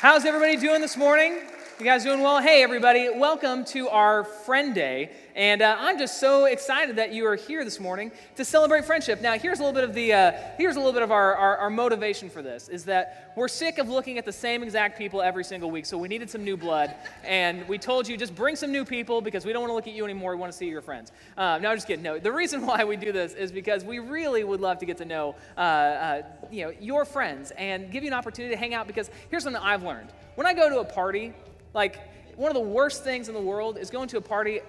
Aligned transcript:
How's 0.00 0.24
everybody 0.24 0.56
doing 0.56 0.80
this 0.80 0.96
morning? 0.96 1.36
You 1.80 1.86
guys 1.86 2.04
doing 2.04 2.20
well? 2.20 2.42
Hey, 2.42 2.62
everybody, 2.62 3.08
welcome 3.08 3.64
to 3.64 3.88
our 3.88 4.22
Friend 4.22 4.74
Day. 4.74 5.12
And 5.34 5.62
uh, 5.62 5.78
I'm 5.78 5.98
just 5.98 6.20
so 6.20 6.44
excited 6.44 6.96
that 6.96 7.14
you 7.14 7.24
are 7.24 7.36
here 7.36 7.64
this 7.64 7.80
morning 7.80 8.12
to 8.36 8.44
celebrate 8.44 8.84
friendship. 8.84 9.22
Now, 9.22 9.38
here's 9.38 9.60
a 9.60 9.62
little 9.62 9.72
bit 9.72 9.84
of 9.84 9.94
the 9.94 10.12
uh, 10.12 10.32
here's 10.58 10.76
a 10.76 10.78
little 10.78 10.92
bit 10.92 11.00
of 11.00 11.10
our, 11.10 11.34
our, 11.34 11.56
our, 11.56 11.70
motivation 11.70 12.28
for 12.28 12.42
this 12.42 12.68
is 12.68 12.84
that 12.84 13.32
we're 13.34 13.48
sick 13.48 13.78
of 13.78 13.88
looking 13.88 14.18
at 14.18 14.26
the 14.26 14.32
same 14.32 14.62
exact 14.62 14.98
people 14.98 15.22
every 15.22 15.42
single 15.42 15.70
week. 15.70 15.86
So 15.86 15.96
we 15.96 16.06
needed 16.06 16.28
some 16.28 16.44
new 16.44 16.58
blood, 16.58 16.94
and 17.24 17.66
we 17.66 17.78
told 17.78 18.06
you 18.06 18.18
just 18.18 18.34
bring 18.34 18.56
some 18.56 18.70
new 18.70 18.84
people 18.84 19.22
because 19.22 19.46
we 19.46 19.54
don't 19.54 19.62
want 19.62 19.70
to 19.70 19.74
look 19.74 19.86
at 19.86 19.94
you 19.94 20.04
anymore. 20.04 20.32
We 20.32 20.40
want 20.40 20.52
to 20.52 20.58
see 20.58 20.68
your 20.68 20.82
friends. 20.82 21.12
Uh, 21.34 21.58
no, 21.62 21.70
I'm 21.70 21.76
just 21.78 21.86
kidding. 21.86 22.02
No, 22.02 22.18
the 22.18 22.32
reason 22.32 22.66
why 22.66 22.84
we 22.84 22.96
do 22.96 23.10
this 23.10 23.32
is 23.32 23.50
because 23.50 23.84
we 23.86 24.00
really 24.00 24.44
would 24.44 24.60
love 24.60 24.76
to 24.80 24.84
get 24.84 24.98
to 24.98 25.06
know 25.06 25.34
uh, 25.56 25.60
uh, 25.60 26.22
you 26.50 26.66
know 26.66 26.74
your 26.78 27.06
friends 27.06 27.52
and 27.52 27.90
give 27.90 28.02
you 28.02 28.10
an 28.10 28.14
opportunity 28.14 28.54
to 28.54 28.60
hang 28.60 28.74
out. 28.74 28.86
Because 28.86 29.10
here's 29.30 29.44
something 29.44 29.62
I've 29.62 29.82
learned: 29.82 30.10
when 30.34 30.46
I 30.46 30.52
go 30.52 30.68
to 30.68 30.80
a 30.80 30.84
party 30.84 31.32
like, 31.74 31.98
one 32.36 32.50
of 32.50 32.54
the 32.54 32.68
worst 32.68 33.04
things 33.04 33.28
in 33.28 33.34
the 33.34 33.40
world 33.40 33.76
is 33.76 33.90
going 33.90 34.08
to 34.08 34.16
a 34.16 34.20
party 34.20 34.60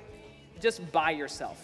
just 0.60 0.92
by 0.92 1.12
yourself. 1.12 1.58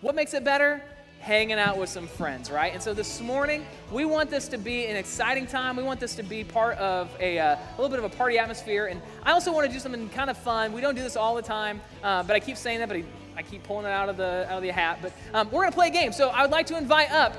What 0.00 0.14
makes 0.14 0.34
it 0.34 0.44
better? 0.44 0.82
Hanging 1.20 1.58
out 1.58 1.78
with 1.78 1.88
some 1.88 2.08
friends, 2.08 2.50
right? 2.50 2.72
And 2.72 2.82
so 2.82 2.94
this 2.94 3.20
morning, 3.20 3.64
we 3.92 4.04
want 4.04 4.30
this 4.30 4.48
to 4.48 4.58
be 4.58 4.86
an 4.86 4.96
exciting 4.96 5.46
time. 5.46 5.76
We 5.76 5.82
want 5.82 6.00
this 6.00 6.16
to 6.16 6.22
be 6.22 6.42
part 6.42 6.78
of 6.78 7.10
a, 7.20 7.38
uh, 7.38 7.56
a 7.56 7.76
little 7.76 7.90
bit 7.90 8.02
of 8.02 8.10
a 8.10 8.16
party 8.16 8.38
atmosphere. 8.38 8.86
And 8.86 9.00
I 9.22 9.32
also 9.32 9.52
want 9.52 9.66
to 9.66 9.72
do 9.72 9.78
something 9.78 10.08
kind 10.08 10.30
of 10.30 10.38
fun. 10.38 10.72
We 10.72 10.80
don't 10.80 10.94
do 10.94 11.02
this 11.02 11.16
all 11.16 11.36
the 11.36 11.42
time, 11.42 11.80
uh, 12.02 12.22
but 12.24 12.34
I 12.34 12.40
keep 12.40 12.56
saying 12.56 12.80
that, 12.80 12.88
but 12.88 12.96
I 13.36 13.42
keep 13.42 13.62
pulling 13.62 13.86
it 13.86 13.90
out 13.90 14.08
of 14.08 14.16
the, 14.16 14.46
out 14.50 14.56
of 14.56 14.62
the 14.62 14.72
hat. 14.72 14.98
But 15.02 15.12
um, 15.32 15.48
we're 15.50 15.60
going 15.60 15.70
to 15.70 15.76
play 15.76 15.88
a 15.88 15.90
game. 15.90 16.12
So 16.12 16.30
I 16.30 16.42
would 16.42 16.50
like 16.50 16.66
to 16.66 16.76
invite 16.76 17.12
up 17.12 17.36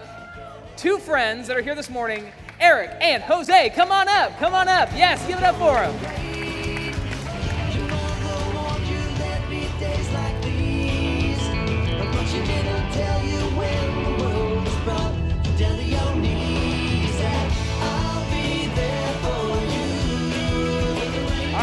two 0.77 0.99
friends 0.99 1.47
that 1.47 1.57
are 1.57 1.61
here 1.61 1.75
this 1.75 1.89
morning 1.89 2.31
Eric 2.59 2.91
and 3.01 3.21
Jose. 3.23 3.71
Come 3.71 3.91
on 3.91 4.07
up. 4.07 4.37
Come 4.37 4.53
on 4.53 4.67
up. 4.67 4.89
Yes, 4.95 5.25
give 5.27 5.39
it 5.39 5.43
up 5.43 5.55
for 5.55 5.73
them. 5.73 6.32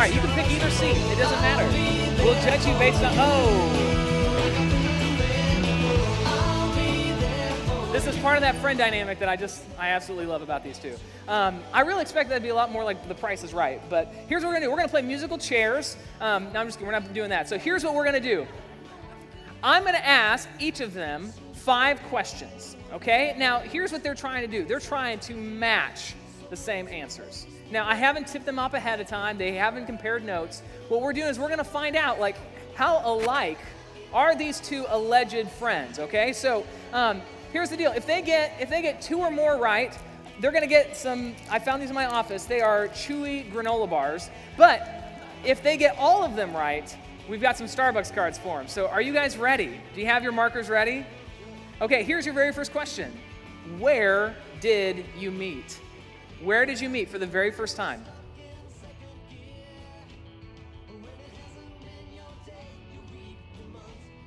All 0.01 0.06
right, 0.06 0.15
you 0.15 0.20
can 0.23 0.31
pick 0.31 0.51
either 0.51 0.70
seat. 0.70 0.97
It 0.97 1.19
doesn't 1.19 1.43
matter. 1.43 1.67
We'll 2.25 2.33
judge 2.41 2.65
you 2.67 2.73
based 2.79 3.03
on. 3.03 3.12
Oh. 3.19 3.69
This 7.93 8.06
is 8.06 8.17
part 8.21 8.37
of 8.37 8.41
that 8.41 8.55
friend 8.62 8.78
dynamic 8.78 9.19
that 9.19 9.28
I 9.28 9.37
just, 9.37 9.62
I 9.78 9.91
absolutely 9.91 10.25
love 10.25 10.41
about 10.41 10.65
these 10.65 10.78
two. 10.78 10.97
Um, 11.28 11.62
I 11.75 11.83
really 11.83 12.01
expect 12.01 12.31
that 12.31 12.37
to 12.37 12.41
be 12.41 12.48
a 12.48 12.55
lot 12.55 12.73
more 12.73 12.83
like 12.83 13.09
The 13.09 13.15
Price 13.15 13.45
is 13.45 13.53
Right, 13.53 13.83
but 13.91 14.06
here's 14.27 14.43
what 14.43 14.48
we're 14.48 14.55
gonna 14.55 14.65
do. 14.65 14.71
We're 14.71 14.78
gonna 14.78 14.89
play 14.89 15.03
musical 15.03 15.37
chairs. 15.37 15.98
Um, 16.19 16.51
no, 16.55 16.61
I'm 16.61 16.67
just, 16.69 16.81
we're 16.81 16.93
not 16.93 17.12
doing 17.12 17.28
that. 17.28 17.47
So 17.47 17.59
here's 17.59 17.84
what 17.84 17.95
we're 17.95 18.06
gonna 18.06 18.21
do. 18.21 18.47
I'm 19.62 19.84
gonna 19.84 19.98
ask 19.98 20.48
each 20.59 20.81
of 20.81 20.95
them 20.95 21.31
five 21.53 22.03
questions, 22.05 22.75
okay? 22.91 23.34
Now, 23.37 23.59
here's 23.59 23.93
what 23.93 24.03
they're 24.03 24.15
trying 24.15 24.51
to 24.51 24.51
do. 24.51 24.65
They're 24.65 24.81
trying 24.81 25.19
to 25.19 25.34
match 25.34 26.15
the 26.48 26.56
same 26.56 26.89
answers. 26.89 27.47
Now, 27.70 27.86
I 27.86 27.94
haven't 27.94 28.26
tipped 28.26 28.46
them 28.46 28.58
up 28.58 28.74
ahead 28.74 29.00
of 29.00 29.06
time. 29.06 29.38
They 29.38 29.52
haven't 29.52 29.86
compared 29.86 30.24
notes. 30.24 30.62
What 30.88 31.02
we're 31.02 31.12
doing 31.12 31.28
is 31.28 31.38
we're 31.38 31.46
going 31.46 31.58
to 31.58 31.64
find 31.64 31.94
out, 31.94 32.18
like, 32.18 32.36
how 32.74 33.00
alike 33.04 33.58
are 34.12 34.34
these 34.34 34.58
two 34.58 34.86
alleged 34.88 35.48
friends, 35.50 35.98
okay? 35.98 36.32
So, 36.32 36.66
um, 36.92 37.22
here's 37.52 37.70
the 37.70 37.76
deal. 37.76 37.92
If 37.92 38.06
they 38.06 38.22
get 38.22 38.56
if 38.60 38.70
they 38.70 38.82
get 38.82 39.00
two 39.00 39.18
or 39.18 39.30
more 39.30 39.56
right, 39.56 39.96
they're 40.41 40.50
going 40.50 40.62
to 40.62 40.68
get 40.68 40.96
some 40.96 41.34
I 41.50 41.58
found 41.58 41.80
these 41.82 41.91
in 41.91 41.94
my 41.94 42.06
office. 42.06 42.44
They 42.44 42.60
are 42.60 42.88
chewy 42.88 43.50
granola 43.52 43.88
bars. 43.88 44.30
But 44.56 44.88
if 45.44 45.62
they 45.62 45.76
get 45.76 45.96
all 45.98 46.24
of 46.24 46.34
them 46.34 46.54
right, 46.54 46.94
we've 47.28 47.41
got 47.41 47.56
some 47.56 47.66
Starbucks 47.66 48.12
cards 48.14 48.38
for 48.38 48.58
them. 48.58 48.66
So, 48.66 48.88
are 48.88 49.00
you 49.00 49.12
guys 49.12 49.36
ready? 49.36 49.80
Do 49.94 50.00
you 50.00 50.06
have 50.06 50.24
your 50.24 50.32
markers 50.32 50.68
ready? 50.68 51.06
Okay, 51.80 52.03
here's 52.03 52.26
your 52.26 52.34
very 52.34 52.53
first 52.53 52.72
question. 52.72 53.12
Where 53.78 54.34
did 54.60 55.04
you 55.16 55.30
meet? 55.30 55.80
Where 56.43 56.65
did 56.65 56.81
you 56.81 56.89
meet 56.89 57.09
for 57.09 57.19
the 57.19 57.27
very 57.27 57.51
first 57.51 57.77
time? 57.77 58.05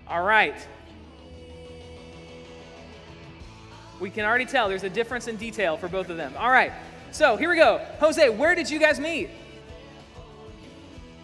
All 0.07 0.23
right. 0.23 0.55
We 3.99 4.09
can 4.09 4.25
already 4.25 4.45
tell 4.45 4.69
there's 4.69 4.83
a 4.83 4.89
difference 4.89 5.27
in 5.27 5.37
detail 5.37 5.77
for 5.77 5.87
both 5.87 6.09
of 6.09 6.17
them. 6.17 6.33
All 6.37 6.51
right. 6.51 6.71
So 7.11 7.35
here 7.35 7.49
we 7.49 7.55
go. 7.55 7.79
Jose, 7.99 8.29
where 8.29 8.53
did 8.53 8.69
you 8.69 8.79
guys 8.79 8.99
meet? 8.99 9.29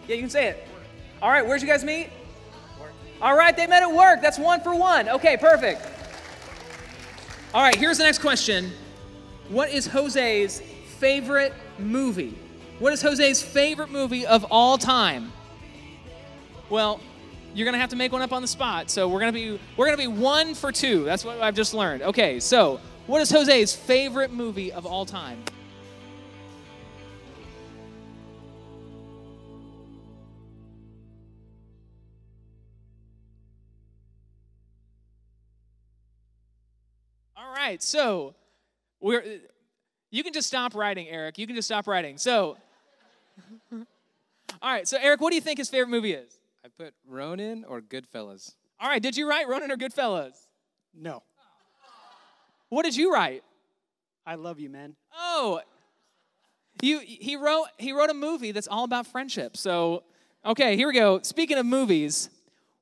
Yeah, 0.08 0.16
you 0.16 0.22
can 0.22 0.30
say 0.30 0.48
it. 0.48 0.66
All 1.22 1.30
right, 1.30 1.46
where'd 1.46 1.60
you 1.60 1.68
guys 1.68 1.84
meet? 1.84 2.08
All 3.22 3.36
right, 3.36 3.56
they 3.56 3.66
met 3.66 3.82
at 3.82 3.92
work. 3.94 4.22
That's 4.22 4.38
one 4.38 4.60
for 4.60 4.74
one. 4.74 5.08
Okay, 5.08 5.36
perfect. 5.36 5.86
All 7.52 7.62
right, 7.62 7.76
here's 7.76 7.98
the 7.98 8.04
next 8.04 8.20
question. 8.20 8.72
What 9.48 9.70
is 9.70 9.86
Jose's 9.86 10.62
favorite 11.00 11.54
movie? 11.78 12.36
What 12.78 12.92
is 12.92 13.00
Jose's 13.00 13.42
favorite 13.42 13.90
movie 13.90 14.26
of 14.26 14.44
all 14.50 14.76
time? 14.76 15.32
Well, 16.68 17.00
you're 17.54 17.64
gonna 17.64 17.78
have 17.78 17.90
to 17.90 17.96
make 17.96 18.12
one 18.12 18.20
up 18.22 18.32
on 18.32 18.42
the 18.42 18.48
spot. 18.48 18.90
So 18.90 19.08
we're 19.08 19.18
gonna 19.18 19.32
be 19.32 19.58
we're 19.76 19.86
gonna 19.86 19.96
be 19.96 20.06
one 20.06 20.54
for 20.54 20.70
two. 20.70 21.04
That's 21.04 21.24
what 21.24 21.40
I've 21.40 21.54
just 21.54 21.72
learned. 21.72 22.02
Okay, 22.02 22.38
so 22.38 22.80
what 23.06 23.22
is 23.22 23.30
Jose's 23.30 23.74
favorite 23.74 24.30
movie 24.30 24.72
of 24.72 24.84
all 24.84 25.06
time? 25.06 25.42
All 37.36 37.52
right, 37.54 37.82
so 37.82 38.34
we're 39.00 39.40
you 40.10 40.22
can 40.22 40.32
just 40.32 40.48
stop 40.48 40.74
writing, 40.74 41.08
Eric. 41.08 41.38
You 41.38 41.46
can 41.46 41.56
just 41.56 41.68
stop 41.68 41.86
writing. 41.86 42.18
So, 42.18 42.56
all 43.72 43.78
right. 44.62 44.86
So, 44.86 44.98
Eric, 45.00 45.20
what 45.20 45.30
do 45.30 45.36
you 45.36 45.40
think 45.40 45.58
his 45.58 45.68
favorite 45.68 45.90
movie 45.90 46.12
is? 46.12 46.38
I 46.64 46.68
put 46.68 46.94
Ronin 47.06 47.64
or 47.64 47.80
Goodfellas. 47.80 48.54
All 48.80 48.88
right. 48.88 49.02
Did 49.02 49.16
you 49.16 49.28
write 49.28 49.48
Ronin 49.48 49.70
or 49.70 49.76
Goodfellas? 49.76 50.34
No. 50.94 51.22
What 52.68 52.84
did 52.84 52.96
you 52.96 53.12
write? 53.12 53.42
I 54.26 54.36
love 54.36 54.60
you, 54.60 54.70
man. 54.70 54.94
Oh, 55.16 55.60
you 56.82 57.00
he 57.00 57.36
wrote 57.36 57.66
he 57.78 57.92
wrote 57.92 58.10
a 58.10 58.14
movie 58.14 58.52
that's 58.52 58.68
all 58.68 58.84
about 58.84 59.06
friendship. 59.06 59.56
So, 59.56 60.04
okay, 60.44 60.76
here 60.76 60.86
we 60.86 60.94
go. 60.94 61.20
Speaking 61.22 61.58
of 61.58 61.66
movies, 61.66 62.30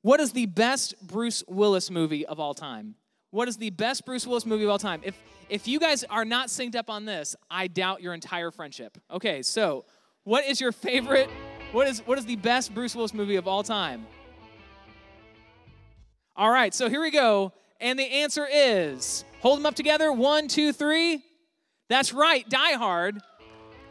what 0.02 0.20
is 0.20 0.32
the 0.32 0.46
best 0.46 0.94
Bruce 1.00 1.42
Willis 1.48 1.90
movie 1.90 2.26
of 2.26 2.38
all 2.38 2.54
time? 2.54 2.94
What 3.30 3.48
is 3.48 3.56
the 3.56 3.70
best 3.70 4.04
Bruce 4.04 4.26
Willis 4.26 4.46
movie 4.46 4.64
of 4.64 4.70
all 4.70 4.78
time? 4.78 5.00
If 5.02 5.18
if 5.48 5.66
you 5.66 5.80
guys 5.80 6.04
are 6.04 6.24
not 6.24 6.48
synced 6.48 6.76
up 6.76 6.90
on 6.90 7.04
this, 7.04 7.34
I 7.50 7.68
doubt 7.68 8.02
your 8.02 8.14
entire 8.14 8.50
friendship. 8.50 8.98
Okay, 9.10 9.42
so 9.42 9.84
what 10.24 10.44
is 10.46 10.60
your 10.60 10.72
favorite? 10.72 11.30
What 11.72 11.86
is 11.86 12.00
what 12.00 12.18
is 12.18 12.26
the 12.26 12.36
best 12.36 12.74
Bruce 12.74 12.94
Willis 12.94 13.14
movie 13.14 13.36
of 13.36 13.48
all 13.48 13.62
time? 13.62 14.06
All 16.36 16.50
right, 16.50 16.72
so 16.72 16.88
here 16.88 17.00
we 17.00 17.10
go. 17.10 17.52
And 17.80 17.98
the 17.98 18.04
answer 18.04 18.46
is 18.50 19.24
hold 19.40 19.58
them 19.58 19.66
up 19.66 19.74
together. 19.74 20.12
One, 20.12 20.48
two, 20.48 20.72
three. 20.72 21.22
That's 21.88 22.12
right, 22.12 22.48
Die 22.48 22.72
Hard. 22.74 23.18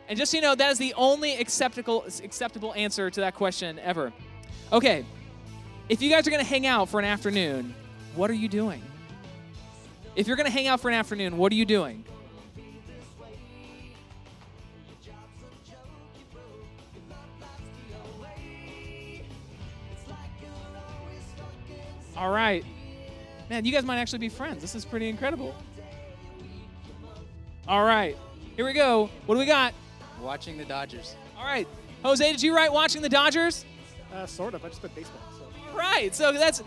And 0.08 0.18
just 0.18 0.32
so 0.32 0.38
you 0.38 0.42
know, 0.42 0.56
that 0.56 0.72
is 0.72 0.78
the 0.78 0.94
only 0.94 1.36
acceptable 1.36 2.06
acceptable 2.24 2.74
answer 2.76 3.10
to 3.10 3.20
that 3.22 3.36
question 3.36 3.80
ever. 3.80 4.14
Okay, 4.72 5.06
if 5.90 6.02
you 6.02 6.10
guys 6.10 6.28
are 6.28 6.32
gonna 6.32 6.44
hang 6.44 6.68
out 6.68 6.90
for 6.90 7.00
an 7.00 7.06
afternoon, 7.06 7.74
what 8.16 8.30
are 8.30 8.36
you 8.36 8.48
doing? 8.48 8.82
If 10.18 10.26
you're 10.26 10.36
going 10.36 10.48
to 10.48 10.52
hang 10.52 10.66
out 10.66 10.82
for 10.82 10.90
an 10.90 10.96
afternoon, 10.96 11.38
what 11.38 11.52
are 11.52 11.56
you 11.56 11.64
doing? 11.64 12.04
All 22.18 22.32
right. 22.32 22.66
Man, 23.48 23.64
you 23.64 23.72
guys 23.72 23.84
might 23.84 24.00
actually 24.00 24.18
be 24.18 24.30
friends. 24.30 24.60
This 24.60 24.74
is 24.74 24.86
pretty 24.86 25.08
incredible. 25.08 25.56
All 27.68 27.86
right. 27.86 28.18
Here 28.56 28.66
we 28.66 28.74
go. 28.74 29.12
What 29.28 29.36
do 29.36 29.40
we 29.40 29.46
got? 29.46 29.76
Watching 30.20 30.58
the 30.58 30.66
Dodgers. 30.66 31.16
All 31.38 31.46
right. 31.46 31.68
Jose, 32.02 32.32
did 32.32 32.42
you 32.42 32.56
write 32.56 32.74
watching 32.74 33.04
the 33.04 33.10
Dodgers? 33.10 33.66
Uh, 34.12 34.26
sort 34.26 34.56
of. 34.56 34.66
I 34.66 34.70
just 34.70 34.82
put 34.82 34.96
baseball. 34.96 35.22
So. 35.38 35.78
Right. 35.78 36.16
So 36.16 36.32
that's 36.32 36.64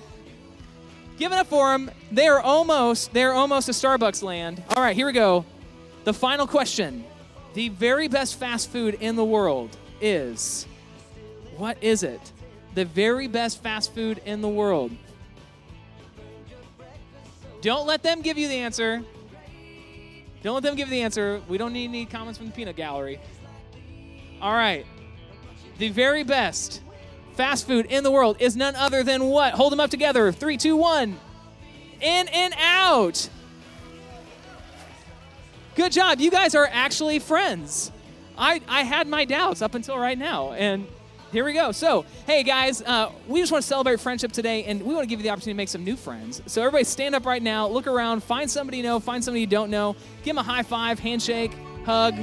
Give 1.20 1.32
it 1.32 1.38
up 1.38 1.48
for 1.48 1.70
them. 1.70 1.90
They 2.10 2.28
are 2.28 2.40
almost, 2.40 3.12
they're 3.12 3.34
almost 3.34 3.68
a 3.68 3.72
Starbucks 3.72 4.22
land. 4.22 4.62
All 4.74 4.82
right, 4.82 4.96
here 4.96 5.04
we 5.04 5.12
go. 5.12 5.44
The 6.04 6.14
final 6.14 6.46
question. 6.46 7.04
The 7.52 7.68
very 7.68 8.08
best 8.08 8.38
fast 8.38 8.70
food 8.70 8.94
in 8.94 9.16
the 9.16 9.24
world 9.24 9.76
is 10.00 10.66
what 11.58 11.76
is 11.82 12.04
it? 12.04 12.32
The 12.74 12.86
very 12.86 13.28
best 13.28 13.62
fast 13.62 13.92
food 13.92 14.22
in 14.24 14.40
the 14.40 14.48
world. 14.48 14.92
Don't 17.60 17.86
let 17.86 18.02
them 18.02 18.22
give 18.22 18.38
you 18.38 18.48
the 18.48 18.54
answer. 18.54 19.02
Don't 20.42 20.54
let 20.54 20.62
them 20.62 20.74
give 20.74 20.88
you 20.88 20.94
the 20.94 21.02
answer. 21.02 21.42
We 21.48 21.58
don't 21.58 21.74
need 21.74 21.88
any 21.90 22.06
comments 22.06 22.38
from 22.38 22.46
the 22.46 22.54
peanut 22.54 22.76
gallery. 22.76 23.20
All 24.40 24.54
right. 24.54 24.86
the 25.76 25.90
very 25.90 26.22
best 26.24 26.80
fast 27.40 27.66
food 27.66 27.86
in 27.86 28.04
the 28.04 28.10
world 28.10 28.36
is 28.38 28.54
none 28.54 28.76
other 28.76 29.02
than 29.02 29.24
what? 29.24 29.54
Hold 29.54 29.72
them 29.72 29.80
up 29.80 29.88
together. 29.88 30.30
Three, 30.30 30.58
two, 30.58 30.76
one. 30.76 31.18
In 32.02 32.28
and 32.28 32.52
out. 32.58 33.30
Good 35.74 35.90
job. 35.90 36.20
You 36.20 36.30
guys 36.30 36.54
are 36.54 36.68
actually 36.70 37.18
friends. 37.18 37.92
I, 38.36 38.60
I 38.68 38.82
had 38.82 39.08
my 39.08 39.24
doubts 39.24 39.62
up 39.62 39.74
until 39.74 39.96
right 39.96 40.18
now. 40.18 40.52
And 40.52 40.86
here 41.32 41.42
we 41.46 41.54
go. 41.54 41.72
So, 41.72 42.04
hey 42.26 42.42
guys, 42.42 42.82
uh, 42.82 43.10
we 43.26 43.40
just 43.40 43.50
want 43.50 43.62
to 43.62 43.68
celebrate 43.68 44.00
friendship 44.00 44.32
today, 44.32 44.64
and 44.64 44.82
we 44.82 44.92
want 44.92 45.04
to 45.04 45.08
give 45.08 45.20
you 45.20 45.22
the 45.22 45.30
opportunity 45.30 45.54
to 45.54 45.56
make 45.56 45.70
some 45.70 45.82
new 45.82 45.96
friends. 45.96 46.42
So, 46.44 46.60
everybody 46.60 46.84
stand 46.84 47.14
up 47.14 47.24
right 47.24 47.42
now, 47.42 47.68
look 47.68 47.86
around, 47.86 48.22
find 48.22 48.50
somebody 48.50 48.76
you 48.76 48.82
know, 48.82 49.00
find 49.00 49.24
somebody 49.24 49.40
you 49.40 49.46
don't 49.46 49.70
know, 49.70 49.96
give 50.24 50.36
them 50.36 50.38
a 50.38 50.42
high 50.42 50.62
five, 50.62 50.98
handshake, 50.98 51.52
hug. 51.86 52.16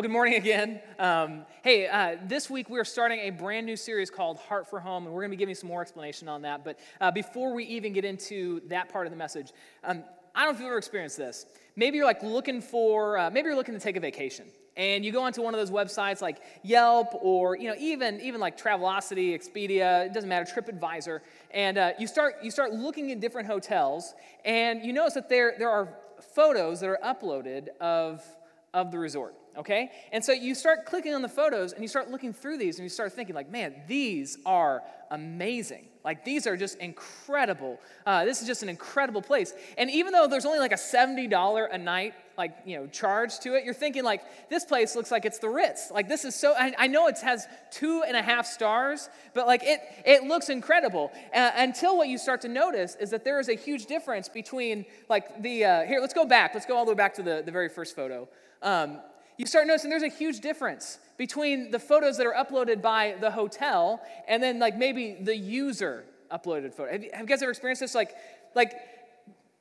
Well, 0.00 0.08
good 0.08 0.12
morning 0.12 0.36
again. 0.36 0.80
Um, 0.98 1.44
hey, 1.62 1.86
uh, 1.86 2.16
this 2.24 2.48
week 2.48 2.70
we're 2.70 2.86
starting 2.86 3.18
a 3.18 3.28
brand 3.28 3.66
new 3.66 3.76
series 3.76 4.08
called 4.08 4.38
Heart 4.38 4.70
for 4.70 4.80
Home, 4.80 5.04
and 5.04 5.14
we're 5.14 5.20
going 5.20 5.30
to 5.30 5.36
be 5.36 5.38
giving 5.38 5.54
some 5.54 5.68
more 5.68 5.82
explanation 5.82 6.26
on 6.26 6.40
that. 6.40 6.64
But 6.64 6.78
uh, 7.02 7.10
before 7.10 7.52
we 7.52 7.64
even 7.64 7.92
get 7.92 8.06
into 8.06 8.62
that 8.68 8.88
part 8.88 9.06
of 9.06 9.10
the 9.12 9.18
message, 9.18 9.52
um, 9.84 10.02
I 10.34 10.46
don't 10.46 10.52
know 10.52 10.56
if 10.56 10.60
you've 10.60 10.68
ever 10.68 10.78
experienced 10.78 11.18
this. 11.18 11.44
Maybe 11.76 11.98
you're 11.98 12.06
like 12.06 12.22
looking 12.22 12.62
for, 12.62 13.18
uh, 13.18 13.28
maybe 13.28 13.48
you're 13.48 13.56
looking 13.56 13.74
to 13.74 13.80
take 13.80 13.98
a 13.98 14.00
vacation, 14.00 14.46
and 14.74 15.04
you 15.04 15.12
go 15.12 15.22
onto 15.22 15.42
one 15.42 15.52
of 15.52 15.60
those 15.60 15.70
websites 15.70 16.22
like 16.22 16.40
Yelp 16.62 17.08
or 17.20 17.58
you 17.58 17.68
know 17.68 17.76
even 17.78 18.22
even 18.22 18.40
like 18.40 18.58
Travelocity, 18.58 19.38
Expedia, 19.38 20.06
it 20.06 20.14
doesn't 20.14 20.30
matter, 20.30 20.50
TripAdvisor, 20.50 21.20
and 21.50 21.76
uh, 21.76 21.92
you 21.98 22.06
start 22.06 22.36
you 22.42 22.50
start 22.50 22.72
looking 22.72 23.12
at 23.12 23.20
different 23.20 23.46
hotels, 23.46 24.14
and 24.46 24.82
you 24.82 24.94
notice 24.94 25.12
that 25.12 25.28
there 25.28 25.56
there 25.58 25.68
are 25.68 25.94
photos 26.34 26.80
that 26.80 26.88
are 26.88 26.98
uploaded 27.04 27.68
of 27.82 28.24
of 28.72 28.92
the 28.92 28.98
resort 28.98 29.34
okay? 29.56 29.90
And 30.12 30.24
so 30.24 30.32
you 30.32 30.54
start 30.54 30.86
clicking 30.86 31.14
on 31.14 31.22
the 31.22 31.28
photos 31.28 31.72
and 31.72 31.82
you 31.82 31.88
start 31.88 32.10
looking 32.10 32.32
through 32.32 32.58
these 32.58 32.78
and 32.78 32.84
you 32.84 32.88
start 32.88 33.12
thinking, 33.12 33.34
like, 33.34 33.50
man, 33.50 33.74
these 33.86 34.38
are 34.46 34.82
amazing. 35.10 35.86
Like, 36.04 36.24
these 36.24 36.46
are 36.46 36.56
just 36.56 36.78
incredible. 36.78 37.78
Uh, 38.06 38.24
this 38.24 38.40
is 38.40 38.46
just 38.46 38.62
an 38.62 38.68
incredible 38.68 39.20
place. 39.20 39.52
And 39.76 39.90
even 39.90 40.12
though 40.12 40.26
there's 40.26 40.46
only 40.46 40.58
like 40.58 40.72
a 40.72 40.76
$70 40.76 41.68
a 41.70 41.76
night, 41.76 42.14
like, 42.38 42.56
you 42.64 42.78
know, 42.78 42.86
charge 42.86 43.38
to 43.40 43.54
it, 43.54 43.64
you're 43.64 43.74
thinking, 43.74 44.02
like, 44.02 44.22
this 44.48 44.64
place 44.64 44.96
looks 44.96 45.10
like 45.10 45.26
it's 45.26 45.38
the 45.38 45.48
Ritz. 45.48 45.90
Like, 45.90 46.08
this 46.08 46.24
is 46.24 46.34
so, 46.34 46.54
I, 46.54 46.72
I 46.78 46.86
know 46.86 47.06
it 47.08 47.18
has 47.18 47.46
two 47.70 48.02
and 48.06 48.16
a 48.16 48.22
half 48.22 48.46
stars, 48.46 49.10
but 49.34 49.46
like, 49.46 49.62
it, 49.62 49.80
it 50.06 50.24
looks 50.24 50.48
incredible. 50.48 51.10
Uh, 51.34 51.50
until 51.56 51.98
what 51.98 52.08
you 52.08 52.16
start 52.16 52.40
to 52.42 52.48
notice 52.48 52.96
is 52.98 53.10
that 53.10 53.24
there 53.24 53.38
is 53.38 53.50
a 53.50 53.54
huge 53.54 53.84
difference 53.86 54.28
between, 54.28 54.86
like, 55.10 55.42
the, 55.42 55.64
uh, 55.64 55.82
here, 55.82 56.00
let's 56.00 56.14
go 56.14 56.24
back. 56.24 56.54
Let's 56.54 56.66
go 56.66 56.76
all 56.76 56.86
the 56.86 56.92
way 56.92 56.96
back 56.96 57.14
to 57.14 57.22
the, 57.22 57.42
the 57.44 57.52
very 57.52 57.68
first 57.68 57.94
photo. 57.94 58.26
Um, 58.62 59.00
you 59.40 59.46
start 59.46 59.66
noticing 59.66 59.88
there's 59.88 60.02
a 60.02 60.08
huge 60.08 60.40
difference 60.40 60.98
between 61.16 61.70
the 61.70 61.78
photos 61.78 62.18
that 62.18 62.26
are 62.26 62.34
uploaded 62.34 62.82
by 62.82 63.14
the 63.22 63.30
hotel 63.30 64.02
and 64.28 64.42
then 64.42 64.58
like 64.58 64.76
maybe 64.76 65.16
the 65.18 65.34
user 65.34 66.04
uploaded 66.30 66.74
photo. 66.74 66.92
Have 66.92 67.02
you, 67.02 67.10
have 67.14 67.22
you 67.22 67.26
guys 67.26 67.40
ever 67.40 67.50
experienced 67.50 67.80
this? 67.80 67.94
Like, 67.94 68.14
like 68.54 68.74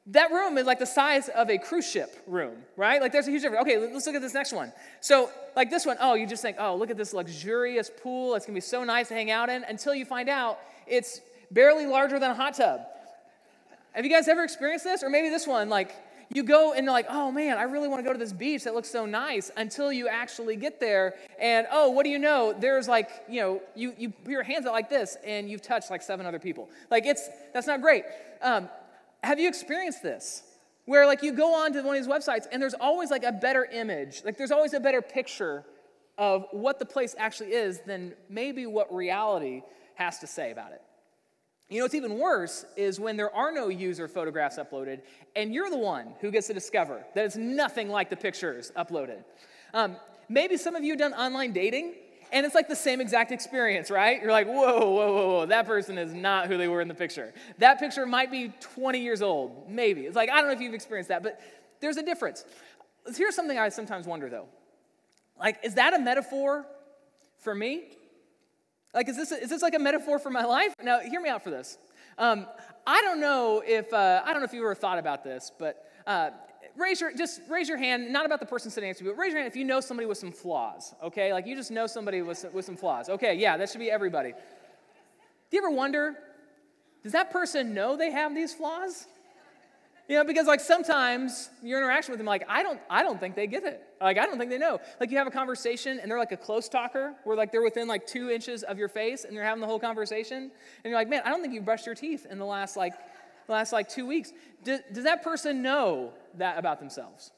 that 0.07 0.31
room 0.31 0.57
is 0.57 0.65
like 0.65 0.79
the 0.79 0.85
size 0.85 1.29
of 1.29 1.49
a 1.49 1.57
cruise 1.57 1.89
ship 1.89 2.21
room, 2.27 2.57
right? 2.75 3.01
Like 3.01 3.13
there's 3.13 3.29
a 3.29 3.31
huge 3.31 3.43
difference. 3.43 3.61
Okay, 3.61 3.77
let's 3.77 4.05
look 4.05 4.17
at 4.17 4.21
this 4.21 4.33
next 4.33 4.51
one. 4.51 4.73
So, 4.99 5.29
like 5.55 5.69
this 5.69 5.85
one, 5.85 5.95
oh, 6.01 6.15
you 6.15 6.27
just 6.27 6.41
think, 6.41 6.57
oh, 6.59 6.75
look 6.75 6.89
at 6.89 6.97
this 6.97 7.13
luxurious 7.13 7.89
pool. 8.03 8.35
It's 8.35 8.45
gonna 8.45 8.57
be 8.57 8.61
so 8.61 8.83
nice 8.83 9.07
to 9.07 9.13
hang 9.13 9.31
out 9.31 9.47
in 9.47 9.63
until 9.63 9.95
you 9.95 10.03
find 10.03 10.27
out 10.27 10.59
it's 10.87 11.21
barely 11.51 11.85
larger 11.85 12.19
than 12.19 12.31
a 12.31 12.35
hot 12.35 12.55
tub. 12.55 12.81
Have 13.93 14.03
you 14.03 14.11
guys 14.11 14.27
ever 14.27 14.43
experienced 14.43 14.83
this? 14.83 15.03
Or 15.03 15.09
maybe 15.09 15.29
this 15.29 15.47
one, 15.47 15.69
like 15.69 15.95
you 16.31 16.43
go 16.43 16.73
and 16.73 16.85
like, 16.85 17.07
oh 17.09 17.31
man, 17.31 17.57
I 17.57 17.63
really 17.63 17.87
want 17.87 17.99
to 17.99 18.03
go 18.03 18.13
to 18.13 18.19
this 18.19 18.33
beach 18.33 18.63
that 18.65 18.75
looks 18.75 18.89
so 18.89 19.05
nice 19.05 19.49
until 19.57 19.91
you 19.91 20.07
actually 20.07 20.55
get 20.55 20.79
there. 20.79 21.15
And 21.39 21.65
oh, 21.71 21.89
what 21.89 22.03
do 22.03 22.09
you 22.09 22.19
know? 22.19 22.53
There's 22.57 22.87
like, 22.87 23.09
you 23.27 23.41
know, 23.41 23.61
you, 23.75 23.93
you 23.97 24.09
put 24.11 24.31
your 24.31 24.43
hands 24.43 24.65
out 24.65 24.73
like 24.73 24.89
this 24.89 25.17
and 25.25 25.49
you've 25.49 25.61
touched 25.61 25.89
like 25.89 26.03
seven 26.03 26.25
other 26.25 26.39
people. 26.39 26.69
Like, 26.91 27.05
it's, 27.05 27.27
that's 27.53 27.67
not 27.67 27.81
great. 27.81 28.03
Um, 28.41 28.69
have 29.23 29.39
you 29.39 29.47
experienced 29.47 30.03
this? 30.03 30.43
Where 30.85 31.05
like 31.05 31.23
you 31.23 31.33
go 31.33 31.53
on 31.53 31.73
to 31.73 31.81
one 31.81 31.95
of 31.95 32.03
these 32.03 32.11
websites 32.11 32.45
and 32.51 32.61
there's 32.61 32.73
always 32.75 33.11
like 33.11 33.23
a 33.23 33.31
better 33.31 33.65
image, 33.65 34.21
like 34.23 34.37
there's 34.37 34.51
always 34.51 34.73
a 34.73 34.79
better 34.79 35.01
picture 35.01 35.63
of 36.17 36.45
what 36.51 36.79
the 36.79 36.85
place 36.85 37.15
actually 37.17 37.53
is 37.53 37.79
than 37.87 38.13
maybe 38.29 38.65
what 38.65 38.93
reality 38.93 39.61
has 39.95 40.19
to 40.19 40.27
say 40.27 40.51
about 40.51 40.71
it. 40.73 40.81
You 41.69 41.77
know, 41.77 41.85
what's 41.85 41.93
even 41.93 42.17
worse 42.17 42.65
is 42.75 42.99
when 42.99 43.15
there 43.15 43.33
are 43.33 43.51
no 43.51 43.67
user 43.69 44.07
photographs 44.07 44.57
uploaded, 44.57 45.01
and 45.35 45.53
you're 45.53 45.69
the 45.69 45.77
one 45.77 46.13
who 46.19 46.31
gets 46.31 46.47
to 46.47 46.53
discover 46.53 47.05
that 47.13 47.25
it's 47.25 47.35
nothing 47.35 47.89
like 47.89 48.09
the 48.09 48.15
pictures 48.15 48.71
uploaded. 48.75 49.23
Um, 49.75 49.95
maybe 50.29 50.57
some 50.57 50.75
of 50.75 50.83
you 50.83 50.93
have 50.93 50.99
done 50.99 51.13
online 51.13 51.53
dating, 51.53 51.93
and 52.31 52.43
it's 52.43 52.55
like 52.55 52.67
the 52.67 52.75
same 52.75 52.99
exact 52.99 53.31
experience, 53.31 53.91
right? 53.91 54.19
You're 54.19 54.31
like, 54.31 54.47
whoa, 54.47 54.79
whoa, 54.79 55.13
whoa, 55.13 55.27
whoa, 55.27 55.45
that 55.45 55.67
person 55.67 55.99
is 55.99 56.11
not 56.11 56.47
who 56.47 56.57
they 56.57 56.67
were 56.67 56.81
in 56.81 56.87
the 56.87 56.95
picture. 56.95 57.33
That 57.59 57.79
picture 57.79 58.07
might 58.07 58.31
be 58.31 58.51
20 58.59 58.99
years 58.99 59.21
old, 59.21 59.69
maybe. 59.69 60.07
It's 60.07 60.15
like, 60.15 60.31
I 60.31 60.37
don't 60.37 60.47
know 60.47 60.53
if 60.53 60.61
you've 60.61 60.73
experienced 60.73 61.09
that, 61.09 61.21
but 61.21 61.39
there's 61.81 61.97
a 61.97 62.03
difference. 62.03 62.45
Here's 63.15 63.35
something 63.35 63.59
I 63.59 63.69
sometimes 63.69 64.07
wonder 64.07 64.27
though. 64.27 64.47
Like, 65.39 65.59
is 65.63 65.75
that 65.75 65.93
a 65.93 65.99
metaphor 65.99 66.65
for 67.37 67.53
me? 67.53 67.83
Like, 68.93 69.07
is 69.07 69.15
this, 69.15 69.31
is 69.31 69.49
this 69.49 69.61
like 69.61 69.75
a 69.75 69.79
metaphor 69.79 70.17
for 70.17 70.31
my 70.31 70.45
life? 70.45 70.73
Now, 70.81 70.99
hear 70.99 71.21
me 71.21 71.29
out 71.29 71.43
for 71.43 71.51
this. 71.51 71.77
Um, 72.17 72.47
I 72.87 73.01
don't 73.01 73.21
know 73.21 73.61
if, 73.65 73.93
uh, 73.93 74.21
I 74.25 74.31
don't 74.31 74.41
know 74.41 74.45
if 74.45 74.53
you 74.53 74.61
ever 74.61 74.75
thought 74.75 74.97
about 74.97 75.23
this, 75.23 75.51
but 75.57 75.85
uh, 76.07 76.31
raise 76.75 76.99
your, 76.99 77.15
just 77.15 77.41
raise 77.47 77.69
your 77.69 77.77
hand, 77.77 78.11
not 78.11 78.25
about 78.25 78.39
the 78.39 78.45
person 78.45 78.71
sitting 78.71 78.89
next 78.89 78.99
to 78.99 79.05
you, 79.05 79.11
but 79.11 79.19
raise 79.19 79.31
your 79.31 79.41
hand 79.41 79.51
if 79.51 79.55
you 79.55 79.63
know 79.63 79.79
somebody 79.79 80.07
with 80.07 80.17
some 80.17 80.31
flaws, 80.31 80.95
okay? 81.03 81.31
Like, 81.33 81.45
you 81.45 81.55
just 81.55 81.69
know 81.69 81.85
somebody 81.85 82.21
with, 82.23 82.45
with 82.51 82.65
some 82.65 82.75
flaws. 82.75 83.09
Okay, 83.09 83.35
yeah, 83.35 83.57
that 83.57 83.69
should 83.69 83.79
be 83.79 83.91
everybody. 83.91 84.31
Do 84.31 84.37
you 85.57 85.59
ever 85.59 85.71
wonder, 85.75 86.15
does 87.03 87.11
that 87.11 87.31
person 87.31 87.73
know 87.75 87.95
they 87.95 88.11
have 88.11 88.33
these 88.33 88.53
flaws? 88.53 89.05
You 90.09 90.15
know, 90.15 90.23
because 90.23 90.47
like 90.47 90.59
sometimes 90.59 91.51
your 91.61 91.77
interaction 91.79 92.11
with 92.11 92.17
them, 92.17 92.25
like, 92.25 92.43
I 92.49 92.63
don't, 92.63 92.79
I 92.89 93.03
don't 93.03 93.19
think 93.19 93.35
they 93.35 93.45
get 93.45 93.63
it. 93.63 93.83
Like, 94.01 94.17
I 94.17 94.25
don't 94.25 94.39
think 94.39 94.49
they 94.49 94.57
know. 94.57 94.81
Like, 94.99 95.11
you 95.11 95.17
have 95.19 95.27
a 95.27 95.31
conversation 95.31 95.99
and 95.99 96.09
they're 96.09 96.17
like 96.17 96.31
a 96.31 96.37
close 96.37 96.67
talker 96.67 97.13
where 97.25 97.37
like 97.37 97.51
they're 97.51 97.61
within 97.61 97.87
like 97.87 98.07
two 98.07 98.31
inches 98.31 98.63
of 98.63 98.79
your 98.79 98.89
face 98.89 99.23
and 99.23 99.37
they're 99.37 99.43
having 99.43 99.61
the 99.61 99.67
whole 99.67 99.79
conversation. 99.79 100.37
And 100.37 100.51
you're 100.83 100.95
like, 100.95 101.09
man, 101.09 101.21
I 101.25 101.29
don't 101.29 101.41
think 101.41 101.53
you 101.53 101.61
brushed 101.61 101.85
your 101.85 101.93
teeth 101.93 102.25
in 102.27 102.39
the 102.39 102.45
last 102.45 102.75
like, 102.75 102.93
the 103.45 103.53
last 103.53 103.71
like 103.71 103.87
two 103.87 104.07
weeks. 104.07 104.33
Does, 104.63 104.79
does 104.91 105.03
that 105.03 105.23
person 105.23 105.61
know 105.61 106.11
that 106.39 106.57
about 106.57 106.79
themselves? 106.79 107.31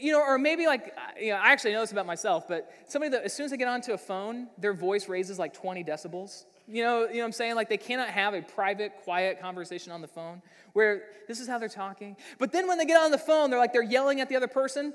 You 0.00 0.12
know, 0.12 0.20
or 0.20 0.38
maybe 0.38 0.66
like, 0.66 0.88
uh, 0.96 1.20
you 1.20 1.30
know, 1.30 1.36
I 1.36 1.52
actually 1.52 1.72
know 1.72 1.80
this 1.80 1.92
about 1.92 2.06
myself, 2.06 2.48
but 2.48 2.70
somebody 2.88 3.10
that 3.12 3.22
as 3.22 3.32
soon 3.32 3.44
as 3.44 3.52
they 3.52 3.56
get 3.56 3.68
onto 3.68 3.92
a 3.92 3.98
phone, 3.98 4.48
their 4.58 4.74
voice 4.74 5.08
raises 5.08 5.38
like 5.38 5.54
20 5.54 5.84
decibels. 5.84 6.44
You 6.66 6.82
know, 6.82 7.02
you 7.02 7.14
know 7.14 7.18
what 7.20 7.26
I'm 7.26 7.32
saying? 7.32 7.54
Like 7.54 7.68
they 7.68 7.76
cannot 7.76 8.08
have 8.08 8.34
a 8.34 8.42
private, 8.42 8.92
quiet 9.04 9.40
conversation 9.40 9.92
on 9.92 10.00
the 10.00 10.08
phone 10.08 10.42
where 10.72 11.04
this 11.28 11.38
is 11.38 11.46
how 11.46 11.58
they're 11.58 11.68
talking. 11.68 12.16
But 12.38 12.50
then 12.52 12.66
when 12.66 12.76
they 12.76 12.86
get 12.86 13.00
on 13.00 13.12
the 13.12 13.18
phone, 13.18 13.50
they're 13.50 13.58
like 13.58 13.72
they're 13.72 13.82
yelling 13.82 14.20
at 14.20 14.28
the 14.28 14.36
other 14.36 14.48
person. 14.48 14.92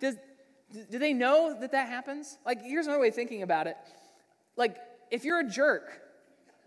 Does, 0.00 0.16
do 0.90 0.98
they 0.98 1.12
know 1.12 1.56
that 1.60 1.72
that 1.72 1.88
happens? 1.88 2.38
Like, 2.44 2.62
here's 2.62 2.86
another 2.86 3.00
way 3.00 3.08
of 3.08 3.14
thinking 3.14 3.42
about 3.42 3.66
it. 3.66 3.76
Like, 4.56 4.76
if 5.10 5.24
you're 5.24 5.40
a 5.40 5.48
jerk, 5.48 6.02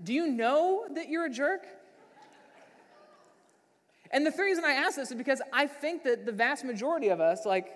do 0.03 0.13
you 0.13 0.27
know 0.27 0.85
that 0.93 1.09
you're 1.09 1.25
a 1.25 1.29
jerk? 1.29 1.65
And 4.11 4.25
the 4.25 4.31
reason 4.31 4.63
I 4.65 4.71
ask 4.71 4.95
this 4.95 5.11
is 5.11 5.17
because 5.17 5.41
I 5.51 5.67
think 5.67 6.03
that 6.03 6.25
the 6.25 6.31
vast 6.31 6.63
majority 6.63 7.09
of 7.09 7.19
us, 7.19 7.45
like, 7.45 7.73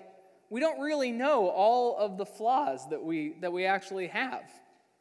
we 0.50 0.60
don't 0.60 0.80
really 0.80 1.10
know 1.10 1.48
all 1.48 1.96
of 1.96 2.18
the 2.18 2.26
flaws 2.26 2.88
that 2.90 3.02
we 3.02 3.34
that 3.40 3.52
we 3.52 3.64
actually 3.64 4.08
have 4.08 4.44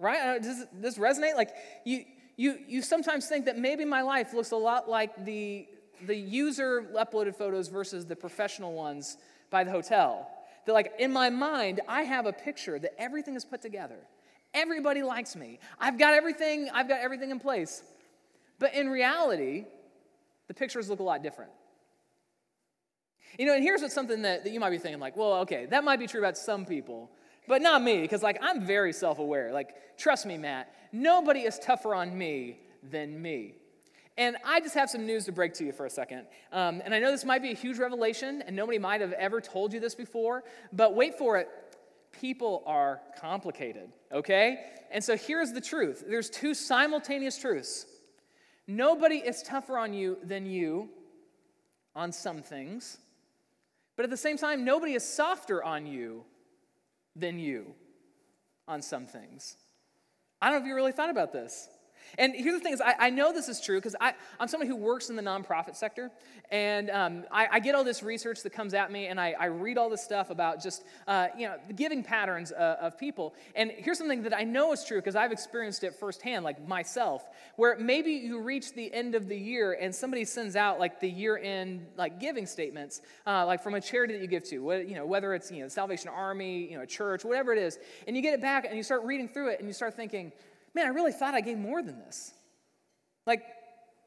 right? 0.01 0.19
Uh, 0.19 0.39
does 0.39 0.65
this 0.73 0.97
resonate? 0.97 1.35
Like 1.35 1.51
you, 1.85 2.03
you, 2.35 2.57
you 2.67 2.81
sometimes 2.81 3.27
think 3.27 3.45
that 3.45 3.57
maybe 3.57 3.85
my 3.85 4.01
life 4.01 4.33
looks 4.33 4.51
a 4.51 4.57
lot 4.57 4.89
like 4.89 5.25
the, 5.25 5.67
the 6.05 6.15
user 6.15 6.89
uploaded 6.95 7.35
photos 7.35 7.69
versus 7.69 8.05
the 8.05 8.15
professional 8.15 8.73
ones 8.73 9.17
by 9.50 9.63
the 9.63 9.71
hotel. 9.71 10.27
That 10.65 10.73
like 10.73 10.93
in 11.00 11.13
my 11.13 11.29
mind, 11.29 11.81
I 11.88 12.03
have 12.03 12.25
a 12.25 12.33
picture 12.33 12.79
that 12.79 13.00
everything 13.00 13.35
is 13.35 13.45
put 13.45 13.61
together. 13.61 13.97
Everybody 14.53 15.01
likes 15.01 15.35
me. 15.35 15.59
I've 15.79 15.97
got 15.97 16.13
everything, 16.13 16.69
I've 16.73 16.89
got 16.89 17.00
everything 17.00 17.31
in 17.31 17.39
place. 17.39 17.83
But 18.59 18.73
in 18.73 18.89
reality, 18.89 19.65
the 20.51 20.55
pictures 20.55 20.89
look 20.89 21.00
a 21.00 21.03
lot 21.03 21.24
different. 21.24 21.50
You 23.39 23.46
know, 23.46 23.53
and 23.53 23.63
here's 23.63 23.81
what's 23.81 23.93
something 23.93 24.24
that, 24.24 24.43
that 24.43 24.51
you 24.51 24.60
might 24.60 24.72
be 24.72 24.79
thinking, 24.79 25.00
like, 25.00 25.15
well, 25.15 25.36
okay, 25.36 25.65
that 25.67 25.86
might 25.86 25.98
be 25.98 26.08
true 26.08 26.20
about 26.20 26.38
some 26.38 26.65
people, 26.65 27.10
but 27.48 27.62
not 27.62 27.81
me, 27.81 28.01
because 28.01 28.22
like 28.22 28.38
I'm 28.41 28.65
very 28.65 28.91
self-aware. 28.91 29.53
Like, 29.53 29.98
trust 29.98 30.25
me, 30.25 30.38
Matt, 30.38 30.75
nobody 30.91 31.43
is 31.43 31.58
tougher 31.58 31.96
on 31.96 32.17
me 32.17 32.60
than 32.84 33.22
me. 33.22 33.53
And 34.17 34.36
I 34.43 34.60
just 34.60 34.75
have 34.75 34.89
some 34.89 35.05
news 35.05 35.24
to 35.24 35.31
break 35.31 35.53
to 35.53 35.63
you 35.63 35.72
for 35.72 35.86
a 35.86 35.89
second. 35.89 36.25
Um, 36.51 36.81
and 36.84 36.93
I 36.93 37.00
know 37.00 37.12
this 37.12 37.24
might 37.24 37.41
be 37.41 37.51
a 37.51 37.55
huge 37.55 37.77
revelation, 37.77 38.43
and 38.46 38.53
nobody 38.53 38.77
might 38.77 39.00
have 39.00 39.13
ever 39.13 39.39
told 39.39 39.72
you 39.72 39.79
this 39.79 39.96
before, 39.96 40.43
but 40.74 40.96
wait 40.96 41.17
for 41.17 41.38
it. 41.38 41.48
People 42.12 42.62
are 42.65 43.00
complicated, 43.22 43.89
okay? 44.12 44.65
And 44.91 45.01
so 45.01 45.15
here's 45.15 45.53
the 45.53 45.62
truth 45.62 46.03
there's 46.10 46.29
two 46.29 46.53
simultaneous 46.53 47.38
truths. 47.38 47.86
Nobody 48.71 49.17
is 49.17 49.43
tougher 49.43 49.77
on 49.77 49.93
you 49.93 50.17
than 50.23 50.45
you 50.45 50.87
on 51.93 52.13
some 52.13 52.41
things, 52.41 52.99
but 53.97 54.05
at 54.05 54.09
the 54.09 54.15
same 54.15 54.37
time, 54.37 54.63
nobody 54.63 54.93
is 54.93 55.03
softer 55.03 55.61
on 55.61 55.85
you 55.85 56.23
than 57.13 57.37
you 57.37 57.73
on 58.69 58.81
some 58.81 59.05
things. 59.05 59.57
I 60.41 60.49
don't 60.49 60.59
know 60.59 60.63
if 60.63 60.69
you 60.69 60.75
really 60.75 60.93
thought 60.93 61.09
about 61.09 61.33
this. 61.33 61.67
And 62.17 62.33
here's 62.35 62.53
the 62.53 62.59
thing 62.59 62.73
is, 62.73 62.81
I, 62.81 62.95
I 62.99 63.09
know 63.09 63.33
this 63.33 63.49
is 63.49 63.61
true 63.61 63.77
because 63.77 63.95
I'm 63.99 64.47
someone 64.47 64.67
who 64.67 64.75
works 64.75 65.09
in 65.09 65.15
the 65.15 65.21
nonprofit 65.21 65.75
sector, 65.75 66.11
and 66.49 66.89
um, 66.89 67.23
I, 67.31 67.47
I, 67.53 67.59
get 67.59 67.75
all 67.75 67.83
this 67.83 68.03
research 68.03 68.43
that 68.43 68.51
comes 68.51 68.73
at 68.73 68.91
me, 68.91 69.07
and 69.07 69.19
I, 69.19 69.33
I 69.39 69.45
read 69.45 69.77
all 69.77 69.89
this 69.89 70.03
stuff 70.03 70.29
about 70.29 70.61
just, 70.61 70.83
uh, 71.07 71.27
you 71.37 71.47
know, 71.47 71.55
the 71.67 71.73
giving 71.73 72.03
patterns 72.03 72.51
uh, 72.51 72.77
of 72.81 72.97
people. 72.97 73.33
And 73.55 73.71
here's 73.71 73.97
something 73.97 74.23
that 74.23 74.35
I 74.35 74.43
know 74.43 74.73
is 74.73 74.83
true 74.83 74.97
because 74.97 75.15
I've 75.15 75.31
experienced 75.31 75.83
it 75.83 75.95
firsthand, 75.95 76.43
like 76.43 76.67
myself, 76.67 77.23
where 77.55 77.77
maybe 77.77 78.11
you 78.11 78.41
reach 78.41 78.73
the 78.73 78.93
end 78.93 79.15
of 79.15 79.27
the 79.27 79.37
year 79.37 79.77
and 79.79 79.93
somebody 79.93 80.25
sends 80.25 80.55
out 80.55 80.79
like 80.79 80.99
the 80.99 81.09
year-end 81.09 81.85
like 81.97 82.19
giving 82.19 82.45
statements, 82.45 83.01
uh, 83.25 83.45
like 83.45 83.63
from 83.63 83.75
a 83.75 83.81
charity 83.81 84.13
that 84.13 84.21
you 84.21 84.27
give 84.27 84.43
to, 84.45 84.55
you 84.55 84.95
know, 84.95 85.05
whether 85.05 85.33
it's, 85.33 85.51
you 85.51 85.61
know, 85.61 85.67
Salvation 85.67 86.09
Army, 86.09 86.69
you 86.69 86.77
know, 86.77 86.85
church, 86.85 87.23
whatever 87.23 87.53
it 87.53 87.59
is, 87.59 87.79
and 88.07 88.15
you 88.15 88.21
get 88.21 88.33
it 88.33 88.41
back 88.41 88.65
and 88.65 88.75
you 88.75 88.83
start 88.83 89.03
reading 89.03 89.29
through 89.29 89.49
it 89.49 89.59
and 89.59 89.67
you 89.67 89.73
start 89.73 89.95
thinking, 89.95 90.31
man, 90.73 90.85
I 90.85 90.89
really 90.89 91.11
thought 91.11 91.33
I 91.33 91.41
gave 91.41 91.57
more 91.57 91.81
than 91.81 91.99
this. 91.99 92.33
Like, 93.25 93.43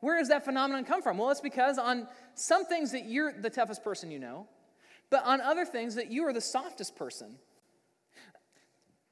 where 0.01 0.19
does 0.19 0.29
that 0.29 0.45
phenomenon 0.45 0.85
come 0.85 1.03
from? 1.03 1.19
Well, 1.19 1.31
it's 1.31 1.41
because 1.41 1.79
on 1.79 2.07
some 2.35 2.67
things 2.67 2.93
that 2.93 3.07
you're 3.07 3.33
the 3.33 3.51
toughest 3.51 3.83
person 3.83 4.11
you 4.11 4.19
know, 4.19 4.47
but 5.11 5.25
on 5.25 5.41
other 5.41 5.65
things 5.65 5.95
that 5.95 6.11
you 6.11 6.25
are 6.25 6.33
the 6.33 6.41
softest 6.41 6.97
person. 6.97 7.37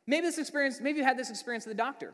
Maybe 0.07 0.27
this 0.27 0.39
experience, 0.39 0.81
maybe 0.81 0.99
you 0.99 1.05
had 1.05 1.17
this 1.17 1.31
experience 1.31 1.65
with 1.65 1.77
the 1.77 1.83
doctor, 1.83 2.13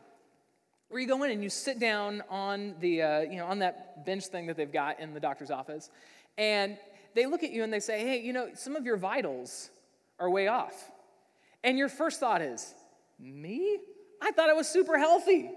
where 0.89 1.01
you 1.01 1.07
go 1.07 1.23
in 1.23 1.31
and 1.31 1.43
you 1.43 1.49
sit 1.49 1.79
down 1.79 2.23
on 2.29 2.75
the, 2.79 3.01
uh, 3.01 3.19
you 3.21 3.37
know, 3.37 3.45
on 3.45 3.59
that 3.59 4.05
bench 4.05 4.25
thing 4.27 4.47
that 4.47 4.57
they've 4.57 4.71
got 4.71 4.99
in 4.99 5.13
the 5.13 5.19
doctor's 5.19 5.51
office, 5.51 5.89
and 6.37 6.77
they 7.15 7.25
look 7.25 7.43
at 7.43 7.51
you 7.51 7.63
and 7.63 7.73
they 7.73 7.79
say, 7.79 7.99
hey, 7.99 8.21
you 8.21 8.33
know, 8.33 8.49
some 8.53 8.75
of 8.75 8.85
your 8.85 8.97
vitals 8.97 9.69
are 10.19 10.29
way 10.29 10.47
off. 10.47 10.91
And 11.63 11.77
your 11.77 11.89
first 11.89 12.19
thought 12.19 12.41
is, 12.41 12.73
me? 13.19 13.79
I 14.21 14.31
thought 14.31 14.49
I 14.49 14.53
was 14.53 14.67
super 14.67 14.97
healthy. 14.97 15.51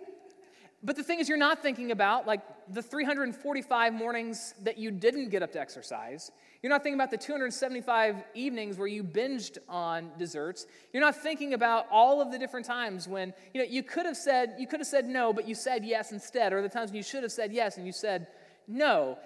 But 0.84 0.96
the 0.96 1.04
thing 1.04 1.20
is, 1.20 1.28
you're 1.28 1.38
not 1.38 1.62
thinking 1.62 1.92
about 1.92 2.26
like 2.26 2.40
the 2.68 2.82
345 2.82 3.92
mornings 3.92 4.54
that 4.62 4.78
you 4.78 4.90
didn't 4.90 5.28
get 5.28 5.42
up 5.42 5.52
to 5.52 5.60
exercise. 5.60 6.32
You're 6.60 6.70
not 6.70 6.82
thinking 6.82 6.98
about 6.98 7.10
the 7.10 7.16
275 7.16 8.16
evenings 8.34 8.78
where 8.78 8.88
you 8.88 9.04
binged 9.04 9.58
on 9.68 10.10
desserts. 10.18 10.66
You're 10.92 11.02
not 11.02 11.16
thinking 11.16 11.54
about 11.54 11.86
all 11.90 12.20
of 12.20 12.32
the 12.32 12.38
different 12.38 12.66
times 12.66 13.06
when 13.06 13.32
you 13.54 13.62
know 13.62 13.68
you 13.68 13.82
could 13.82 14.06
have 14.06 14.16
said 14.16 14.56
you 14.58 14.66
could 14.66 14.80
have 14.80 14.86
said 14.86 15.06
no, 15.06 15.32
but 15.32 15.46
you 15.46 15.54
said 15.54 15.84
yes 15.84 16.10
instead, 16.10 16.52
or 16.52 16.62
the 16.62 16.68
times 16.68 16.90
when 16.90 16.96
you 16.96 17.02
should 17.02 17.22
have 17.22 17.32
said 17.32 17.52
yes 17.52 17.76
and 17.76 17.86
you 17.86 17.92
said 17.92 18.26
no. 18.66 19.18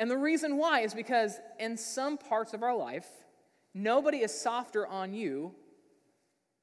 And 0.00 0.10
the 0.10 0.16
reason 0.16 0.56
why 0.56 0.80
is 0.80 0.94
because 0.94 1.38
in 1.58 1.76
some 1.76 2.18
parts 2.18 2.52
of 2.52 2.62
our 2.62 2.74
life, 2.74 3.06
nobody 3.74 4.18
is 4.18 4.32
softer 4.32 4.86
on 4.86 5.12
you 5.12 5.54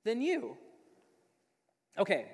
than 0.04 0.22
you. 0.22 0.58
Okay, 1.98 2.25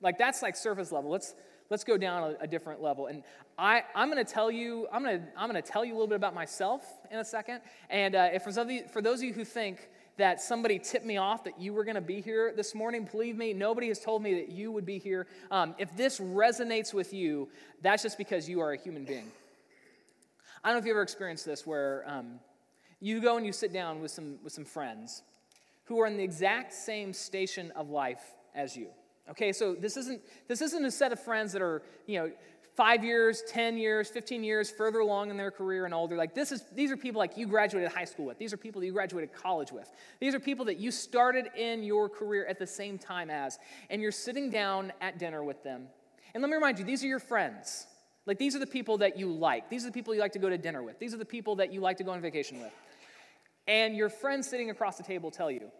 like 0.00 0.18
that's 0.18 0.42
like 0.42 0.56
surface 0.56 0.92
level. 0.92 1.10
Let's 1.10 1.34
let's 1.70 1.84
go 1.84 1.96
down 1.96 2.22
a, 2.22 2.44
a 2.44 2.46
different 2.46 2.82
level. 2.82 3.06
And 3.06 3.24
I, 3.58 3.82
I'm 3.94 4.10
going 4.10 4.24
to 4.24 4.30
tell 4.30 4.50
you, 4.50 4.86
I'm 4.92 5.02
going 5.02 5.20
to 5.20 5.26
I'm 5.36 5.50
going 5.50 5.60
to 5.60 5.68
tell 5.68 5.84
you 5.84 5.92
a 5.92 5.96
little 5.96 6.06
bit 6.06 6.16
about 6.16 6.34
myself 6.34 6.84
in 7.10 7.18
a 7.18 7.24
second. 7.24 7.60
And 7.90 8.14
uh, 8.14 8.28
if 8.32 8.42
for, 8.42 8.52
some 8.52 8.66
of 8.66 8.70
you, 8.70 8.84
for 8.92 9.00
those 9.00 9.18
of 9.20 9.24
you 9.24 9.32
who 9.32 9.44
think 9.44 9.88
that 10.18 10.40
somebody 10.40 10.78
tipped 10.78 11.06
me 11.06 11.16
off 11.16 11.44
that 11.44 11.58
you 11.58 11.72
were 11.72 11.84
going 11.84 11.94
to 11.94 12.02
be 12.02 12.20
here 12.20 12.52
this 12.54 12.74
morning, 12.74 13.08
believe 13.10 13.36
me, 13.36 13.54
nobody 13.54 13.88
has 13.88 13.98
told 13.98 14.22
me 14.22 14.34
that 14.34 14.50
you 14.50 14.70
would 14.70 14.84
be 14.84 14.98
here. 14.98 15.26
Um, 15.50 15.74
if 15.78 15.96
this 15.96 16.20
resonates 16.20 16.92
with 16.92 17.14
you, 17.14 17.48
that's 17.80 18.02
just 18.02 18.18
because 18.18 18.48
you 18.48 18.60
are 18.60 18.72
a 18.72 18.76
human 18.76 19.04
being. 19.04 19.32
I 20.62 20.68
don't 20.68 20.76
know 20.76 20.80
if 20.80 20.84
you 20.84 20.92
ever 20.92 21.02
experienced 21.02 21.46
this 21.46 21.66
where 21.66 22.04
um, 22.06 22.38
you 23.00 23.20
go 23.20 23.38
and 23.38 23.46
you 23.46 23.52
sit 23.52 23.72
down 23.72 24.00
with 24.00 24.10
some, 24.10 24.36
with 24.44 24.52
some 24.52 24.66
friends 24.66 25.22
who 25.84 25.98
are 26.00 26.06
in 26.06 26.18
the 26.18 26.22
exact 26.22 26.74
same 26.74 27.12
station 27.14 27.72
of 27.74 27.88
life 27.88 28.22
as 28.54 28.76
you. 28.76 28.88
Okay, 29.30 29.52
so 29.52 29.74
this 29.74 29.96
isn't 29.96 30.20
this 30.48 30.60
isn't 30.62 30.84
a 30.84 30.90
set 30.90 31.12
of 31.12 31.20
friends 31.20 31.52
that 31.52 31.62
are, 31.62 31.82
you 32.06 32.18
know, 32.18 32.30
five 32.76 33.04
years, 33.04 33.42
10 33.48 33.76
years, 33.76 34.08
15 34.08 34.42
years 34.42 34.70
further 34.70 35.00
along 35.00 35.30
in 35.30 35.36
their 35.36 35.50
career 35.50 35.84
and 35.84 35.94
older. 35.94 36.16
Like 36.16 36.34
this 36.34 36.52
is 36.52 36.64
these 36.74 36.90
are 36.90 36.96
people 36.96 37.18
like 37.18 37.36
you 37.36 37.46
graduated 37.46 37.92
high 37.92 38.04
school 38.04 38.26
with. 38.26 38.38
These 38.38 38.52
are 38.52 38.56
people 38.56 38.80
that 38.80 38.86
you 38.86 38.92
graduated 38.92 39.32
college 39.32 39.70
with. 39.70 39.90
These 40.20 40.34
are 40.34 40.40
people 40.40 40.64
that 40.66 40.78
you 40.78 40.90
started 40.90 41.46
in 41.56 41.82
your 41.82 42.08
career 42.08 42.46
at 42.46 42.58
the 42.58 42.66
same 42.66 42.98
time 42.98 43.30
as, 43.30 43.58
and 43.90 44.02
you're 44.02 44.12
sitting 44.12 44.50
down 44.50 44.92
at 45.00 45.18
dinner 45.18 45.44
with 45.44 45.62
them. 45.62 45.86
And 46.34 46.42
let 46.42 46.48
me 46.48 46.54
remind 46.54 46.78
you, 46.78 46.84
these 46.84 47.04
are 47.04 47.08
your 47.08 47.20
friends. 47.20 47.86
Like 48.26 48.38
these 48.38 48.56
are 48.56 48.60
the 48.60 48.66
people 48.66 48.98
that 48.98 49.18
you 49.18 49.30
like. 49.32 49.68
These 49.68 49.84
are 49.84 49.88
the 49.88 49.92
people 49.92 50.14
you 50.14 50.20
like 50.20 50.32
to 50.32 50.38
go 50.38 50.48
to 50.48 50.58
dinner 50.58 50.82
with. 50.82 50.98
These 50.98 51.12
are 51.14 51.18
the 51.18 51.24
people 51.24 51.56
that 51.56 51.72
you 51.72 51.80
like 51.80 51.98
to 51.98 52.04
go 52.04 52.12
on 52.12 52.20
vacation 52.20 52.60
with. 52.60 52.72
And 53.68 53.96
your 53.96 54.08
friends 54.08 54.48
sitting 54.48 54.70
across 54.70 54.96
the 54.96 55.02
table 55.02 55.30
tell 55.30 55.50
you, 55.50 55.70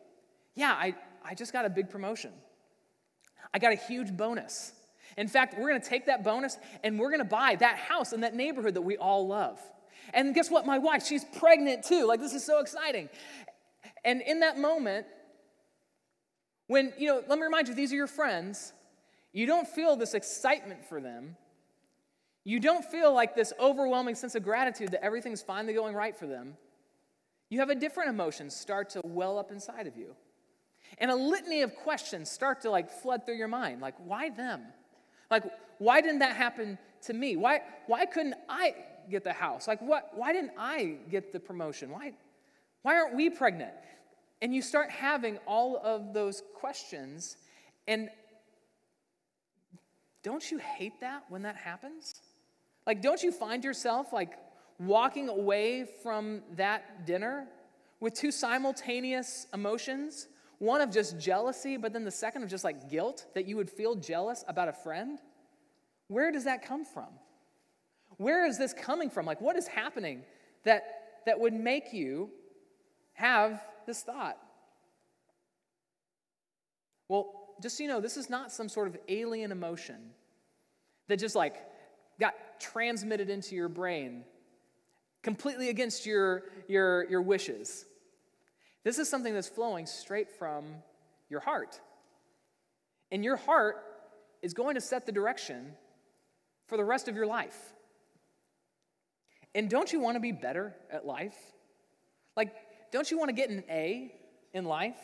Yeah, 0.54 0.72
I, 0.72 0.94
I 1.24 1.34
just 1.34 1.52
got 1.52 1.64
a 1.64 1.70
big 1.70 1.88
promotion. 1.88 2.32
I 3.54 3.58
got 3.58 3.72
a 3.72 3.76
huge 3.76 4.16
bonus. 4.16 4.72
In 5.16 5.28
fact, 5.28 5.58
we're 5.58 5.72
to 5.78 5.80
take 5.80 6.06
that 6.06 6.24
bonus 6.24 6.56
and 6.82 6.98
we're 6.98 7.16
to 7.16 7.24
buy 7.24 7.56
that 7.56 7.76
house 7.76 8.12
in 8.12 8.20
that 8.22 8.34
neighborhood 8.34 8.74
that 8.74 8.82
we 8.82 8.96
all 8.96 9.26
love. 9.26 9.60
And 10.14 10.34
guess 10.34 10.50
what? 10.50 10.66
My 10.66 10.78
wife, 10.78 11.04
she's 11.06 11.24
pregnant 11.24 11.84
too. 11.84 12.06
Like, 12.06 12.20
this 12.20 12.34
is 12.34 12.44
so 12.44 12.60
exciting. 12.60 13.08
And 14.04 14.20
in 14.22 14.40
that 14.40 14.58
moment, 14.58 15.06
when, 16.66 16.92
you 16.98 17.08
know, 17.08 17.22
let 17.28 17.38
me 17.38 17.44
remind 17.44 17.68
you, 17.68 17.74
these 17.74 17.92
are 17.92 17.96
your 17.96 18.06
friends, 18.06 18.72
you 19.32 19.46
don't 19.46 19.68
feel 19.68 19.96
this 19.96 20.14
excitement 20.14 20.84
for 20.84 21.00
them. 21.00 21.36
You 22.44 22.58
don't 22.58 22.84
feel 22.84 23.12
like 23.12 23.36
this 23.36 23.52
overwhelming 23.60 24.14
sense 24.14 24.34
of 24.34 24.42
gratitude 24.42 24.90
that 24.92 25.04
everything's 25.04 25.42
finally 25.42 25.74
going 25.74 25.94
right 25.94 26.16
for 26.16 26.26
them. 26.26 26.56
You 27.50 27.60
have 27.60 27.70
a 27.70 27.74
different 27.74 28.10
emotion 28.10 28.50
start 28.50 28.90
to 28.90 29.00
well 29.04 29.38
up 29.38 29.52
inside 29.52 29.86
of 29.86 29.96
you. 29.96 30.16
And 30.98 31.10
a 31.10 31.16
litany 31.16 31.62
of 31.62 31.74
questions 31.74 32.30
start 32.30 32.60
to 32.62 32.70
like 32.70 32.90
flood 32.90 33.24
through 33.24 33.36
your 33.36 33.48
mind. 33.48 33.80
Like, 33.80 33.94
why 34.04 34.30
them? 34.30 34.62
Like, 35.30 35.44
why 35.78 36.00
didn't 36.00 36.20
that 36.20 36.36
happen 36.36 36.78
to 37.02 37.12
me? 37.12 37.36
Why, 37.36 37.62
why 37.86 38.06
couldn't 38.06 38.34
I 38.48 38.74
get 39.10 39.24
the 39.24 39.32
house? 39.32 39.66
Like, 39.66 39.80
what, 39.80 40.10
why 40.14 40.32
didn't 40.32 40.52
I 40.58 40.96
get 41.10 41.32
the 41.32 41.40
promotion? 41.40 41.90
Why, 41.90 42.12
why 42.82 42.96
aren't 42.96 43.16
we 43.16 43.30
pregnant? 43.30 43.72
And 44.40 44.54
you 44.54 44.62
start 44.62 44.90
having 44.90 45.38
all 45.46 45.80
of 45.82 46.12
those 46.12 46.42
questions. 46.54 47.36
And 47.88 48.10
don't 50.22 50.48
you 50.50 50.58
hate 50.58 51.00
that 51.00 51.24
when 51.28 51.42
that 51.42 51.56
happens? 51.56 52.14
Like, 52.86 53.02
don't 53.02 53.22
you 53.22 53.32
find 53.32 53.64
yourself 53.64 54.12
like 54.12 54.38
walking 54.78 55.28
away 55.28 55.86
from 56.02 56.42
that 56.56 57.06
dinner 57.06 57.46
with 58.00 58.14
two 58.14 58.32
simultaneous 58.32 59.46
emotions? 59.54 60.28
One 60.62 60.80
of 60.80 60.92
just 60.92 61.18
jealousy, 61.18 61.76
but 61.76 61.92
then 61.92 62.04
the 62.04 62.12
second 62.12 62.44
of 62.44 62.48
just 62.48 62.62
like 62.62 62.88
guilt 62.88 63.26
that 63.34 63.48
you 63.48 63.56
would 63.56 63.68
feel 63.68 63.96
jealous 63.96 64.44
about 64.46 64.68
a 64.68 64.72
friend. 64.72 65.18
Where 66.06 66.30
does 66.30 66.44
that 66.44 66.64
come 66.64 66.84
from? 66.84 67.08
Where 68.18 68.46
is 68.46 68.58
this 68.58 68.72
coming 68.72 69.10
from? 69.10 69.26
Like, 69.26 69.40
what 69.40 69.56
is 69.56 69.66
happening 69.66 70.22
that, 70.62 70.84
that 71.26 71.40
would 71.40 71.52
make 71.52 71.92
you 71.92 72.30
have 73.14 73.60
this 73.88 74.04
thought? 74.04 74.38
Well, 77.08 77.56
just 77.60 77.76
so 77.76 77.82
you 77.82 77.88
know, 77.88 78.00
this 78.00 78.16
is 78.16 78.30
not 78.30 78.52
some 78.52 78.68
sort 78.68 78.86
of 78.86 78.96
alien 79.08 79.50
emotion 79.50 80.10
that 81.08 81.18
just 81.18 81.34
like 81.34 81.56
got 82.20 82.34
transmitted 82.60 83.30
into 83.30 83.56
your 83.56 83.68
brain 83.68 84.22
completely 85.24 85.70
against 85.70 86.06
your, 86.06 86.44
your, 86.68 87.10
your 87.10 87.20
wishes. 87.20 87.84
This 88.84 88.98
is 88.98 89.08
something 89.08 89.32
that's 89.32 89.48
flowing 89.48 89.86
straight 89.86 90.30
from 90.30 90.64
your 91.28 91.40
heart. 91.40 91.80
And 93.10 93.24
your 93.24 93.36
heart 93.36 93.76
is 94.42 94.54
going 94.54 94.74
to 94.74 94.80
set 94.80 95.06
the 95.06 95.12
direction 95.12 95.74
for 96.66 96.76
the 96.76 96.84
rest 96.84 97.08
of 97.08 97.14
your 97.14 97.26
life. 97.26 97.72
And 99.54 99.68
don't 99.68 99.92
you 99.92 100.00
want 100.00 100.16
to 100.16 100.20
be 100.20 100.32
better 100.32 100.74
at 100.90 101.06
life? 101.06 101.36
Like, 102.36 102.54
don't 102.90 103.10
you 103.10 103.18
want 103.18 103.28
to 103.28 103.34
get 103.34 103.50
an 103.50 103.62
A 103.68 104.12
in 104.52 104.64
life? 104.64 104.98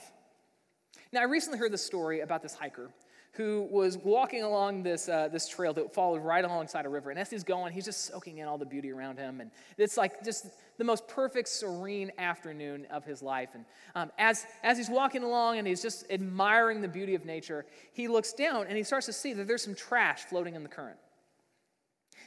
Now, 1.12 1.20
I 1.20 1.24
recently 1.24 1.58
heard 1.58 1.72
this 1.72 1.84
story 1.84 2.20
about 2.20 2.42
this 2.42 2.54
hiker 2.54 2.90
who 3.32 3.68
was 3.70 3.96
walking 3.98 4.42
along 4.42 4.82
this, 4.82 5.08
uh, 5.08 5.28
this 5.28 5.48
trail 5.48 5.72
that 5.74 5.94
followed 5.94 6.22
right 6.22 6.44
alongside 6.44 6.86
a 6.86 6.88
river. 6.88 7.10
And 7.10 7.18
as 7.18 7.30
he's 7.30 7.44
going, 7.44 7.72
he's 7.72 7.84
just 7.84 8.06
soaking 8.06 8.38
in 8.38 8.48
all 8.48 8.58
the 8.58 8.66
beauty 8.66 8.90
around 8.90 9.18
him. 9.18 9.40
And 9.40 9.50
it's 9.76 9.96
like 9.96 10.24
just 10.24 10.46
the 10.76 10.84
most 10.84 11.06
perfect, 11.06 11.48
serene 11.48 12.10
afternoon 12.18 12.86
of 12.90 13.04
his 13.04 13.22
life. 13.22 13.50
And 13.54 13.64
um, 13.94 14.10
as, 14.18 14.46
as 14.62 14.78
he's 14.78 14.90
walking 14.90 15.22
along 15.22 15.58
and 15.58 15.68
he's 15.68 15.82
just 15.82 16.04
admiring 16.10 16.80
the 16.80 16.88
beauty 16.88 17.14
of 17.14 17.24
nature, 17.24 17.64
he 17.92 18.08
looks 18.08 18.32
down 18.32 18.66
and 18.66 18.76
he 18.76 18.82
starts 18.82 19.06
to 19.06 19.12
see 19.12 19.32
that 19.34 19.46
there's 19.46 19.62
some 19.62 19.74
trash 19.74 20.22
floating 20.24 20.54
in 20.54 20.62
the 20.62 20.68
current. 20.68 20.98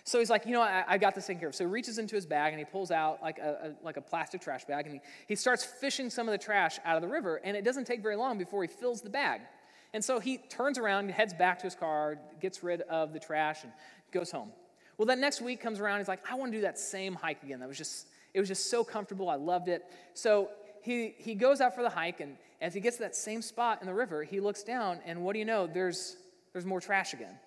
So 0.03 0.19
he's 0.19 0.29
like, 0.29 0.45
you 0.45 0.53
know, 0.53 0.61
I, 0.61 0.83
I 0.87 0.97
got 0.97 1.13
this 1.13 1.27
thing 1.27 1.39
here. 1.39 1.51
So 1.51 1.65
he 1.65 1.69
reaches 1.69 1.97
into 1.97 2.15
his 2.15 2.25
bag 2.25 2.53
and 2.53 2.59
he 2.59 2.65
pulls 2.65 2.89
out 2.89 3.21
like 3.21 3.37
a, 3.37 3.75
a, 3.81 3.85
like 3.85 3.97
a 3.97 4.01
plastic 4.01 4.41
trash 4.41 4.65
bag 4.65 4.85
and 4.85 4.95
he, 4.95 5.01
he 5.27 5.35
starts 5.35 5.63
fishing 5.63 6.09
some 6.09 6.27
of 6.27 6.31
the 6.31 6.37
trash 6.37 6.79
out 6.85 6.95
of 6.95 7.01
the 7.01 7.07
river. 7.07 7.39
And 7.43 7.55
it 7.55 7.63
doesn't 7.63 7.85
take 7.85 8.01
very 8.01 8.15
long 8.15 8.37
before 8.37 8.63
he 8.63 8.67
fills 8.67 9.01
the 9.01 9.09
bag. 9.09 9.41
And 9.93 10.03
so 10.03 10.19
he 10.19 10.37
turns 10.37 10.77
around, 10.77 11.09
heads 11.11 11.33
back 11.33 11.59
to 11.59 11.63
his 11.63 11.75
car, 11.75 12.17
gets 12.39 12.63
rid 12.63 12.81
of 12.81 13.13
the 13.13 13.19
trash, 13.19 13.63
and 13.63 13.71
goes 14.11 14.31
home. 14.31 14.51
Well, 14.97 15.05
that 15.07 15.19
next 15.19 15.41
week 15.41 15.61
comes 15.61 15.79
around, 15.79 15.99
he's 15.99 16.07
like, 16.07 16.21
I 16.29 16.35
want 16.35 16.51
to 16.51 16.57
do 16.57 16.61
that 16.61 16.79
same 16.79 17.15
hike 17.15 17.43
again. 17.43 17.59
That 17.59 17.67
was 17.67 17.77
just, 17.77 18.07
it 18.33 18.39
was 18.39 18.47
just 18.47 18.69
so 18.69 18.83
comfortable. 18.83 19.29
I 19.29 19.35
loved 19.35 19.67
it. 19.67 19.83
So 20.13 20.49
he, 20.83 21.13
he 21.17 21.35
goes 21.35 21.59
out 21.59 21.75
for 21.75 21.81
the 21.81 21.89
hike, 21.89 22.21
and 22.21 22.37
as 22.61 22.73
he 22.73 22.79
gets 22.79 22.97
to 22.97 23.03
that 23.03 23.15
same 23.15 23.41
spot 23.41 23.79
in 23.81 23.87
the 23.87 23.93
river, 23.93 24.23
he 24.23 24.39
looks 24.39 24.63
down, 24.63 24.99
and 25.05 25.23
what 25.23 25.33
do 25.33 25.39
you 25.39 25.45
know? 25.45 25.67
There's, 25.67 26.15
there's 26.53 26.65
more 26.65 26.79
trash 26.79 27.13
again. 27.13 27.37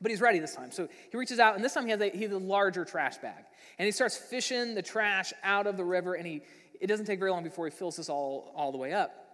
But 0.00 0.10
he's 0.10 0.20
ready 0.20 0.38
this 0.38 0.54
time. 0.54 0.70
So 0.70 0.88
he 1.10 1.16
reaches 1.16 1.38
out, 1.38 1.54
and 1.54 1.64
this 1.64 1.74
time 1.74 1.84
he 1.84 1.90
has 1.90 2.00
a, 2.00 2.10
he 2.10 2.22
has 2.22 2.32
a 2.32 2.38
larger 2.38 2.84
trash 2.84 3.18
bag. 3.18 3.44
And 3.78 3.84
he 3.84 3.92
starts 3.92 4.16
fishing 4.16 4.74
the 4.74 4.82
trash 4.82 5.32
out 5.42 5.66
of 5.66 5.76
the 5.76 5.84
river, 5.84 6.14
and 6.14 6.26
he, 6.26 6.42
it 6.80 6.86
doesn't 6.86 7.06
take 7.06 7.18
very 7.18 7.30
long 7.30 7.44
before 7.44 7.66
he 7.66 7.70
fills 7.70 7.96
this 7.96 8.08
all, 8.08 8.52
all 8.54 8.72
the 8.72 8.78
way 8.78 8.92
up 8.92 9.25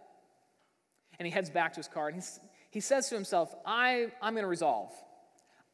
and 1.19 1.27
he 1.27 1.33
heads 1.33 1.51
back 1.51 1.73
to 1.75 1.79
his 1.79 1.89
car 1.89 2.09
and 2.09 2.17
he's, 2.17 2.41
he 2.71 2.81
says 2.81 3.09
to 3.09 3.15
himself, 3.15 3.55
I, 3.67 4.09
I'm 4.21 4.35
going 4.35 4.45
to 4.45 4.49
resolve. 4.49 4.93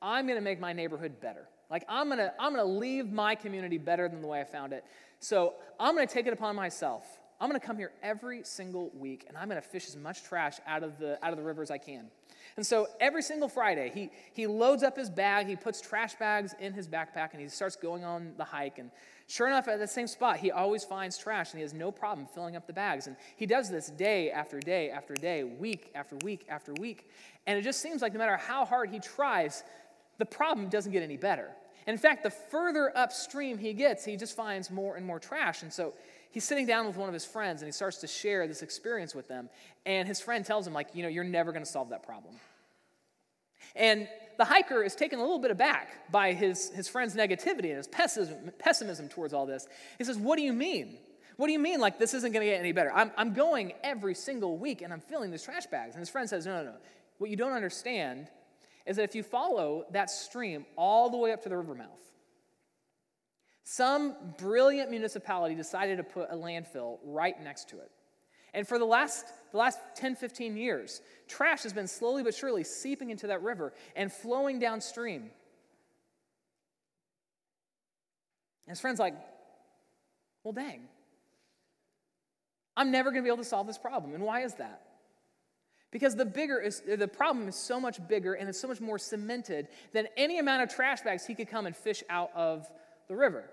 I'm 0.00 0.26
going 0.26 0.38
to 0.38 0.45
make 0.45 0.61
my 0.61 0.73
neighborhood 0.73 1.21
better. 1.21 1.49
Like, 1.71 1.85
I'm 1.88 2.07
going 2.07 2.18
to 2.18 2.33
I'm 2.38 2.54
going 2.54 2.64
to 2.64 2.73
leave 2.78 3.12
my 3.12 3.35
community 3.35 3.78
better 3.78 4.09
than 4.09 4.23
the 4.23 4.26
way 4.26 4.40
I 4.40 4.45
found 4.45 4.73
it. 4.73 4.85
So, 5.21 5.54
I'm 5.78 5.95
going 5.95 6.07
to 6.07 6.12
take 6.12 6.26
it 6.26 6.33
upon 6.33 6.57
myself. 6.57 7.04
I'm 7.40 7.49
going 7.49 7.61
to 7.61 7.64
come 7.66 7.76
here 7.76 7.92
every 8.02 8.42
single 8.42 8.90
week 8.95 9.25
and 9.28 9.37
I'm 9.37 9.49
going 9.49 9.61
to 9.61 9.68
fish 9.68 9.87
as 9.87 9.97
much 9.97 10.25
trash 10.25 10.57
out 10.66 10.83
of 10.83 10.99
the, 10.99 11.25
out 11.25 11.33
of 11.33 11.38
the 11.38 11.45
river 11.45 11.62
as 11.62 11.71
I 11.71 11.78
can. 11.78 12.11
And 12.57 12.66
so 12.66 12.88
every 12.99 13.23
single 13.23 13.49
Friday, 13.49 13.92
he, 13.95 14.11
he 14.33 14.49
loads 14.49 14.83
up 14.83 14.97
his 14.97 15.09
bag, 15.09 15.47
he 15.47 15.54
puts 15.54 15.80
trash 15.80 16.16
bags 16.16 16.54
in 16.59 16.73
his 16.73 16.88
backpack, 16.88 17.30
and 17.33 17.40
he 17.40 17.49
starts 17.49 17.76
going 17.76 18.04
on 18.04 18.33
the 18.37 18.45
hike. 18.45 18.78
And 18.78 18.90
sure 19.28 19.47
enough, 19.47 19.68
at 19.68 19.78
the 19.78 19.87
same 19.87 20.08
spot, 20.08 20.38
he 20.38 20.50
always 20.50 20.82
finds 20.82 21.16
trash, 21.16 21.52
and 21.52 21.58
he 21.58 21.62
has 21.62 21.73
no 21.73 21.92
problem 21.92 22.26
filling 22.26 22.56
up 22.56 22.66
the 22.66 22.73
bags. 22.73 23.06
And 23.06 23.16
he 23.37 23.47
does 23.47 23.70
this 23.70 23.88
day 23.90 24.30
after 24.30 24.58
day 24.58 24.90
after 24.90 25.14
day, 25.14 25.44
week 25.44 25.92
after 25.94 26.16
week 26.25 26.47
after 26.49 26.73
week. 26.75 27.08
And 27.47 27.58
it 27.58 27.62
just 27.62 27.80
seems 27.80 28.02
like 28.02 28.12
no 28.12 28.18
matter 28.18 28.37
how 28.37 28.64
hard 28.64 28.90
he 28.90 28.99
tries, 28.99 29.62
the 30.18 30.26
problem 30.26 30.68
doesn't 30.68 30.92
get 30.92 31.02
any 31.02 31.16
better. 31.16 31.50
And 31.87 31.94
in 31.94 31.99
fact, 31.99 32.23
the 32.23 32.30
further 32.30 32.92
upstream 32.97 33.56
he 33.56 33.73
gets, 33.73 34.04
he 34.04 34.16
just 34.16 34.37
finds 34.37 34.70
more 34.70 34.97
and 34.97 35.06
more 35.06 35.18
trash. 35.18 35.62
And 35.62 35.73
so 35.73 35.94
he's 36.30 36.44
sitting 36.44 36.66
down 36.66 36.87
with 36.87 36.97
one 36.97 37.08
of 37.08 37.14
his 37.14 37.25
friends 37.25 37.62
and 37.62 37.66
he 37.68 37.73
starts 37.73 37.99
to 37.99 38.06
share 38.06 38.47
this 38.47 38.61
experience 38.61 39.14
with 39.14 39.26
them. 39.26 39.49
And 39.87 40.06
his 40.06 40.20
friend 40.20 40.44
tells 40.44 40.66
him, 40.66 40.75
like, 40.75 40.88
you 40.92 41.02
know, 41.02 41.08
you're 41.08 41.25
never 41.25 41.50
going 41.50 41.64
to 41.64 41.70
solve 41.70 41.88
that 41.88 42.02
problem. 42.02 42.35
And 43.74 44.08
the 44.38 44.44
hiker 44.44 44.82
is 44.82 44.94
taken 44.94 45.18
a 45.18 45.22
little 45.22 45.38
bit 45.38 45.50
aback 45.50 46.10
by 46.10 46.32
his, 46.32 46.70
his 46.70 46.88
friend's 46.88 47.14
negativity 47.14 47.66
and 47.66 47.76
his 47.76 47.88
pessimism, 47.88 48.50
pessimism 48.58 49.08
towards 49.08 49.34
all 49.34 49.46
this. 49.46 49.66
He 49.98 50.04
says, 50.04 50.16
What 50.16 50.36
do 50.36 50.42
you 50.42 50.52
mean? 50.52 50.98
What 51.36 51.46
do 51.46 51.52
you 51.52 51.58
mean, 51.58 51.78
like, 51.78 52.00
this 52.00 52.14
isn't 52.14 52.32
going 52.32 52.44
to 52.44 52.50
get 52.50 52.58
any 52.58 52.72
better? 52.72 52.92
I'm, 52.92 53.12
I'm 53.16 53.32
going 53.32 53.72
every 53.84 54.14
single 54.14 54.58
week 54.58 54.82
and 54.82 54.92
I'm 54.92 55.00
filling 55.00 55.30
these 55.30 55.44
trash 55.44 55.66
bags. 55.66 55.94
And 55.94 56.00
his 56.00 56.08
friend 56.08 56.28
says, 56.28 56.46
No, 56.46 56.62
no, 56.62 56.70
no. 56.70 56.76
What 57.18 57.30
you 57.30 57.36
don't 57.36 57.52
understand 57.52 58.28
is 58.86 58.96
that 58.96 59.02
if 59.02 59.14
you 59.14 59.22
follow 59.22 59.84
that 59.90 60.10
stream 60.10 60.64
all 60.76 61.10
the 61.10 61.16
way 61.16 61.32
up 61.32 61.42
to 61.42 61.48
the 61.48 61.56
river 61.56 61.74
mouth, 61.74 62.00
some 63.64 64.16
brilliant 64.38 64.90
municipality 64.90 65.54
decided 65.54 65.98
to 65.98 66.04
put 66.04 66.30
a 66.30 66.34
landfill 66.34 66.98
right 67.04 67.40
next 67.42 67.68
to 67.68 67.76
it. 67.76 67.90
And 68.58 68.66
for 68.66 68.76
the 68.76 68.84
last, 68.84 69.24
the 69.52 69.56
last 69.56 69.78
10, 69.94 70.16
15 70.16 70.56
years, 70.56 71.00
trash 71.28 71.62
has 71.62 71.72
been 71.72 71.86
slowly 71.86 72.24
but 72.24 72.35
surely 72.35 72.64
seeping 72.64 73.11
into 73.11 73.28
that 73.28 73.40
river 73.44 73.72
and 73.94 74.12
flowing 74.12 74.59
downstream. 74.59 75.20
And 75.20 75.30
his 78.66 78.80
friend's 78.80 78.98
like, 78.98 79.14
well, 80.42 80.50
dang. 80.50 80.88
I'm 82.76 82.90
never 82.90 83.12
going 83.12 83.22
to 83.22 83.28
be 83.28 83.33
able 83.33 83.44
to 83.44 83.48
solve 83.48 83.68
this 83.68 83.78
problem. 83.78 84.12
And 84.12 84.24
why 84.24 84.42
is 84.42 84.54
that? 84.54 84.83
Because 85.92 86.16
the 86.16 86.26
bigger 86.26 86.59
is 86.59 86.83
the 86.85 87.06
problem 87.06 87.46
is 87.46 87.54
so 87.54 87.78
much 87.78 88.04
bigger 88.09 88.35
and 88.35 88.48
it's 88.48 88.61
so 88.61 88.66
much 88.66 88.80
more 88.80 88.98
cemented 88.98 89.68
than 89.92 90.09
any 90.16 90.40
amount 90.40 90.64
of 90.64 90.74
trash 90.74 91.02
bags 91.02 91.24
he 91.24 91.37
could 91.37 91.48
come 91.48 91.66
and 91.66 91.76
fish 91.76 92.02
out 92.11 92.30
of 92.35 92.66
the 93.06 93.14
river. 93.14 93.48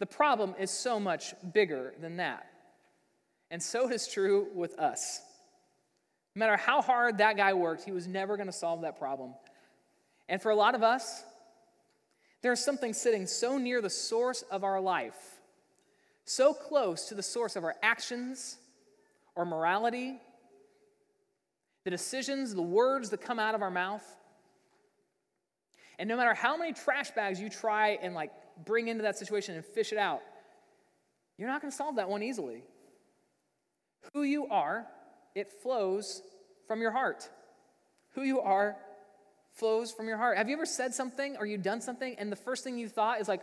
The 0.00 0.06
problem 0.06 0.56
is 0.58 0.72
so 0.72 0.98
much 0.98 1.32
bigger 1.52 1.94
than 2.00 2.16
that. 2.16 2.50
And 3.50 3.62
so 3.62 3.88
it 3.88 3.94
is 3.94 4.08
true 4.08 4.48
with 4.54 4.78
us. 4.78 5.20
No 6.34 6.40
matter 6.40 6.56
how 6.56 6.82
hard 6.82 7.18
that 7.18 7.36
guy 7.36 7.54
worked, 7.54 7.84
he 7.84 7.92
was 7.92 8.06
never 8.06 8.36
going 8.36 8.48
to 8.48 8.52
solve 8.52 8.82
that 8.82 8.98
problem. 8.98 9.34
And 10.28 10.42
for 10.42 10.50
a 10.50 10.56
lot 10.56 10.74
of 10.74 10.82
us, 10.82 11.24
there's 12.42 12.62
something 12.62 12.92
sitting 12.92 13.26
so 13.26 13.58
near 13.58 13.80
the 13.80 13.90
source 13.90 14.42
of 14.42 14.64
our 14.64 14.80
life, 14.80 15.16
so 16.24 16.52
close 16.52 17.08
to 17.08 17.14
the 17.14 17.22
source 17.22 17.56
of 17.56 17.64
our 17.64 17.74
actions 17.82 18.58
or 19.34 19.44
morality, 19.44 20.18
the 21.84 21.90
decisions, 21.90 22.54
the 22.54 22.62
words 22.62 23.10
that 23.10 23.20
come 23.20 23.38
out 23.38 23.54
of 23.54 23.62
our 23.62 23.70
mouth. 23.70 24.04
And 25.98 26.08
no 26.08 26.16
matter 26.16 26.34
how 26.34 26.56
many 26.56 26.72
trash 26.72 27.10
bags 27.12 27.40
you 27.40 27.48
try 27.48 27.98
and 28.02 28.14
like 28.14 28.32
bring 28.64 28.88
into 28.88 29.02
that 29.02 29.16
situation 29.16 29.54
and 29.54 29.64
fish 29.64 29.92
it 29.92 29.98
out, 29.98 30.20
you're 31.38 31.48
not 31.48 31.62
going 31.62 31.70
to 31.70 31.76
solve 31.76 31.96
that 31.96 32.08
one 32.08 32.22
easily. 32.22 32.62
Who 34.12 34.22
you 34.22 34.46
are, 34.48 34.86
it 35.34 35.50
flows 35.62 36.22
from 36.66 36.80
your 36.80 36.90
heart. 36.90 37.28
Who 38.14 38.22
you 38.22 38.40
are 38.40 38.76
flows 39.52 39.92
from 39.92 40.06
your 40.06 40.16
heart. 40.16 40.36
Have 40.36 40.48
you 40.48 40.56
ever 40.56 40.66
said 40.66 40.94
something 40.94 41.36
or 41.38 41.46
you 41.46 41.58
done 41.58 41.80
something 41.80 42.16
and 42.18 42.30
the 42.30 42.36
first 42.36 42.64
thing 42.64 42.78
you 42.78 42.88
thought 42.88 43.20
is 43.20 43.28
like, 43.28 43.42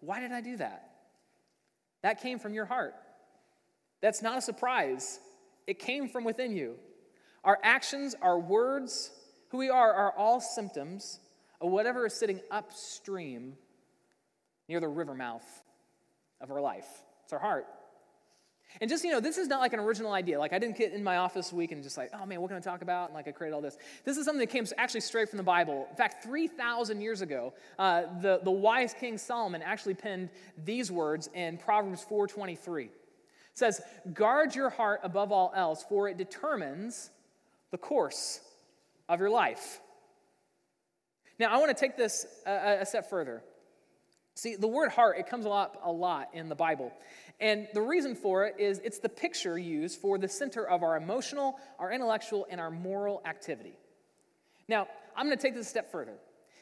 why 0.00 0.20
did 0.20 0.32
I 0.32 0.40
do 0.40 0.56
that? 0.58 0.90
That 2.02 2.20
came 2.20 2.38
from 2.38 2.52
your 2.52 2.66
heart. 2.66 2.94
That's 4.02 4.22
not 4.22 4.36
a 4.36 4.42
surprise. 4.42 5.18
It 5.66 5.78
came 5.78 6.08
from 6.08 6.24
within 6.24 6.54
you. 6.54 6.74
Our 7.42 7.58
actions, 7.62 8.14
our 8.20 8.38
words, 8.38 9.10
who 9.48 9.58
we 9.58 9.70
are, 9.70 9.92
are 9.92 10.12
all 10.16 10.40
symptoms 10.40 11.20
of 11.60 11.70
whatever 11.70 12.06
is 12.06 12.14
sitting 12.14 12.40
upstream 12.50 13.54
near 14.68 14.80
the 14.80 14.88
river 14.88 15.14
mouth 15.14 15.44
of 16.40 16.50
our 16.50 16.60
life. 16.60 16.86
It's 17.24 17.32
our 17.32 17.38
heart. 17.38 17.66
And 18.80 18.90
just, 18.90 19.04
you 19.04 19.12
know, 19.12 19.20
this 19.20 19.38
is 19.38 19.48
not 19.48 19.60
like 19.60 19.72
an 19.72 19.80
original 19.80 20.12
idea. 20.12 20.38
Like, 20.38 20.52
I 20.52 20.58
didn't 20.58 20.76
get 20.76 20.92
in 20.92 21.04
my 21.04 21.18
office 21.18 21.52
week 21.52 21.72
and 21.72 21.82
just 21.82 21.96
like, 21.96 22.10
oh 22.12 22.26
man, 22.26 22.40
what 22.40 22.48
can 22.48 22.56
I 22.56 22.60
talk 22.60 22.82
about? 22.82 23.08
And 23.08 23.14
like, 23.14 23.28
I 23.28 23.32
created 23.32 23.54
all 23.54 23.60
this. 23.60 23.78
This 24.04 24.16
is 24.16 24.24
something 24.24 24.40
that 24.40 24.50
came 24.50 24.66
actually 24.76 25.00
straight 25.00 25.28
from 25.28 25.36
the 25.36 25.44
Bible. 25.44 25.86
In 25.90 25.96
fact, 25.96 26.24
3,000 26.24 27.00
years 27.00 27.20
ago, 27.20 27.54
uh, 27.78 28.02
the, 28.20 28.40
the 28.42 28.50
wise 28.50 28.94
King 28.98 29.16
Solomon 29.18 29.62
actually 29.62 29.94
penned 29.94 30.28
these 30.64 30.90
words 30.90 31.28
in 31.34 31.56
Proverbs 31.56 32.04
4.23. 32.10 32.84
It 32.84 32.90
says, 33.54 33.80
guard 34.12 34.54
your 34.54 34.70
heart 34.70 35.00
above 35.04 35.30
all 35.30 35.52
else, 35.54 35.84
for 35.88 36.08
it 36.08 36.16
determines 36.16 37.10
the 37.70 37.78
course 37.78 38.40
of 39.08 39.20
your 39.20 39.30
life. 39.30 39.80
Now, 41.38 41.52
I 41.52 41.58
want 41.58 41.68
to 41.68 41.80
take 41.80 41.96
this 41.96 42.26
a, 42.46 42.78
a 42.80 42.86
step 42.86 43.08
further. 43.08 43.42
See, 44.34 44.56
the 44.56 44.66
word 44.66 44.90
heart, 44.90 45.18
it 45.18 45.28
comes 45.28 45.46
lot, 45.46 45.78
a 45.84 45.92
lot 45.92 46.30
in 46.32 46.48
the 46.48 46.56
Bible. 46.56 46.92
And 47.40 47.68
the 47.72 47.80
reason 47.80 48.14
for 48.14 48.46
it 48.46 48.56
is 48.58 48.80
it's 48.84 48.98
the 48.98 49.08
picture 49.08 49.56
used 49.56 50.00
for 50.00 50.18
the 50.18 50.28
center 50.28 50.66
of 50.68 50.82
our 50.82 50.96
emotional, 50.96 51.58
our 51.78 51.92
intellectual, 51.92 52.46
and 52.50 52.60
our 52.60 52.70
moral 52.70 53.22
activity. 53.24 53.78
Now, 54.68 54.88
I'm 55.16 55.26
going 55.26 55.36
to 55.36 55.42
take 55.42 55.54
this 55.54 55.66
a 55.66 55.70
step 55.70 55.90
further. 55.90 56.14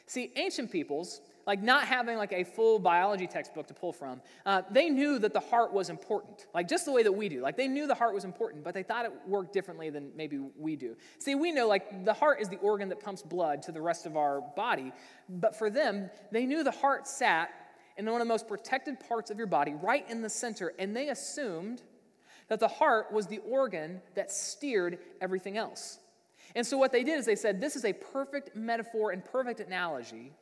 See, 0.05 0.31
ancient 0.35 0.71
peoples, 0.71 1.21
like 1.47 1.63
not 1.63 1.85
having 1.85 2.17
like 2.17 2.33
a 2.33 2.43
full 2.43 2.77
biology 2.77 3.25
textbook 3.25 3.67
to 3.67 3.73
pull 3.73 3.93
from, 3.93 4.21
uh, 4.45 4.61
they 4.69 4.89
knew 4.89 5.17
that 5.19 5.33
the 5.33 5.39
heart 5.39 5.73
was 5.73 5.89
important, 5.89 6.45
like 6.53 6.67
just 6.67 6.85
the 6.85 6.91
way 6.91 7.03
that 7.03 7.11
we 7.11 7.29
do. 7.29 7.41
Like 7.41 7.55
they 7.55 7.67
knew 7.69 7.87
the 7.87 7.95
heart 7.95 8.13
was 8.13 8.25
important, 8.25 8.63
but 8.63 8.73
they 8.73 8.83
thought 8.83 9.05
it 9.05 9.13
worked 9.27 9.53
differently 9.53 9.89
than 9.89 10.11
maybe 10.15 10.39
we 10.57 10.75
do. 10.75 10.95
See, 11.19 11.35
we 11.35 11.51
know 11.51 11.67
like 11.67 12.03
the 12.03 12.13
heart 12.13 12.41
is 12.41 12.49
the 12.49 12.57
organ 12.57 12.89
that 12.89 12.99
pumps 12.99 13.21
blood 13.21 13.63
to 13.63 13.71
the 13.71 13.81
rest 13.81 14.05
of 14.05 14.17
our 14.17 14.41
body, 14.41 14.91
but 15.29 15.55
for 15.55 15.69
them, 15.69 16.09
they 16.31 16.45
knew 16.45 16.63
the 16.63 16.71
heart 16.71 17.07
sat 17.07 17.49
in 17.97 18.05
one 18.05 18.15
of 18.15 18.19
the 18.19 18.31
most 18.31 18.47
protected 18.47 18.99
parts 18.99 19.29
of 19.29 19.37
your 19.37 19.47
body, 19.47 19.73
right 19.73 20.09
in 20.09 20.21
the 20.21 20.29
center, 20.29 20.73
and 20.79 20.95
they 20.95 21.09
assumed 21.09 21.81
that 22.47 22.59
the 22.59 22.67
heart 22.67 23.11
was 23.11 23.27
the 23.27 23.39
organ 23.49 24.01
that 24.15 24.31
steered 24.31 24.99
everything 25.21 25.57
else. 25.57 25.99
And 26.55 26.65
so 26.65 26.77
what 26.77 26.91
they 26.91 27.03
did 27.03 27.17
is 27.17 27.25
they 27.25 27.35
said, 27.35 27.61
this 27.61 27.75
is 27.75 27.85
a 27.85 27.93
perfect 27.93 28.55
metaphor 28.55 29.11
and 29.11 29.23
perfect 29.23 29.59
analogy 29.59 30.33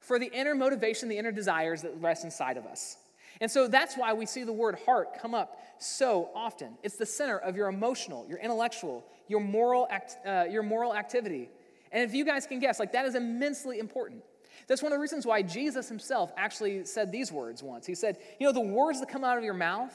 for 0.00 0.18
the 0.18 0.26
inner 0.32 0.54
motivation, 0.54 1.08
the 1.08 1.18
inner 1.18 1.32
desires 1.32 1.82
that 1.82 1.92
rest 2.00 2.24
inside 2.24 2.56
of 2.56 2.66
us. 2.66 2.96
And 3.40 3.50
so 3.50 3.68
that's 3.68 3.96
why 3.96 4.14
we 4.14 4.24
see 4.24 4.44
the 4.44 4.52
word 4.52 4.78
heart 4.86 5.20
come 5.20 5.34
up 5.34 5.60
so 5.78 6.30
often. 6.34 6.78
It's 6.82 6.96
the 6.96 7.06
center 7.06 7.38
of 7.38 7.54
your 7.54 7.68
emotional, 7.68 8.26
your 8.28 8.38
intellectual, 8.38 9.04
your 9.28 9.40
moral, 9.40 9.86
act, 9.90 10.16
uh, 10.26 10.44
your 10.48 10.62
moral 10.62 10.94
activity. 10.94 11.50
And 11.92 12.02
if 12.02 12.14
you 12.14 12.24
guys 12.24 12.46
can 12.46 12.60
guess, 12.60 12.80
like 12.80 12.92
that 12.92 13.04
is 13.04 13.14
immensely 13.14 13.78
important. 13.78 14.22
That's 14.66 14.82
one 14.82 14.92
of 14.92 14.96
the 14.96 15.00
reasons 15.00 15.24
why 15.24 15.42
Jesus 15.42 15.88
himself 15.88 16.32
actually 16.36 16.84
said 16.84 17.12
these 17.12 17.30
words 17.30 17.62
once. 17.62 17.86
He 17.86 17.94
said, 17.94 18.18
You 18.40 18.46
know, 18.46 18.52
the 18.52 18.60
words 18.60 19.00
that 19.00 19.08
come 19.08 19.22
out 19.22 19.38
of 19.38 19.44
your 19.44 19.54
mouth 19.54 19.94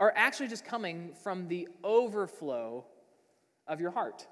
are 0.00 0.12
actually 0.16 0.48
just 0.48 0.64
coming 0.64 1.12
from 1.22 1.46
the 1.46 1.68
overflow 1.84 2.84
of 3.66 3.80
your 3.80 3.92
heart. 3.92 4.26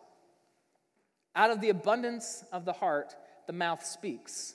Out 1.37 1.51
of 1.51 1.61
the 1.61 1.69
abundance 1.69 2.45
of 2.53 2.65
the 2.65 2.73
heart, 2.73 3.15
the 3.47 3.53
mouth 3.53 3.85
speaks. 3.85 4.55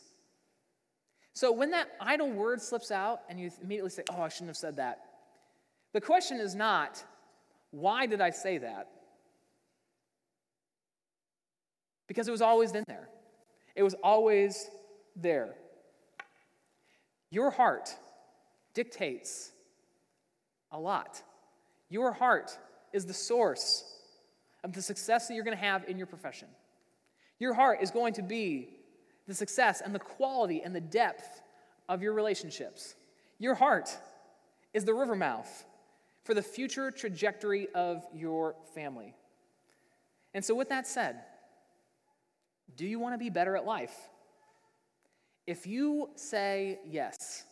So 1.34 1.52
when 1.52 1.72
that 1.72 1.88
idle 2.02 2.30
word 2.30 2.62
slips 2.62 2.92
out 2.92 3.22
and 3.30 3.40
you 3.40 3.50
immediately 3.62 3.92
say, 3.92 4.04
Oh, 4.12 4.22
I 4.22 4.28
shouldn't 4.28 4.50
have 4.50 4.58
said 4.58 4.76
that, 4.78 5.00
the 5.94 6.02
question 6.02 6.40
is 6.40 6.54
not, 6.54 7.02
Why 7.72 8.08
did 8.08 8.20
I 8.20 8.32
say 8.32 8.58
that? 8.58 8.90
Because 12.08 12.28
it 12.28 12.32
was 12.32 12.42
always 12.42 12.74
in 12.74 12.84
there, 12.88 13.08
it 13.76 13.84
was 13.84 13.96
always 14.04 14.70
there. 15.22 15.56
Your 17.30 17.52
heart 17.52 17.96
dictates 18.74 19.52
a 20.72 20.80
lot. 20.80 21.22
Your 21.90 22.12
heart 22.12 22.58
is 22.94 23.06
the 23.06 23.14
source 23.14 23.84
of 24.64 24.74
the 24.74 24.82
success 24.82 25.28
that 25.28 25.34
you're 25.34 25.44
going 25.44 25.58
to 25.58 25.64
have 25.64 25.88
in 25.88 25.98
your 25.98 26.08
profession. 26.08 26.48
Your 27.40 27.54
heart 27.54 27.80
is 27.82 27.92
going 27.92 28.14
to 28.14 28.22
be 28.22 28.70
the 29.28 29.34
success 29.34 29.82
and 29.82 29.94
the 29.94 30.00
quality 30.00 30.62
and 30.64 30.76
the 30.76 30.82
depth 30.82 31.42
of 31.90 32.02
your 32.02 32.14
relationships. 32.14 32.96
Your 33.40 33.56
heart 33.56 33.96
is 34.74 34.86
the 34.86 34.94
river 34.94 35.16
mouth 35.16 35.66
for 36.24 36.34
the 36.34 36.42
future 36.42 36.92
trajectory 36.92 37.68
of 37.74 38.06
your 38.14 38.56
family. 38.74 39.14
And 40.34 40.44
so, 40.44 40.56
with 40.56 40.70
that 40.70 40.88
said, 40.88 41.22
do 42.76 42.86
you 42.86 43.00
want 43.00 43.14
to 43.14 43.18
be 43.18 43.30
better 43.30 43.56
at 43.56 43.66
life? 43.66 43.96
If 45.48 45.66
you 45.66 46.10
say 46.16 46.80
yes, 46.86 47.46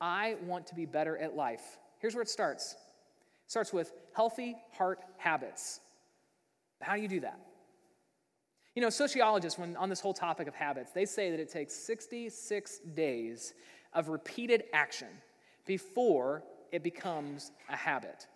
I 0.00 0.36
want 0.42 0.66
to 0.68 0.74
be 0.74 0.86
better 0.86 1.18
at 1.18 1.36
life, 1.36 1.78
here's 1.98 2.14
where 2.14 2.22
it 2.22 2.30
starts. 2.30 2.72
It 2.72 3.50
starts 3.50 3.74
with 3.74 3.92
healthy 4.14 4.56
heart 4.72 5.00
habits. 5.18 5.80
How 6.80 6.96
do 6.96 7.02
you 7.02 7.08
do 7.08 7.20
that? 7.20 7.38
You 8.74 8.82
know, 8.82 8.90
sociologists, 8.90 9.58
when 9.58 9.76
on 9.76 9.88
this 9.90 10.00
whole 10.00 10.14
topic 10.14 10.48
of 10.48 10.54
habits, 10.54 10.92
they 10.92 11.04
say 11.04 11.30
that 11.30 11.40
it 11.40 11.50
takes 11.50 11.74
66 11.74 12.78
days 12.94 13.54
of 13.92 14.08
repeated 14.08 14.64
action 14.72 15.08
before 15.66 16.42
it 16.72 16.82
becomes 16.82 17.52
a 17.68 17.76
habit. 17.76 18.26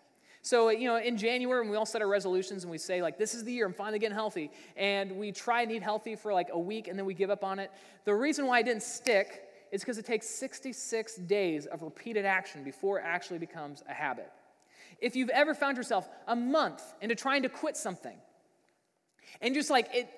So, 0.43 0.71
you 0.71 0.89
know, 0.89 0.97
in 0.97 1.19
January, 1.19 1.61
when 1.61 1.71
we 1.71 1.77
all 1.77 1.85
set 1.85 2.01
our 2.01 2.09
resolutions 2.09 2.65
and 2.65 2.71
we 2.71 2.79
say, 2.79 3.03
like, 3.03 3.19
this 3.19 3.35
is 3.35 3.45
the 3.45 3.53
year, 3.53 3.67
I'm 3.67 3.75
finally 3.75 3.99
getting 3.99 4.15
healthy, 4.15 4.51
and 4.75 5.13
we 5.13 5.33
try 5.33 5.63
and 5.63 5.71
eat 5.71 5.83
healthy 5.83 6.17
for 6.17 6.33
like 6.33 6.49
a 6.53 6.59
week 6.59 6.89
and 6.89 6.99
then 6.99 7.05
we 7.05 7.13
give 7.13 7.31
up 7.31 7.45
on 7.45 7.59
it, 7.59 7.71
the 8.07 8.15
reason 8.15 8.47
why 8.47 8.61
it 8.61 8.65
didn't 8.65 8.83
stick 8.83 9.43
is 9.71 9.83
because 9.83 9.99
it 9.99 10.07
takes 10.07 10.27
66 10.27 11.17
days 11.17 11.67
of 11.67 11.83
repeated 11.83 12.25
action 12.25 12.65
before 12.65 12.99
it 12.99 13.05
actually 13.07 13.39
becomes 13.39 13.83
a 13.89 13.93
habit. 13.93 14.31
If 14.99 15.15
you've 15.15 15.29
ever 15.29 15.55
found 15.55 15.77
yourself 15.77 16.09
a 16.27 16.35
month 16.35 16.83
into 17.01 17.15
trying 17.15 17.43
to 17.43 17.49
quit 17.49 17.77
something, 17.77 18.17
and 19.43 19.55
just 19.55 19.71
like 19.71 19.89
it, 19.95 20.09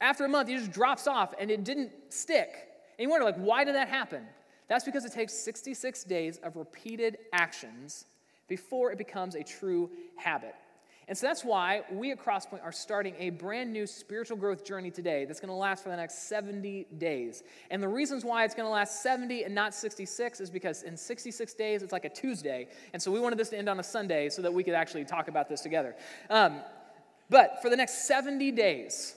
after 0.00 0.24
a 0.24 0.28
month, 0.28 0.48
it 0.50 0.58
just 0.58 0.70
drops 0.70 1.06
off 1.06 1.34
and 1.38 1.50
it 1.50 1.64
didn't 1.64 1.90
stick, 2.10 2.50
and 2.98 3.04
you 3.04 3.10
wonder, 3.10 3.24
like, 3.24 3.36
why 3.36 3.64
did 3.64 3.74
that 3.74 3.88
happen? 3.88 4.22
That's 4.68 4.84
because 4.84 5.04
it 5.04 5.12
takes 5.12 5.32
66 5.32 6.04
days 6.04 6.38
of 6.42 6.56
repeated 6.56 7.18
actions 7.32 8.04
before 8.48 8.92
it 8.92 8.98
becomes 8.98 9.34
a 9.34 9.42
true 9.42 9.90
habit. 10.16 10.54
And 11.08 11.18
so 11.18 11.26
that's 11.26 11.44
why 11.44 11.82
we 11.90 12.12
at 12.12 12.18
Crosspointe 12.18 12.62
are 12.62 12.72
starting 12.72 13.14
a 13.18 13.30
brand 13.30 13.72
new 13.72 13.86
spiritual 13.86 14.36
growth 14.36 14.64
journey 14.64 14.90
today 14.90 15.24
that's 15.24 15.40
going 15.40 15.48
to 15.48 15.54
last 15.54 15.82
for 15.82 15.88
the 15.88 15.96
next 15.96 16.28
70 16.28 16.86
days. 16.98 17.42
And 17.70 17.82
the 17.82 17.88
reasons 17.88 18.24
why 18.24 18.44
it's 18.44 18.54
going 18.54 18.66
to 18.66 18.72
last 18.72 19.02
70 19.02 19.42
and 19.42 19.54
not 19.54 19.74
66 19.74 20.40
is 20.40 20.48
because 20.48 20.84
in 20.84 20.96
66 20.96 21.54
days, 21.54 21.82
it's 21.82 21.92
like 21.92 22.04
a 22.04 22.08
Tuesday. 22.08 22.68
And 22.92 23.02
so 23.02 23.10
we 23.10 23.18
wanted 23.18 23.38
this 23.38 23.48
to 23.50 23.58
end 23.58 23.68
on 23.68 23.80
a 23.80 23.82
Sunday 23.82 24.28
so 24.28 24.42
that 24.42 24.54
we 24.54 24.62
could 24.62 24.74
actually 24.74 25.04
talk 25.04 25.28
about 25.28 25.48
this 25.48 25.60
together. 25.60 25.96
Um, 26.30 26.60
but 27.28 27.60
for 27.62 27.68
the 27.68 27.76
next 27.76 28.06
70 28.06 28.52
days, 28.52 29.16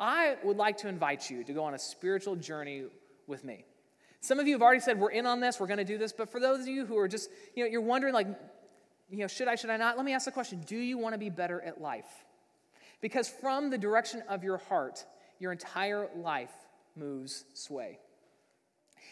I 0.00 0.36
would 0.42 0.56
like 0.56 0.78
to 0.78 0.88
invite 0.88 1.30
you 1.30 1.44
to 1.44 1.52
go 1.52 1.62
on 1.62 1.74
a 1.74 1.78
spiritual 1.78 2.34
journey 2.34 2.84
with 3.26 3.44
me. 3.44 3.64
Some 4.20 4.38
of 4.38 4.46
you 4.46 4.54
have 4.54 4.62
already 4.62 4.80
said, 4.80 4.98
We're 4.98 5.10
in 5.10 5.26
on 5.26 5.40
this, 5.40 5.60
we're 5.60 5.66
going 5.66 5.78
to 5.78 5.84
do 5.84 5.96
this. 5.96 6.12
But 6.12 6.30
for 6.30 6.40
those 6.40 6.60
of 6.60 6.68
you 6.68 6.86
who 6.86 6.98
are 6.98 7.08
just, 7.08 7.30
you 7.54 7.64
know, 7.64 7.70
you're 7.70 7.80
wondering, 7.80 8.12
like, 8.12 8.26
you 9.10 9.18
know, 9.18 9.26
should 9.26 9.48
I, 9.48 9.56
should 9.56 9.70
I 9.70 9.76
not? 9.76 9.96
Let 9.96 10.06
me 10.06 10.12
ask 10.12 10.24
the 10.24 10.32
question 10.32 10.62
Do 10.66 10.76
you 10.76 10.98
want 10.98 11.14
to 11.14 11.18
be 11.18 11.30
better 11.30 11.60
at 11.60 11.80
life? 11.80 12.06
Because 13.00 13.28
from 13.28 13.70
the 13.70 13.78
direction 13.78 14.22
of 14.28 14.44
your 14.44 14.58
heart, 14.58 15.04
your 15.38 15.52
entire 15.52 16.08
life 16.16 16.52
moves 16.96 17.44
sway. 17.54 17.98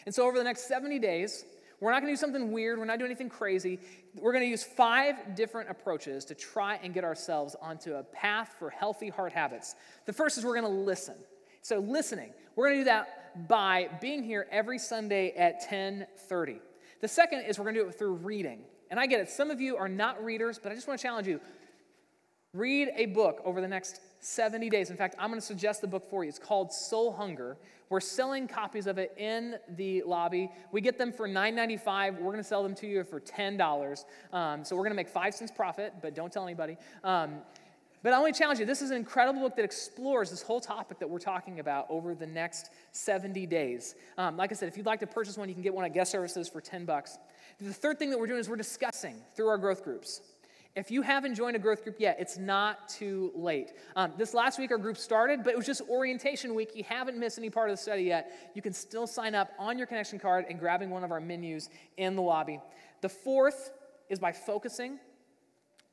And 0.05 0.13
so, 0.13 0.27
over 0.27 0.37
the 0.37 0.43
next 0.43 0.67
70 0.67 0.99
days, 0.99 1.43
we're 1.79 1.91
not 1.91 2.01
going 2.01 2.13
to 2.13 2.17
do 2.17 2.21
something 2.21 2.51
weird. 2.51 2.77
We're 2.77 2.85
not 2.85 2.99
doing 2.99 3.11
anything 3.11 3.29
crazy. 3.29 3.79
We're 4.15 4.31
going 4.31 4.43
to 4.43 4.49
use 4.49 4.63
five 4.63 5.35
different 5.35 5.69
approaches 5.69 6.25
to 6.25 6.35
try 6.35 6.79
and 6.83 6.93
get 6.93 7.03
ourselves 7.03 7.55
onto 7.61 7.95
a 7.95 8.03
path 8.03 8.55
for 8.59 8.69
healthy 8.69 9.09
heart 9.09 9.33
habits. 9.33 9.75
The 10.05 10.13
first 10.13 10.37
is 10.37 10.45
we're 10.45 10.59
going 10.59 10.71
to 10.71 10.79
listen. 10.79 11.15
So, 11.61 11.79
listening. 11.79 12.31
We're 12.55 12.67
going 12.67 12.77
to 12.77 12.81
do 12.81 12.85
that 12.85 13.47
by 13.47 13.89
being 14.01 14.23
here 14.23 14.47
every 14.51 14.79
Sunday 14.79 15.31
at 15.31 15.67
10:30. 15.69 16.59
The 17.01 17.07
second 17.07 17.41
is 17.41 17.57
we're 17.57 17.65
going 17.65 17.75
to 17.75 17.83
do 17.83 17.89
it 17.89 17.97
through 17.97 18.15
reading. 18.15 18.61
And 18.89 18.99
I 18.99 19.05
get 19.05 19.19
it, 19.19 19.29
some 19.29 19.51
of 19.51 19.61
you 19.61 19.77
are 19.77 19.89
not 19.89 20.23
readers, 20.23 20.59
but 20.61 20.71
I 20.71 20.75
just 20.75 20.87
want 20.87 20.99
to 20.99 21.03
challenge 21.03 21.27
you. 21.27 21.39
Read 22.53 22.89
a 22.95 23.05
book 23.07 23.41
over 23.45 23.61
the 23.61 23.67
next 23.67 24.01
70 24.21 24.69
days. 24.69 24.89
In 24.89 24.97
fact, 24.97 25.15
I'm 25.19 25.29
going 25.29 25.39
to 25.39 25.45
suggest 25.45 25.81
the 25.81 25.87
book 25.87 26.09
for 26.09 26.23
you. 26.23 26.29
It's 26.29 26.39
called 26.39 26.73
Soul 26.73 27.13
Hunger. 27.13 27.57
We're 27.89 27.99
selling 27.99 28.47
copies 28.47 28.87
of 28.87 28.97
it 28.97 29.13
in 29.17 29.55
the 29.75 30.03
lobby. 30.03 30.49
We 30.71 30.81
get 30.81 30.97
them 30.97 31.11
for 31.11 31.27
$9.95. 31.27 32.13
We're 32.13 32.19
going 32.19 32.37
to 32.37 32.43
sell 32.43 32.63
them 32.63 32.75
to 32.75 32.87
you 32.87 33.03
for 33.03 33.19
$10. 33.19 34.05
Um, 34.33 34.63
so 34.63 34.75
we're 34.75 34.83
going 34.83 34.91
to 34.91 34.95
make 34.95 35.09
five 35.09 35.33
cents 35.33 35.51
profit, 35.51 35.93
but 36.01 36.15
don't 36.15 36.31
tell 36.31 36.43
anybody. 36.43 36.77
Um, 37.03 37.37
but 38.01 38.13
I 38.13 38.31
to 38.31 38.37
challenge 38.37 38.59
you 38.59 38.65
this 38.65 38.81
is 38.81 38.91
an 38.91 38.97
incredible 38.97 39.41
book 39.41 39.55
that 39.57 39.65
explores 39.65 40.29
this 40.29 40.41
whole 40.41 40.61
topic 40.61 40.99
that 40.99 41.09
we're 41.09 41.19
talking 41.19 41.59
about 41.59 41.85
over 41.89 42.15
the 42.15 42.27
next 42.27 42.69
70 42.93 43.45
days. 43.45 43.95
Um, 44.17 44.37
like 44.37 44.51
I 44.51 44.55
said, 44.55 44.69
if 44.69 44.77
you'd 44.77 44.85
like 44.85 45.01
to 45.01 45.07
purchase 45.07 45.37
one, 45.37 45.49
you 45.49 45.53
can 45.53 45.63
get 45.63 45.73
one 45.73 45.83
at 45.83 45.93
guest 45.93 46.11
services 46.11 46.47
for 46.47 46.61
10 46.61 46.85
bucks. 46.85 47.17
The 47.61 47.73
third 47.73 47.99
thing 47.99 48.09
that 48.11 48.17
we're 48.17 48.27
doing 48.27 48.39
is 48.39 48.47
we're 48.47 48.55
discussing 48.55 49.15
through 49.35 49.49
our 49.49 49.57
growth 49.57 49.83
groups. 49.83 50.21
If 50.77 50.91
you 50.91 51.01
haven't 51.01 51.35
joined 51.35 51.57
a 51.57 51.59
growth 51.59 51.83
group 51.83 51.97
yet, 51.99 52.15
it's 52.17 52.37
not 52.37 52.87
too 52.87 53.33
late. 53.35 53.73
Um, 53.97 54.13
this 54.17 54.33
last 54.33 54.57
week, 54.59 54.71
our 54.71 54.77
group 54.77 54.95
started, 54.95 55.43
but 55.43 55.51
it 55.51 55.57
was 55.57 55.65
just 55.65 55.81
orientation 55.89 56.55
week. 56.55 56.71
You 56.73 56.85
haven't 56.85 57.17
missed 57.17 57.37
any 57.37 57.49
part 57.49 57.69
of 57.69 57.75
the 57.75 57.81
study 57.81 58.03
yet. 58.03 58.51
You 58.53 58.61
can 58.61 58.71
still 58.71 59.05
sign 59.07 59.35
up 59.35 59.51
on 59.59 59.77
your 59.77 59.87
connection 59.87 60.19
card 60.19 60.45
and 60.47 60.57
grabbing 60.57 60.89
one 60.89 61.03
of 61.03 61.11
our 61.11 61.19
menus 61.19 61.69
in 61.97 62.15
the 62.15 62.21
lobby. 62.21 62.61
The 63.01 63.09
fourth 63.09 63.71
is 64.07 64.19
by 64.19 64.31
focusing. 64.31 64.99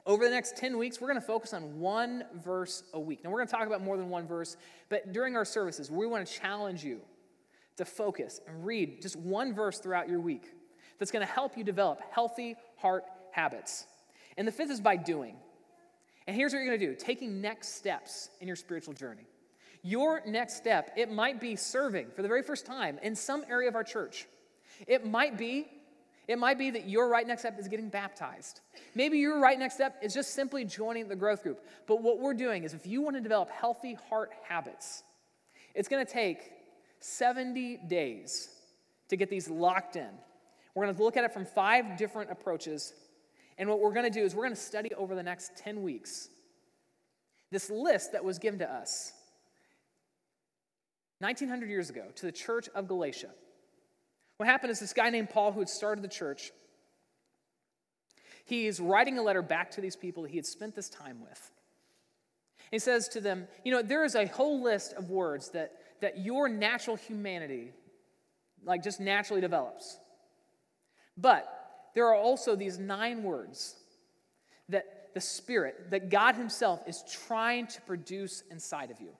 Over 0.04 0.24
the 0.24 0.30
next 0.30 0.56
10 0.56 0.78
weeks, 0.78 1.00
we're 1.00 1.08
going 1.08 1.20
to 1.20 1.26
focus 1.26 1.52
on 1.52 1.80
one 1.80 2.26
verse 2.44 2.84
a 2.92 3.00
week. 3.00 3.24
Now, 3.24 3.30
we're 3.30 3.38
going 3.38 3.48
to 3.48 3.54
talk 3.56 3.66
about 3.66 3.82
more 3.82 3.96
than 3.96 4.08
one 4.08 4.28
verse, 4.28 4.56
but 4.88 5.12
during 5.12 5.34
our 5.34 5.44
services, 5.44 5.90
we 5.90 6.06
want 6.06 6.24
to 6.24 6.32
challenge 6.32 6.84
you 6.84 7.00
to 7.76 7.84
focus 7.84 8.40
and 8.46 8.64
read 8.64 9.02
just 9.02 9.16
one 9.16 9.52
verse 9.52 9.80
throughout 9.80 10.08
your 10.08 10.20
week 10.20 10.52
that's 10.98 11.10
going 11.10 11.26
to 11.26 11.32
help 11.32 11.56
you 11.56 11.64
develop 11.64 12.00
healthy 12.10 12.56
heart 12.78 13.04
habits. 13.30 13.86
And 14.36 14.46
the 14.46 14.52
fifth 14.52 14.70
is 14.70 14.80
by 14.80 14.96
doing. 14.96 15.36
And 16.26 16.36
here's 16.36 16.52
what 16.52 16.58
you're 16.58 16.68
going 16.68 16.80
to 16.80 16.86
do 16.86 16.94
taking 16.94 17.40
next 17.40 17.76
steps 17.76 18.30
in 18.40 18.46
your 18.46 18.56
spiritual 18.56 18.94
journey. 18.94 19.26
Your 19.82 20.22
next 20.26 20.56
step, 20.56 20.90
it 20.96 21.12
might 21.12 21.40
be 21.40 21.54
serving 21.54 22.08
for 22.14 22.22
the 22.22 22.28
very 22.28 22.42
first 22.42 22.66
time 22.66 22.98
in 23.02 23.14
some 23.14 23.44
area 23.48 23.68
of 23.68 23.76
our 23.76 23.84
church. 23.84 24.26
It 24.86 25.06
might 25.06 25.38
be 25.38 25.68
it 26.28 26.38
might 26.38 26.58
be 26.58 26.70
that 26.70 26.88
your 26.88 27.08
right 27.08 27.26
next 27.26 27.42
step 27.42 27.58
is 27.58 27.68
getting 27.68 27.88
baptized. 27.88 28.60
Maybe 28.94 29.18
your 29.18 29.38
right 29.38 29.58
next 29.58 29.74
step 29.74 29.96
is 30.02 30.12
just 30.12 30.34
simply 30.34 30.64
joining 30.64 31.08
the 31.08 31.14
growth 31.14 31.42
group. 31.42 31.64
But 31.86 32.02
what 32.02 32.18
we're 32.18 32.34
doing 32.34 32.64
is 32.64 32.74
if 32.74 32.86
you 32.86 33.00
want 33.00 33.16
to 33.16 33.22
develop 33.22 33.48
healthy 33.48 33.94
heart 33.94 34.32
habits, 34.42 35.04
it's 35.74 35.88
going 35.88 36.04
to 36.04 36.12
take 36.12 36.50
70 36.98 37.76
days 37.88 38.48
to 39.08 39.16
get 39.16 39.30
these 39.30 39.48
locked 39.48 39.94
in. 39.94 40.08
We're 40.76 40.84
going 40.84 40.94
to 40.94 41.02
look 41.02 41.16
at 41.16 41.24
it 41.24 41.32
from 41.32 41.46
five 41.46 41.96
different 41.96 42.30
approaches. 42.30 42.92
And 43.56 43.66
what 43.66 43.80
we're 43.80 43.94
going 43.94 44.04
to 44.04 44.10
do 44.10 44.24
is 44.24 44.34
we're 44.34 44.44
going 44.44 44.54
to 44.54 44.60
study 44.60 44.90
over 44.94 45.14
the 45.14 45.22
next 45.22 45.56
10 45.56 45.82
weeks 45.82 46.28
this 47.50 47.70
list 47.70 48.12
that 48.12 48.22
was 48.22 48.38
given 48.38 48.58
to 48.58 48.70
us 48.70 49.12
1900 51.20 51.70
years 51.70 51.88
ago 51.88 52.02
to 52.16 52.26
the 52.26 52.32
church 52.32 52.68
of 52.74 52.88
Galatia. 52.88 53.30
What 54.36 54.48
happened 54.48 54.70
is 54.70 54.78
this 54.78 54.92
guy 54.92 55.08
named 55.08 55.30
Paul, 55.30 55.52
who 55.52 55.60
had 55.60 55.68
started 55.70 56.04
the 56.04 56.08
church, 56.08 56.50
he's 58.44 58.78
writing 58.78 59.16
a 59.16 59.22
letter 59.22 59.40
back 59.40 59.70
to 59.72 59.80
these 59.80 59.96
people 59.96 60.24
he 60.24 60.36
had 60.36 60.44
spent 60.44 60.74
this 60.74 60.90
time 60.90 61.22
with. 61.22 61.50
He 62.70 62.78
says 62.78 63.08
to 63.08 63.22
them, 63.22 63.48
You 63.64 63.72
know, 63.72 63.80
there 63.80 64.04
is 64.04 64.14
a 64.14 64.26
whole 64.26 64.62
list 64.62 64.92
of 64.92 65.08
words 65.08 65.52
that, 65.52 65.72
that 66.02 66.18
your 66.18 66.50
natural 66.50 66.96
humanity, 66.96 67.72
like, 68.62 68.82
just 68.82 69.00
naturally 69.00 69.40
develops. 69.40 69.98
But 71.16 71.52
there 71.94 72.06
are 72.06 72.14
also 72.14 72.56
these 72.56 72.78
nine 72.78 73.22
words 73.22 73.76
that 74.68 75.14
the 75.14 75.20
Spirit, 75.20 75.90
that 75.90 76.10
God 76.10 76.34
Himself 76.34 76.82
is 76.86 77.02
trying 77.26 77.66
to 77.68 77.80
produce 77.82 78.42
inside 78.50 78.90
of 78.90 79.00
you. 79.00 79.10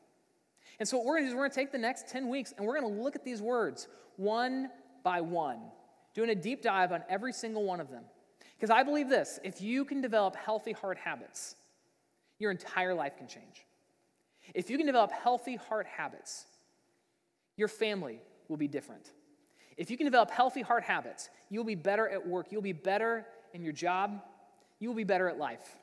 And 0.79 0.87
so, 0.87 0.99
what 0.99 1.07
we're 1.07 1.15
going 1.15 1.25
to 1.25 1.29
do 1.29 1.33
is 1.33 1.35
we're 1.35 1.41
going 1.43 1.51
to 1.53 1.57
take 1.57 1.73
the 1.73 1.79
next 1.79 2.09
10 2.09 2.29
weeks 2.29 2.53
and 2.57 2.67
we're 2.67 2.79
going 2.79 2.95
to 2.95 3.03
look 3.03 3.17
at 3.17 3.25
these 3.25 3.41
words 3.41 3.89
one 4.17 4.69
by 5.03 5.21
one, 5.21 5.61
doing 6.15 6.31
a 6.31 6.35
deep 6.35 6.63
dive 6.63 6.93
on 6.93 7.03
every 7.09 7.33
single 7.33 7.65
one 7.65 7.81
of 7.81 7.91
them. 7.91 8.05
Because 8.57 8.71
I 8.71 8.83
believe 8.83 9.09
this 9.09 9.39
if 9.43 9.61
you 9.61 9.85
can 9.85 10.01
develop 10.01 10.37
healthy 10.37 10.73
heart 10.73 10.99
habits, 10.99 11.57
your 12.39 12.51
entire 12.51 12.95
life 12.95 13.17
can 13.17 13.29
change. 13.29 13.65
If 14.55 14.71
you 14.71 14.77
can 14.77 14.87
develop 14.87 15.13
healthy 15.13 15.57
heart 15.57 15.87
habits, 15.87 16.47
your 17.57 17.69
family 17.69 18.21
will 18.49 18.57
be 18.57 18.69
different. 18.69 19.11
If 19.77 19.91
you 19.91 19.97
can 19.97 20.07
develop 20.07 20.31
healthy 20.31 20.63
heart 20.63 20.85
habits, 20.85 21.29
you'll 21.51 21.65
be 21.65 21.75
better 21.75 22.09
at 22.09 22.27
work, 22.27 22.47
you'll 22.51 22.63
be 22.63 22.73
better 22.73 23.27
in 23.53 23.63
your 23.63 23.73
job, 23.73 24.23
you 24.79 24.89
will 24.89 24.97
be 24.97 25.05
better 25.05 25.29
at 25.29 25.39
life. 25.39 25.77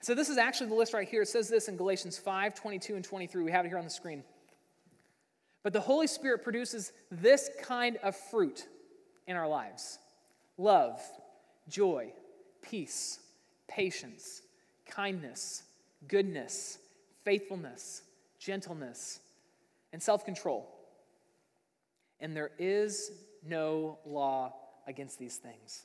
So, 0.00 0.14
this 0.14 0.28
is 0.28 0.38
actually 0.38 0.68
the 0.68 0.76
list 0.76 0.94
right 0.94 1.08
here. 1.08 1.22
It 1.22 1.28
says 1.28 1.48
this 1.48 1.68
in 1.68 1.76
Galatians 1.76 2.16
5 2.16 2.54
22 2.54 2.94
and 2.94 3.04
23. 3.04 3.42
We 3.42 3.50
have 3.50 3.64
it 3.64 3.68
here 3.68 3.78
on 3.78 3.84
the 3.84 3.90
screen. 3.90 4.22
But 5.62 5.72
the 5.72 5.80
Holy 5.80 6.06
Spirit 6.06 6.42
produces 6.42 6.92
this 7.10 7.50
kind 7.62 7.98
of 8.02 8.16
fruit 8.16 8.66
in 9.26 9.36
our 9.36 9.48
lives 9.48 9.98
love, 10.58 11.00
joy, 11.68 12.12
peace, 12.62 13.18
patience, 13.68 14.42
kindness, 14.86 15.64
goodness, 16.08 16.78
faithfulness, 17.24 18.02
gentleness, 18.38 19.20
and 19.92 20.02
self 20.02 20.24
control. 20.24 20.68
And 22.20 22.36
there 22.36 22.50
is 22.58 23.12
no 23.46 23.98
law 24.04 24.54
against 24.86 25.18
these 25.18 25.36
things. 25.36 25.84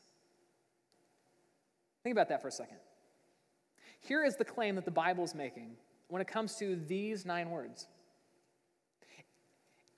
Think 2.04 2.14
about 2.14 2.30
that 2.30 2.42
for 2.42 2.50
a 2.50 2.52
second. 2.52 2.78
Here 4.02 4.24
is 4.24 4.36
the 4.36 4.46
claim 4.46 4.76
that 4.76 4.86
the 4.86 4.92
Bible 4.92 5.24
is 5.24 5.34
making 5.34 5.72
when 6.08 6.22
it 6.22 6.28
comes 6.28 6.56
to 6.58 6.76
these 6.76 7.26
nine 7.26 7.50
words. 7.50 7.88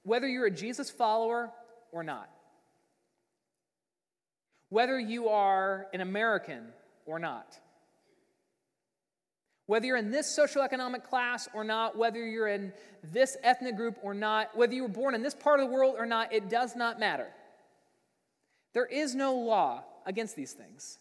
Whether 0.04 0.28
you're 0.28 0.46
a 0.46 0.52
Jesus 0.52 0.90
follower 0.90 1.52
or 1.92 2.04
not, 2.04 2.30
whether 4.70 5.00
you 5.00 5.30
are 5.30 5.88
an 5.94 6.02
American 6.02 6.68
or 7.06 7.20
not, 7.20 7.58
whether 9.68 9.86
you're 9.86 9.98
in 9.98 10.12
this 10.12 10.28
socioeconomic 10.28 11.04
class 11.04 11.48
or 11.54 11.64
not, 11.64 11.98
whether 11.98 12.26
you're 12.26 12.48
in 12.48 12.74
this 13.12 13.38
ethnic 13.44 13.76
group 13.76 13.98
or 14.02 14.14
not, 14.14 14.56
whether 14.58 14.74
you 14.74 14.82
were 14.82 14.90
born 14.90 15.14
in 15.14 15.22
this 15.22 15.36
part 15.36 15.60
of 15.60 15.68
the 15.68 15.74
world 15.74 15.96
or 15.98 16.06
not, 16.06 16.34
it 16.34 16.50
does 16.50 16.76
not 16.76 17.00
matter. 17.00 17.28
There 18.74 18.86
is 18.86 19.14
no 19.14 19.36
law 19.36 19.84
against 20.06 20.36
these 20.36 20.54
things. 20.54 21.00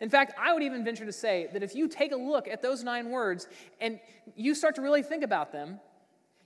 In 0.00 0.10
fact, 0.10 0.34
I 0.38 0.52
would 0.52 0.62
even 0.62 0.84
venture 0.84 1.06
to 1.06 1.12
say 1.12 1.48
that 1.52 1.62
if 1.62 1.74
you 1.74 1.88
take 1.88 2.12
a 2.12 2.16
look 2.16 2.48
at 2.48 2.62
those 2.62 2.82
nine 2.82 3.10
words 3.10 3.46
and 3.80 4.00
you 4.34 4.54
start 4.54 4.74
to 4.74 4.82
really 4.82 5.02
think 5.02 5.22
about 5.22 5.52
them, 5.52 5.78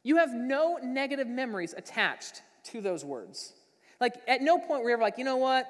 you 0.02 0.16
have 0.16 0.34
no 0.34 0.78
negative 0.82 1.26
memories 1.26 1.74
attached 1.76 2.42
to 2.64 2.80
those 2.82 3.04
words. 3.04 3.54
Like, 4.00 4.16
at 4.28 4.42
no 4.42 4.58
point 4.58 4.82
were 4.82 4.90
you 4.90 4.94
ever 4.94 5.02
like, 5.02 5.18
you 5.18 5.24
know 5.24 5.37
what? 5.37 5.68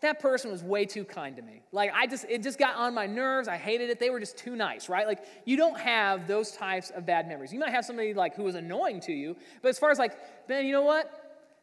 That 0.00 0.20
person 0.20 0.50
was 0.50 0.62
way 0.62 0.86
too 0.86 1.04
kind 1.04 1.36
to 1.36 1.42
me. 1.42 1.62
Like, 1.72 1.92
I 1.94 2.06
just, 2.06 2.24
it 2.28 2.42
just 2.42 2.58
got 2.58 2.76
on 2.76 2.94
my 2.94 3.06
nerves. 3.06 3.48
I 3.48 3.56
hated 3.56 3.90
it. 3.90 4.00
They 4.00 4.10
were 4.10 4.20
just 4.20 4.38
too 4.38 4.56
nice, 4.56 4.88
right? 4.88 5.06
Like, 5.06 5.24
you 5.44 5.56
don't 5.56 5.78
have 5.78 6.26
those 6.26 6.52
types 6.52 6.90
of 6.90 7.04
bad 7.04 7.28
memories. 7.28 7.52
You 7.52 7.58
might 7.58 7.72
have 7.72 7.84
somebody 7.84 8.14
like 8.14 8.34
who 8.34 8.44
was 8.44 8.54
annoying 8.54 9.00
to 9.02 9.12
you, 9.12 9.36
but 9.60 9.68
as 9.68 9.78
far 9.78 9.90
as 9.90 9.98
like, 9.98 10.16
Ben, 10.48 10.64
you 10.64 10.72
know 10.72 10.82
what? 10.82 11.10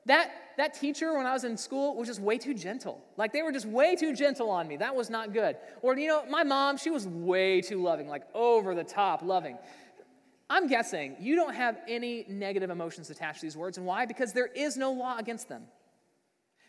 that, 0.08 0.32
that 0.56 0.73
teacher 0.73 1.15
when 1.15 1.26
I 1.26 1.34
was 1.34 1.43
in 1.43 1.58
school 1.58 1.95
was 1.95 2.08
just 2.08 2.21
way 2.21 2.38
too 2.38 2.54
gentle. 2.54 3.04
Like 3.17 3.34
they 3.34 3.41
were 3.41 3.52
just 3.52 3.65
way 3.65 3.95
too 3.95 4.15
gentle 4.15 4.50
on 4.50 4.67
me. 4.67 4.78
That 4.78 4.95
was 4.95 5.10
not 5.10 5.34
good. 5.34 5.58
Or, 5.82 5.97
you 5.97 6.08
know, 6.08 6.26
my 6.30 6.43
mom, 6.43 6.78
she 6.78 6.89
was 6.89 7.08
way 7.08 7.62
too 7.62 7.82
loving, 7.82 8.08
like 8.08 8.23
over 8.34 8.73
the 8.73 8.84
top 8.84 9.21
loving. 9.21 9.58
I'm 10.50 10.67
guessing 10.67 11.17
you 11.19 11.36
don't 11.36 11.54
have 11.54 11.78
any 11.88 12.26
negative 12.30 12.69
emotions 12.69 13.10
attached 13.10 13.41
to 13.41 13.45
these 13.45 13.58
words. 13.58 13.78
And 13.78 13.86
why? 13.86 14.06
Because 14.06 14.32
there 14.32 14.47
is 14.47 14.78
no 14.78 14.93
law 14.93 15.17
against 15.17 15.50
them. 15.50 15.63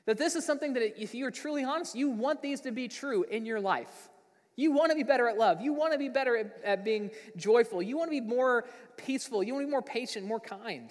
That 0.08 0.16
this 0.16 0.36
is 0.36 0.46
something 0.46 0.72
that, 0.72 0.98
if 0.98 1.14
you're 1.14 1.30
truly 1.30 1.64
honest, 1.64 1.94
you 1.94 2.08
want 2.08 2.40
these 2.40 2.62
to 2.62 2.70
be 2.70 2.88
true 2.88 3.24
in 3.24 3.44
your 3.44 3.60
life. 3.60 4.08
You 4.56 4.72
want 4.72 4.90
to 4.90 4.96
be 4.96 5.02
better 5.02 5.28
at 5.28 5.36
love. 5.36 5.60
You 5.60 5.74
want 5.74 5.92
to 5.92 5.98
be 5.98 6.08
better 6.08 6.34
at, 6.34 6.56
at 6.64 6.82
being 6.82 7.10
joyful. 7.36 7.82
You 7.82 7.98
want 7.98 8.10
to 8.10 8.18
be 8.18 8.26
more 8.26 8.64
peaceful. 8.96 9.42
You 9.42 9.52
want 9.52 9.64
to 9.64 9.66
be 9.66 9.70
more 9.70 9.82
patient, 9.82 10.24
more 10.24 10.40
kind. 10.40 10.88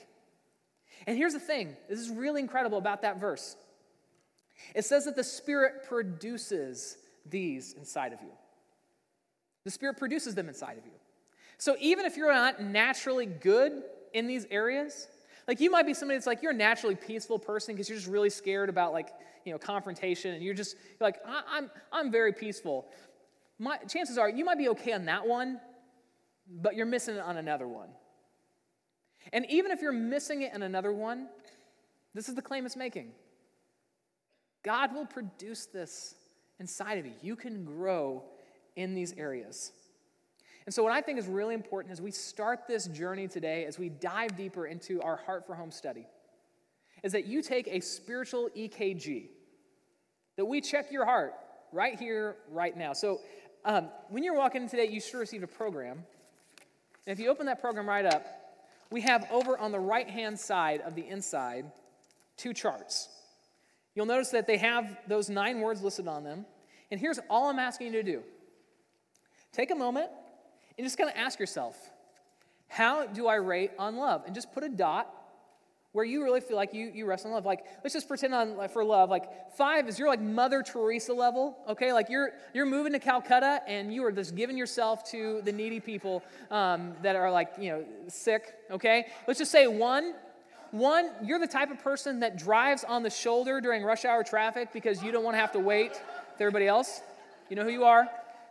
And 1.08 1.18
here's 1.18 1.34
the 1.34 1.40
thing 1.40 1.76
this 1.90 1.98
is 1.98 2.12
really 2.12 2.42
incredible 2.42 2.78
about 2.78 3.02
that 3.02 3.20
verse. 3.20 3.56
It 4.76 4.86
says 4.86 5.06
that 5.06 5.16
the 5.16 5.24
Spirit 5.24 5.88
produces 5.90 6.98
these 7.26 7.74
inside 7.74 8.14
of 8.14 8.22
you. 8.22 8.34
The 9.64 9.72
Spirit 9.72 9.98
produces 9.98 10.36
them 10.36 10.48
inside 10.48 10.78
of 10.78 10.86
you. 10.86 10.92
So 11.58 11.76
even 11.80 12.06
if 12.06 12.18
you're 12.18 12.32
not 12.32 12.62
naturally 12.62 13.26
good 13.26 13.82
in 14.14 14.28
these 14.28 14.46
areas, 14.52 15.08
like 15.48 15.60
you 15.62 15.72
might 15.72 15.86
be 15.86 15.94
somebody 15.94 16.18
that's 16.18 16.28
like 16.28 16.42
you're 16.42 16.52
a 16.52 16.56
naturally 16.56 16.96
peaceful 16.96 17.40
person 17.40 17.74
because 17.74 17.90
you're 17.90 17.98
just 17.98 18.10
really 18.10 18.30
scared 18.30 18.70
about 18.70 18.94
like 18.94 19.10
you 19.46 19.52
know 19.52 19.58
confrontation 19.58 20.34
and 20.34 20.44
you're 20.44 20.54
just 20.54 20.76
you're 20.76 21.08
like 21.08 21.18
I- 21.26 21.44
I'm 21.50 21.72
I'm 21.92 22.12
very 22.12 22.34
peaceful. 22.34 22.88
My 23.60 23.78
chances 23.88 24.18
are 24.18 24.30
you 24.30 24.46
might 24.46 24.58
be 24.58 24.70
okay 24.70 24.94
on 24.94 25.06
that 25.06 25.26
one, 25.26 25.60
but 26.50 26.76
you're 26.76 26.86
missing 26.86 27.16
it 27.16 27.22
on 27.22 27.38
another 27.38 27.68
one. 27.68 27.90
And 29.34 29.46
even 29.50 29.72
if 29.72 29.82
you're 29.82 29.92
missing 29.92 30.44
it 30.44 30.54
in 30.54 30.64
another 30.64 30.92
one, 30.94 31.28
this 32.14 32.30
is 32.30 32.36
the 32.36 32.42
claim 32.42 32.66
it's 32.66 32.76
making 32.76 33.12
God 34.64 34.94
will 34.94 35.06
produce 35.06 35.66
this 35.66 36.16
inside 36.60 36.98
of 36.98 37.06
you. 37.06 37.14
You 37.22 37.36
can 37.36 37.64
grow 37.64 38.24
in 38.76 38.96
these 38.96 39.14
areas. 39.14 39.72
And 40.68 40.74
so, 40.74 40.84
what 40.84 40.92
I 40.92 41.00
think 41.00 41.18
is 41.18 41.28
really 41.28 41.54
important 41.54 41.94
as 41.94 42.02
we 42.02 42.12
start 42.12 42.68
this 42.68 42.88
journey 42.88 43.30
today, 43.30 43.64
as 43.64 43.80
we 43.80 43.88
dive 43.88 44.36
deeper 44.36 44.68
into 44.68 45.02
our 45.02 45.16
Heart 45.16 45.48
for 45.48 45.56
Home 45.56 45.72
study, 45.72 46.06
is 47.04 47.14
that 47.14 47.26
you 47.26 47.42
take 47.42 47.70
a 47.70 47.80
spiritual 47.80 48.50
EKG, 48.54 49.30
that 50.36 50.44
we 50.44 50.60
check 50.60 50.92
your 50.92 51.06
heart 51.06 51.36
right 51.72 51.98
here, 51.98 52.36
right 52.52 52.76
now. 52.76 52.92
So, 52.92 53.22
um, 53.64 53.88
when 54.10 54.26
you're 54.26 54.36
walking 54.36 54.64
in 54.64 54.68
today, 54.68 54.90
you 54.90 55.00
should 55.00 55.20
receive 55.20 55.42
a 55.42 55.48
program. 55.48 56.04
And 57.06 57.18
if 57.18 57.20
you 57.24 57.30
open 57.30 57.46
that 57.46 57.62
program 57.62 57.88
right 57.88 58.06
up, 58.06 58.26
we 58.92 59.00
have 59.02 59.26
over 59.32 59.58
on 59.58 59.72
the 59.72 59.80
right 59.80 60.10
hand 60.10 60.38
side 60.38 60.82
of 60.82 60.96
the 60.96 61.08
inside 61.08 61.72
two 62.36 62.54
charts. 62.54 63.08
You'll 63.96 64.06
notice 64.06 64.32
that 64.32 64.48
they 64.48 64.58
have 64.58 64.98
those 65.08 65.30
nine 65.30 65.62
words 65.62 65.82
listed 65.82 66.10
on 66.10 66.26
them. 66.26 66.46
And 66.92 67.00
here's 67.00 67.22
all 67.30 67.50
I'm 67.50 67.58
asking 67.58 67.94
you 67.94 68.04
to 68.04 68.04
do 68.04 68.24
take 69.54 69.72
a 69.72 69.76
moment 69.76 70.10
and 70.78 70.86
just 70.86 70.98
kind 70.98 71.10
of 71.10 71.16
ask 71.16 71.40
yourself, 71.40 71.76
how 72.68 73.06
do 73.06 73.28
I 73.28 73.36
rate 73.36 73.72
on 73.80 73.96
love? 73.96 74.24
And 74.26 74.36
just 74.36 74.54
put 74.54 74.64
a 74.64 74.70
dot 74.70 75.14
where 75.94 76.06
you 76.06 76.24
really 76.24 76.42
feel 76.42 76.58
like 76.58 76.74
you, 76.74 76.92
you 76.94 77.06
rest 77.06 77.26
on 77.26 77.32
love. 77.32 77.46
Like, 77.46 77.66
let's 77.84 77.94
just 77.94 78.08
pretend 78.08 78.34
on 78.36 78.56
like, 78.56 78.72
for 78.72 78.84
love. 78.84 79.10
Like, 79.10 79.56
five 79.56 79.88
is 79.88 79.98
you're 79.98 80.08
like 80.08 80.22
Mother 80.22 80.62
Teresa 80.62 81.14
level, 81.14 81.58
okay? 81.68 81.92
Like, 81.92 82.10
you're, 82.10 82.34
you're 82.54 82.68
moving 82.68 82.94
to 82.94 83.00
Calcutta 83.00 83.62
and 83.68 83.92
you 83.92 84.06
are 84.06 84.12
just 84.12 84.36
giving 84.36 84.58
yourself 84.58 85.10
to 85.12 85.42
the 85.44 85.52
needy 85.52 85.80
people 85.80 86.22
um, 86.52 86.94
that 87.02 87.16
are 87.16 87.32
like, 87.32 87.54
you 87.60 87.72
know, 87.72 87.86
sick, 88.10 88.54
okay? 88.70 89.08
Let's 89.28 89.40
just 89.40 89.52
say 89.52 89.66
one. 89.66 90.14
One, 90.72 91.10
you're 91.24 91.40
the 91.40 91.48
type 91.48 91.72
of 91.72 91.82
person 91.82 92.20
that 92.20 92.38
drives 92.38 92.84
on 92.84 93.02
the 93.02 93.10
shoulder 93.10 93.62
during 93.62 93.84
rush 93.84 94.06
hour 94.06 94.24
traffic 94.24 94.74
because 94.74 95.02
you 95.02 95.12
don't 95.12 95.24
want 95.24 95.36
to 95.36 95.40
have 95.40 95.54
to 95.54 95.60
wait 95.60 95.92
with 95.92 96.42
everybody 96.42 96.68
else. 96.68 97.02
You 97.50 97.56
know 97.56 97.64
who 97.64 97.72
you 97.72 97.86
are? 97.86 98.08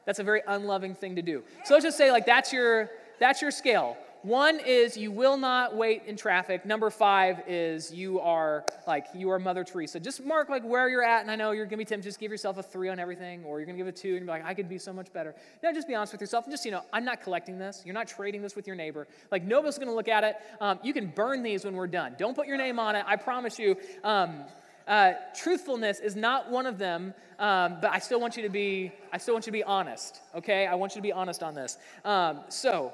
That's 0.06 0.18
a 0.18 0.24
very 0.24 0.40
unloving 0.46 0.94
thing 0.94 1.16
to 1.16 1.22
do. 1.22 1.42
So 1.64 1.74
let's 1.74 1.84
just 1.84 1.98
say, 1.98 2.10
like, 2.10 2.24
that's 2.24 2.52
your, 2.52 2.90
that's 3.20 3.42
your 3.42 3.50
scale. 3.50 3.98
One 4.26 4.58
is 4.58 4.96
you 4.96 5.12
will 5.12 5.36
not 5.36 5.76
wait 5.76 6.02
in 6.06 6.16
traffic. 6.16 6.66
Number 6.66 6.90
five 6.90 7.44
is 7.46 7.92
you 7.92 8.18
are 8.18 8.64
like 8.84 9.06
you 9.14 9.30
are 9.30 9.38
Mother 9.38 9.62
Teresa. 9.62 10.00
Just 10.00 10.24
mark 10.24 10.48
like 10.48 10.64
where 10.64 10.88
you're 10.88 11.04
at, 11.04 11.22
and 11.22 11.30
I 11.30 11.36
know 11.36 11.52
you're 11.52 11.64
gonna 11.64 11.76
be 11.76 11.84
tempted. 11.84 12.08
Just 12.08 12.18
give 12.18 12.32
yourself 12.32 12.58
a 12.58 12.62
three 12.62 12.88
on 12.88 12.98
everything, 12.98 13.44
or 13.44 13.60
you're 13.60 13.66
gonna 13.66 13.78
give 13.78 13.86
a 13.86 13.92
two 13.92 14.16
and 14.16 14.26
be 14.26 14.32
like, 14.32 14.44
I 14.44 14.52
could 14.52 14.68
be 14.68 14.78
so 14.78 14.92
much 14.92 15.12
better. 15.12 15.36
No, 15.62 15.72
just 15.72 15.86
be 15.86 15.94
honest 15.94 16.12
with 16.12 16.20
yourself, 16.20 16.44
and 16.44 16.52
just 16.52 16.64
you 16.64 16.72
know, 16.72 16.82
I'm 16.92 17.04
not 17.04 17.22
collecting 17.22 17.56
this. 17.56 17.82
You're 17.84 17.94
not 17.94 18.08
trading 18.08 18.42
this 18.42 18.56
with 18.56 18.66
your 18.66 18.74
neighbor. 18.74 19.06
Like 19.30 19.44
nobody's 19.44 19.78
gonna 19.78 19.94
look 19.94 20.08
at 20.08 20.24
it. 20.24 20.36
Um, 20.60 20.80
you 20.82 20.92
can 20.92 21.06
burn 21.06 21.44
these 21.44 21.64
when 21.64 21.76
we're 21.76 21.86
done. 21.86 22.16
Don't 22.18 22.34
put 22.34 22.48
your 22.48 22.58
name 22.58 22.80
on 22.80 22.96
it. 22.96 23.04
I 23.06 23.14
promise 23.14 23.60
you. 23.60 23.76
Um, 24.02 24.44
uh, 24.86 25.12
truthfulness 25.34 26.00
is 26.00 26.16
not 26.16 26.50
one 26.50 26.66
of 26.66 26.78
them, 26.78 27.14
um, 27.38 27.78
but 27.80 27.92
I 27.92 27.98
still 27.98 28.20
want 28.20 28.36
you 28.36 28.42
to 28.42 28.48
be. 28.48 28.92
I 29.12 29.18
still 29.18 29.34
want 29.34 29.46
you 29.46 29.50
to 29.50 29.58
be 29.58 29.64
honest. 29.64 30.20
Okay, 30.34 30.66
I 30.66 30.74
want 30.74 30.92
you 30.92 31.00
to 31.00 31.02
be 31.02 31.12
honest 31.12 31.42
on 31.42 31.54
this. 31.54 31.76
Um, 32.04 32.40
so 32.48 32.92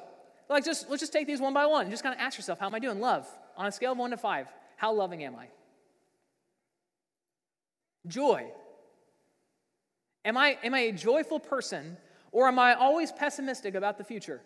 like, 0.53 0.65
just 0.65 0.91
let's 0.91 1.01
just 1.01 1.13
take 1.13 1.27
these 1.27 1.41
one 1.41 1.55
by 1.55 1.67
one. 1.67 1.91
Just 1.91 2.03
kind 2.03 2.15
of 2.15 2.21
ask 2.21 2.39
yourself, 2.39 2.59
how 2.61 2.67
am 2.67 2.75
I 2.75 2.79
doing? 2.79 3.01
Love. 3.01 3.27
On 3.57 3.67
a 3.67 3.73
scale 3.73 3.93
of 3.93 3.99
one 3.99 4.11
to 4.11 4.17
five, 4.17 4.47
how 4.77 4.93
loving 4.93 5.25
am 5.25 5.37
I? 5.37 5.49
Joy. 8.07 8.47
Am 10.25 10.37
I, 10.37 10.59
am 10.63 10.75
I 10.75 10.81
a 10.81 10.93
joyful 10.93 11.41
person 11.41 11.97
or 12.31 12.49
am 12.49 12.59
I 12.59 12.75
always 12.75 13.11
pessimistic 13.13 13.75
about 13.75 13.99
the 13.99 14.05
future? 14.05 14.41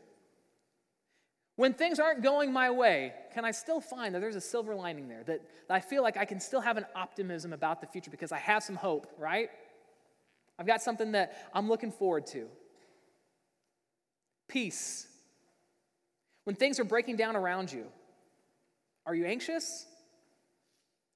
When 1.56 1.72
things 1.72 1.98
aren't 1.98 2.22
going 2.22 2.52
my 2.52 2.70
way, 2.70 3.14
can 3.32 3.46
I 3.46 3.50
still 3.50 3.80
find 3.80 4.14
that 4.14 4.20
there's 4.20 4.36
a 4.36 4.40
silver 4.40 4.74
lining 4.74 5.08
there? 5.08 5.22
That, 5.24 5.40
I 5.70 5.80
feel 5.80 6.02
like 6.02 6.18
I 6.18 6.26
can 6.26 6.38
still 6.38 6.60
have 6.60 6.76
an 6.76 6.84
optimism 6.94 7.54
about 7.54 7.80
the 7.80 7.86
future 7.86 8.10
because 8.10 8.30
I 8.30 8.38
have 8.38 8.62
some 8.62 8.76
hope, 8.76 9.06
right? 9.18 9.48
I've 10.58 10.66
got 10.66 10.82
something 10.82 11.12
that 11.12 11.48
I'm 11.54 11.68
looking 11.68 11.90
forward 11.90 12.26
to. 12.28 12.46
Peace. 14.48 15.06
When 16.44 16.54
things 16.56 16.78
are 16.78 16.84
breaking 16.84 17.16
down 17.16 17.36
around 17.36 17.72
you, 17.72 17.86
are 19.06 19.14
you 19.14 19.24
anxious? 19.24 19.86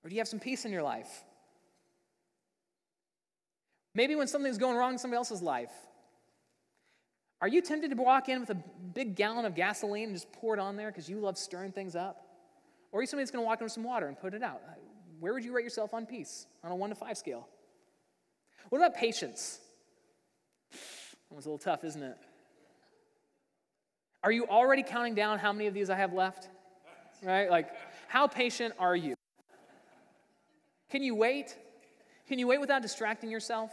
Or 0.03 0.09
do 0.09 0.15
you 0.15 0.21
have 0.21 0.29
some 0.29 0.41
peace 0.41 0.65
in 0.65 0.73
your 0.73 0.83
life? 0.83 1.25
Maybe 3.95 4.15
when 4.15 4.27
something's 4.27 4.59
going 4.59 4.77
wrong 4.77 4.93
in 4.93 4.99
somebody 4.99 5.19
else's 5.19 5.43
life, 5.43 5.73
are 7.41 7.49
you 7.49 7.63
tempted 7.63 7.91
to 7.91 7.97
walk 7.97 8.29
in 8.29 8.41
with 8.41 8.51
a 8.51 8.63
big 8.95 9.17
gallon 9.17 9.45
of 9.45 9.55
gasoline 9.55 10.05
and 10.05 10.15
just 10.15 10.31
pour 10.33 10.55
it 10.55 10.61
on 10.61 10.77
there 10.77 10.89
because 10.89 11.09
you 11.09 11.19
love 11.19 11.39
stirring 11.39 11.73
things 11.73 11.97
up? 11.97 12.27
Or 12.93 13.01
are 13.01 13.03
you 13.03 13.07
somebody 13.07 13.25
that's 13.25 13.31
going 13.31 13.43
to 13.43 13.47
walk 13.47 13.61
in 13.61 13.65
with 13.65 13.73
some 13.73 13.85
water 13.85 14.09
and 14.09 14.19
put 14.19 14.35
it 14.35 14.43
out? 14.43 14.61
Where 15.21 15.33
would 15.33 15.45
you 15.45 15.55
rate 15.55 15.65
yourself 15.65 15.95
on 15.95 16.07
peace 16.07 16.47
on 16.63 16.71
a 16.71 16.75
one 16.75 16.91
to 16.91 16.97
five 16.97 17.17
scale? 17.17 17.49
What 18.69 18.79
about 18.79 18.95
patience? 18.95 19.61
That 20.71 21.37
was 21.37 21.47
a 21.47 21.49
little 21.49 21.59
tough, 21.59 21.85
isn't 21.85 22.03
it? 22.03 22.17
Are 24.23 24.33
you 24.33 24.47
already 24.47 24.83
counting 24.83 25.15
down 25.15 25.39
how 25.39 25.53
many 25.53 25.67
of 25.67 25.75
these 25.75 25.89
I 25.89 25.97
have 25.97 26.13
left? 26.13 26.49
Right? 27.23 27.51
Like, 27.51 27.71
how 28.09 28.27
patient 28.27 28.75
are 28.79 28.97
you? 28.97 29.15
Can 30.91 31.03
you 31.03 31.15
wait? 31.15 31.57
Can 32.29 32.39
you 32.39 32.47
wait 32.47 32.61
without 32.61 32.83
distracting 32.83 33.31
yourself? 33.31 33.73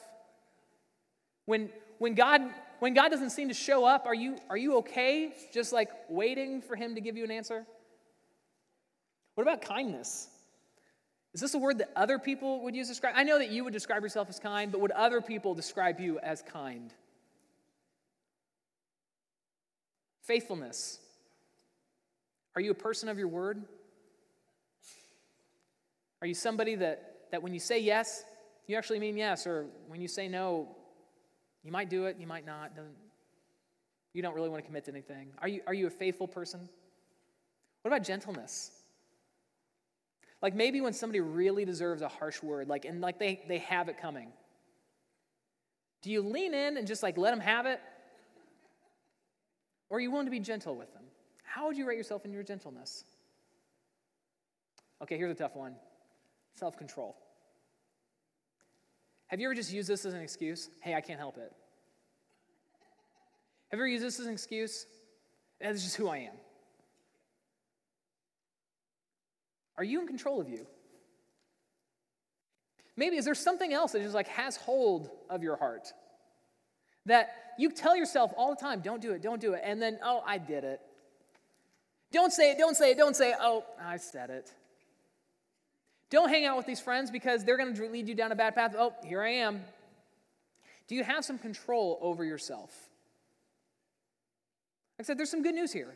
When, 1.45 1.69
when, 1.97 2.13
God, 2.13 2.41
when 2.79 2.93
God 2.93 3.09
doesn't 3.09 3.31
seem 3.31 3.47
to 3.47 3.53
show 3.53 3.85
up, 3.85 4.05
are 4.05 4.15
you, 4.15 4.37
are 4.49 4.57
you 4.57 4.77
okay 4.77 5.33
just 5.53 5.73
like 5.73 5.89
waiting 6.09 6.61
for 6.61 6.75
Him 6.75 6.95
to 6.95 7.01
give 7.01 7.17
you 7.17 7.23
an 7.23 7.31
answer? 7.31 7.65
What 9.35 9.43
about 9.43 9.61
kindness? 9.61 10.27
Is 11.33 11.41
this 11.41 11.53
a 11.53 11.59
word 11.59 11.79
that 11.79 11.91
other 11.95 12.17
people 12.17 12.63
would 12.63 12.75
use 12.75 12.87
to 12.87 12.93
describe? 12.93 13.13
I 13.15 13.23
know 13.23 13.37
that 13.37 13.49
you 13.49 13.63
would 13.63 13.73
describe 13.73 14.01
yourself 14.01 14.29
as 14.29 14.39
kind, 14.39 14.71
but 14.71 14.81
would 14.81 14.91
other 14.91 15.21
people 15.21 15.53
describe 15.53 15.99
you 15.99 16.19
as 16.19 16.41
kind? 16.41 16.93
Faithfulness. 20.23 20.99
Are 22.55 22.61
you 22.61 22.71
a 22.71 22.75
person 22.75 23.09
of 23.09 23.19
your 23.19 23.27
word? 23.27 23.63
Are 26.21 26.27
you 26.27 26.33
somebody 26.33 26.75
that, 26.75 27.17
that 27.31 27.43
when 27.43 27.53
you 27.53 27.59
say 27.59 27.79
yes, 27.79 28.23
you 28.65 28.75
actually 28.75 28.99
mean 28.99 29.15
yes, 29.15 29.45
or 29.45 29.67
when 29.87 30.01
you 30.01 30.07
say 30.07 30.27
no, 30.27 30.75
you 31.63 31.71
might 31.71 31.89
do 31.89 32.05
it, 32.05 32.17
you 32.19 32.27
might 32.27 32.45
not. 32.45 32.71
You 34.13 34.21
don't 34.21 34.33
really 34.33 34.49
want 34.49 34.63
to 34.63 34.65
commit 34.65 34.85
to 34.85 34.91
anything. 34.91 35.29
Are 35.39 35.47
you, 35.47 35.61
are 35.67 35.73
you 35.73 35.87
a 35.87 35.91
faithful 35.91 36.27
person? 36.27 36.67
What 37.81 37.89
about 37.93 38.05
gentleness? 38.05 38.71
Like 40.41 40.55
maybe 40.55 40.81
when 40.81 40.93
somebody 40.93 41.19
really 41.19 41.65
deserves 41.65 42.01
a 42.01 42.07
harsh 42.07 42.41
word, 42.43 42.67
like 42.67 42.85
and 42.85 43.01
like 43.01 43.19
they, 43.19 43.43
they 43.47 43.59
have 43.59 43.89
it 43.89 43.99
coming. 43.99 44.29
Do 46.01 46.11
you 46.11 46.21
lean 46.21 46.53
in 46.53 46.77
and 46.77 46.87
just 46.87 47.01
like 47.01 47.17
let 47.17 47.31
them 47.31 47.39
have 47.39 47.65
it? 47.65 47.79
Or 49.89 49.97
are 49.97 50.01
you 50.01 50.11
willing 50.11 50.27
to 50.27 50.31
be 50.31 50.39
gentle 50.39 50.75
with 50.75 50.93
them? 50.93 51.03
How 51.43 51.67
would 51.67 51.77
you 51.77 51.87
rate 51.87 51.97
yourself 51.97 52.25
in 52.25 52.31
your 52.31 52.43
gentleness? 52.43 53.05
Okay, 55.01 55.17
here's 55.17 55.31
a 55.31 55.35
tough 55.35 55.55
one 55.55 55.75
self 56.55 56.77
control. 56.77 57.15
Have 59.27 59.39
you 59.39 59.47
ever 59.47 59.55
just 59.55 59.73
used 59.73 59.89
this 59.89 60.05
as 60.05 60.13
an 60.13 60.21
excuse? 60.21 60.69
Hey, 60.81 60.95
I 60.95 61.01
can't 61.01 61.19
help 61.19 61.37
it. 61.37 61.51
Have 63.69 63.77
you 63.77 63.83
ever 63.83 63.87
used 63.87 64.03
this 64.03 64.19
as 64.19 64.25
an 64.25 64.33
excuse? 64.33 64.85
That's 65.59 65.83
just 65.83 65.95
who 65.97 66.07
I 66.07 66.17
am. 66.17 66.33
Are 69.77 69.83
you 69.83 70.01
in 70.01 70.07
control 70.07 70.41
of 70.41 70.49
you? 70.49 70.65
Maybe 72.95 73.17
is 73.17 73.25
there 73.25 73.35
something 73.35 73.73
else 73.73 73.91
that 73.91 74.01
just 74.01 74.15
like 74.15 74.27
has 74.29 74.57
hold 74.57 75.11
of 75.29 75.43
your 75.43 75.55
heart? 75.55 75.93
That 77.05 77.29
you 77.59 77.71
tell 77.71 77.95
yourself 77.95 78.33
all 78.35 78.49
the 78.49 78.59
time, 78.59 78.81
don't 78.81 79.01
do 79.01 79.11
it, 79.11 79.21
don't 79.21 79.39
do 79.39 79.53
it, 79.53 79.61
and 79.63 79.81
then, 79.81 79.99
oh, 80.03 80.23
I 80.25 80.39
did 80.39 80.63
it. 80.63 80.81
Don't 82.11 82.31
say 82.31 82.51
it, 82.51 82.57
don't 82.57 82.75
say 82.75 82.91
it, 82.91 82.97
don't 82.97 83.15
say 83.15 83.31
it, 83.31 83.37
oh, 83.39 83.65
I 83.79 83.97
said 83.97 84.29
it. 84.29 84.51
Don't 86.09 86.29
hang 86.29 86.45
out 86.45 86.55
with 86.57 86.65
these 86.65 86.79
friends 86.79 87.11
because 87.11 87.43
they're 87.43 87.57
going 87.57 87.73
to 87.73 87.89
lead 87.89 88.07
you 88.07 88.15
down 88.15 88.31
a 88.31 88.35
bad 88.35 88.55
path. 88.55 88.75
Oh, 88.77 88.93
here 89.03 89.21
I 89.21 89.31
am. 89.31 89.61
Do 90.87 90.95
you 90.95 91.03
have 91.03 91.25
some 91.25 91.37
control 91.37 91.99
over 92.01 92.23
yourself? 92.23 92.71
Like 94.97 95.03
I 95.03 95.07
said, 95.07 95.17
there's 95.17 95.29
some 95.29 95.43
good 95.43 95.55
news 95.55 95.73
here. 95.73 95.93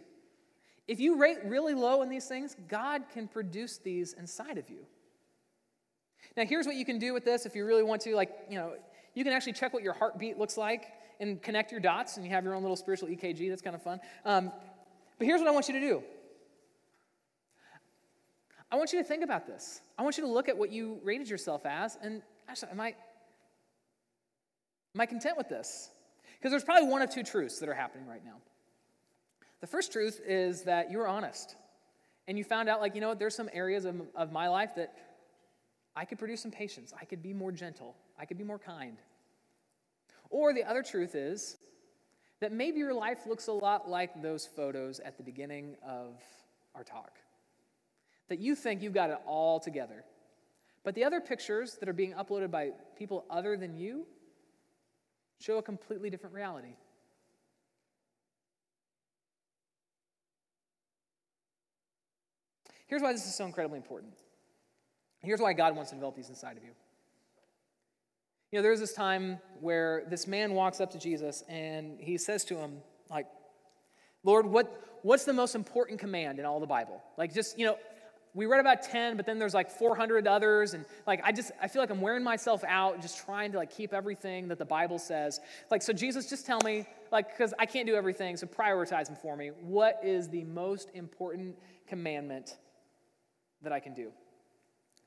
If 0.87 0.99
you 0.99 1.17
rate 1.17 1.37
really 1.45 1.73
low 1.73 2.01
in 2.01 2.09
these 2.09 2.27
things, 2.27 2.55
God 2.67 3.03
can 3.13 3.27
produce 3.27 3.77
these 3.77 4.13
inside 4.13 4.57
of 4.57 4.69
you. 4.69 4.85
Now, 6.35 6.45
here's 6.45 6.65
what 6.65 6.75
you 6.75 6.85
can 6.85 6.99
do 6.99 7.13
with 7.13 7.23
this 7.23 7.45
if 7.45 7.55
you 7.55 7.65
really 7.65 7.83
want 7.83 8.01
to. 8.01 8.15
Like, 8.15 8.31
you 8.49 8.57
know, 8.57 8.73
you 9.13 9.23
can 9.23 9.33
actually 9.33 9.53
check 9.53 9.73
what 9.73 9.83
your 9.83 9.93
heartbeat 9.93 10.37
looks 10.37 10.57
like 10.57 10.85
and 11.19 11.41
connect 11.41 11.71
your 11.71 11.79
dots, 11.79 12.17
and 12.17 12.25
you 12.25 12.31
have 12.31 12.43
your 12.43 12.55
own 12.55 12.61
little 12.61 12.75
spiritual 12.75 13.07
EKG. 13.09 13.49
That's 13.49 13.61
kind 13.61 13.75
of 13.75 13.81
fun. 13.81 13.99
Um, 14.25 14.51
but 15.17 15.27
here's 15.27 15.39
what 15.39 15.47
I 15.47 15.51
want 15.51 15.67
you 15.67 15.75
to 15.75 15.79
do 15.79 16.03
I 18.71 18.77
want 18.77 18.93
you 18.93 18.99
to 18.99 19.03
think 19.03 19.23
about 19.23 19.45
this. 19.45 19.81
I 19.97 20.03
want 20.03 20.17
you 20.17 20.23
to 20.23 20.29
look 20.29 20.47
at 20.47 20.57
what 20.57 20.71
you 20.71 20.99
rated 21.03 21.29
yourself 21.29 21.65
as, 21.65 21.97
and 22.01 22.21
actually, 22.47 22.71
am 22.71 22.79
I, 22.79 22.95
am 24.95 25.01
I 25.01 25.05
content 25.05 25.37
with 25.37 25.49
this? 25.49 25.89
Because 26.37 26.51
there's 26.51 26.63
probably 26.63 26.87
one 26.87 27.01
of 27.01 27.09
two 27.09 27.23
truths 27.23 27.59
that 27.59 27.67
are 27.67 27.73
happening 27.73 28.07
right 28.07 28.23
now. 28.23 28.37
The 29.59 29.67
first 29.67 29.91
truth 29.91 30.21
is 30.25 30.63
that 30.63 30.89
you 30.89 30.99
were 30.99 31.07
honest, 31.07 31.55
and 32.27 32.37
you 32.37 32.45
found 32.45 32.69
out, 32.69 32.79
like, 32.79 32.95
you 32.95 33.01
know 33.01 33.09
what, 33.09 33.19
there's 33.19 33.35
some 33.35 33.49
areas 33.51 33.83
of, 33.83 34.01
of 34.15 34.31
my 34.31 34.47
life 34.47 34.71
that 34.77 34.93
I 35.93 36.05
could 36.05 36.17
produce 36.17 36.41
some 36.41 36.51
patience, 36.51 36.93
I 36.99 37.03
could 37.03 37.21
be 37.21 37.33
more 37.33 37.51
gentle, 37.51 37.95
I 38.17 38.23
could 38.23 38.37
be 38.37 38.45
more 38.45 38.59
kind. 38.59 38.97
Or 40.29 40.53
the 40.53 40.63
other 40.63 40.81
truth 40.81 41.13
is 41.13 41.57
that 42.39 42.53
maybe 42.53 42.79
your 42.79 42.93
life 42.93 43.27
looks 43.27 43.47
a 43.47 43.51
lot 43.51 43.89
like 43.89 44.21
those 44.21 44.47
photos 44.47 45.01
at 45.01 45.17
the 45.17 45.23
beginning 45.23 45.75
of 45.85 46.15
our 46.73 46.85
talk 46.85 47.11
that 48.31 48.39
you 48.39 48.55
think 48.55 48.81
you've 48.81 48.93
got 48.93 49.09
it 49.09 49.17
all 49.25 49.59
together. 49.59 50.05
But 50.85 50.95
the 50.95 51.03
other 51.03 51.19
pictures 51.19 51.75
that 51.81 51.89
are 51.89 51.93
being 51.93 52.13
uploaded 52.13 52.49
by 52.49 52.69
people 52.97 53.25
other 53.29 53.57
than 53.57 53.75
you 53.75 54.05
show 55.41 55.57
a 55.57 55.61
completely 55.61 56.09
different 56.09 56.33
reality. 56.33 56.75
Here's 62.87 63.01
why 63.01 63.11
this 63.11 63.25
is 63.25 63.35
so 63.35 63.43
incredibly 63.43 63.75
important. 63.75 64.13
Here's 65.21 65.41
why 65.41 65.51
God 65.51 65.75
wants 65.75 65.91
to 65.91 65.97
develop 65.97 66.15
these 66.15 66.29
inside 66.29 66.55
of 66.55 66.63
you. 66.63 66.71
You 68.53 68.59
know, 68.59 68.63
there's 68.63 68.79
this 68.79 68.93
time 68.93 69.39
where 69.59 70.03
this 70.09 70.25
man 70.25 70.53
walks 70.53 70.79
up 70.79 70.91
to 70.91 70.97
Jesus 70.97 71.43
and 71.49 71.99
he 71.99 72.17
says 72.17 72.45
to 72.45 72.55
him, 72.55 72.77
like, 73.09 73.27
Lord, 74.23 74.45
what, 74.45 74.99
what's 75.01 75.25
the 75.25 75.33
most 75.33 75.53
important 75.53 75.99
command 75.99 76.39
in 76.39 76.45
all 76.45 76.61
the 76.61 76.65
Bible? 76.65 77.03
Like, 77.17 77.33
just, 77.33 77.59
you 77.59 77.65
know, 77.65 77.75
we 78.33 78.45
read 78.45 78.59
about 78.59 78.83
10 78.83 79.17
but 79.17 79.25
then 79.25 79.39
there's 79.39 79.53
like 79.53 79.69
400 79.69 80.27
others 80.27 80.73
and 80.73 80.85
like 81.05 81.21
i 81.23 81.31
just 81.31 81.51
i 81.61 81.67
feel 81.67 81.81
like 81.81 81.89
i'm 81.89 82.01
wearing 82.01 82.23
myself 82.23 82.63
out 82.67 83.01
just 83.01 83.25
trying 83.25 83.51
to 83.51 83.57
like 83.57 83.71
keep 83.71 83.93
everything 83.93 84.47
that 84.47 84.57
the 84.57 84.65
bible 84.65 84.99
says 84.99 85.39
like 85.69 85.81
so 85.81 85.93
jesus 85.93 86.29
just 86.29 86.45
tell 86.45 86.59
me 86.63 86.85
like 87.11 87.29
because 87.29 87.53
i 87.59 87.65
can't 87.65 87.87
do 87.87 87.95
everything 87.95 88.37
so 88.37 88.47
prioritize 88.47 89.07
them 89.07 89.15
for 89.15 89.35
me 89.35 89.51
what 89.61 89.99
is 90.03 90.29
the 90.29 90.43
most 90.45 90.89
important 90.93 91.55
commandment 91.87 92.57
that 93.61 93.73
i 93.73 93.79
can 93.79 93.93
do 93.93 94.11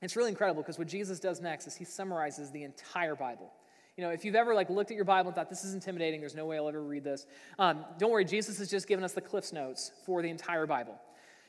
it's 0.01 0.15
really 0.15 0.29
incredible 0.29 0.61
because 0.61 0.77
what 0.77 0.87
jesus 0.87 1.19
does 1.19 1.41
next 1.41 1.67
is 1.67 1.75
he 1.75 1.85
summarizes 1.85 2.51
the 2.51 2.63
entire 2.63 3.15
bible 3.15 3.51
you 3.97 4.03
know, 4.03 4.09
if 4.09 4.25
you've 4.25 4.35
ever 4.35 4.53
like 4.53 4.69
looked 4.69 4.91
at 4.91 4.95
your 4.95 5.05
Bible 5.05 5.29
and 5.29 5.35
thought 5.35 5.49
this 5.49 5.63
is 5.63 5.73
intimidating, 5.73 6.19
there's 6.19 6.35
no 6.35 6.45
way 6.45 6.57
I'll 6.57 6.67
ever 6.67 6.83
read 6.83 7.05
this. 7.05 7.25
Um, 7.57 7.85
don't 7.97 8.11
worry, 8.11 8.25
Jesus 8.25 8.57
has 8.57 8.69
just 8.69 8.89
given 8.89 9.05
us 9.05 9.13
the 9.13 9.21
Cliffs 9.21 9.53
Notes 9.53 9.91
for 10.05 10.21
the 10.21 10.29
entire 10.29 10.67
Bible. 10.67 10.99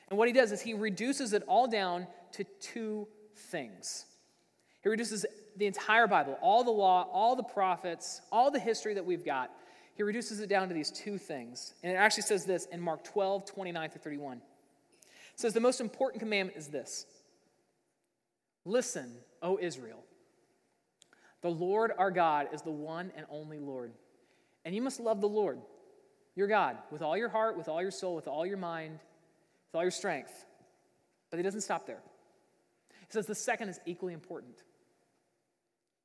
And 0.08 0.18
what 0.18 0.28
he 0.28 0.34
does 0.34 0.52
is 0.52 0.60
he 0.60 0.74
reduces 0.74 1.32
it 1.32 1.42
all 1.46 1.66
down 1.66 2.06
to 2.32 2.44
two 2.60 3.08
things. 3.34 4.06
He 4.82 4.88
reduces 4.88 5.26
the 5.56 5.66
entire 5.66 6.06
Bible, 6.06 6.38
all 6.40 6.62
the 6.62 6.70
law, 6.70 7.08
all 7.12 7.34
the 7.34 7.42
prophets, 7.42 8.20
all 8.30 8.50
the 8.50 8.60
history 8.60 8.94
that 8.94 9.04
we've 9.04 9.24
got. 9.24 9.50
He 9.94 10.02
reduces 10.02 10.40
it 10.40 10.48
down 10.48 10.68
to 10.68 10.74
these 10.74 10.90
two 10.90 11.18
things. 11.18 11.74
And 11.82 11.90
it 11.90 11.96
actually 11.96 12.24
says 12.24 12.44
this 12.44 12.66
in 12.66 12.80
Mark 12.80 13.02
12, 13.02 13.46
29 13.46 13.90
through 13.90 14.00
31. 14.02 14.36
It 14.36 14.42
says, 15.34 15.54
The 15.54 15.60
most 15.60 15.80
important 15.80 16.20
commandment 16.20 16.58
is 16.58 16.68
this 16.68 17.06
Listen, 18.64 19.12
O 19.42 19.58
Israel. 19.60 20.04
The 21.42 21.50
Lord 21.50 21.92
our 21.96 22.10
God 22.10 22.48
is 22.52 22.62
the 22.62 22.70
one 22.70 23.12
and 23.16 23.26
only 23.30 23.58
Lord. 23.58 23.92
And 24.64 24.74
you 24.74 24.82
must 24.82 24.98
love 24.98 25.20
the 25.20 25.28
Lord, 25.28 25.60
your 26.34 26.48
God, 26.48 26.76
with 26.90 27.02
all 27.02 27.16
your 27.16 27.28
heart, 27.28 27.56
with 27.56 27.68
all 27.68 27.80
your 27.80 27.90
soul, 27.90 28.16
with 28.16 28.26
all 28.26 28.44
your 28.44 28.56
mind, 28.56 28.98
all 29.76 29.82
your 29.82 29.90
strength. 29.90 30.44
But 31.30 31.38
he 31.38 31.42
doesn't 31.42 31.62
stop 31.62 31.86
there. 31.86 32.02
He 33.00 33.12
says 33.12 33.26
the 33.26 33.34
second 33.34 33.68
is 33.68 33.80
equally 33.86 34.14
important. 34.14 34.56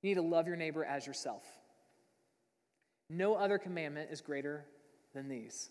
You 0.02 0.10
need 0.10 0.16
to 0.16 0.22
love 0.22 0.48
your 0.48 0.56
neighbor 0.56 0.84
as 0.84 1.06
yourself. 1.06 1.44
No 3.10 3.36
other 3.36 3.58
commandment 3.58 4.10
is 4.12 4.22
greater 4.22 4.66
than 5.14 5.28
these. 5.28 5.70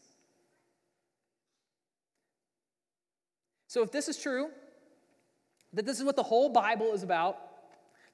So, 3.67 3.83
if 3.83 3.93
this 3.93 4.09
is 4.09 4.19
true, 4.19 4.49
that 5.73 5.87
this 5.87 5.99
is 5.99 6.05
what 6.05 6.17
the 6.17 6.23
whole 6.23 6.49
Bible 6.49 6.93
is 6.93 7.03
about, 7.03 7.39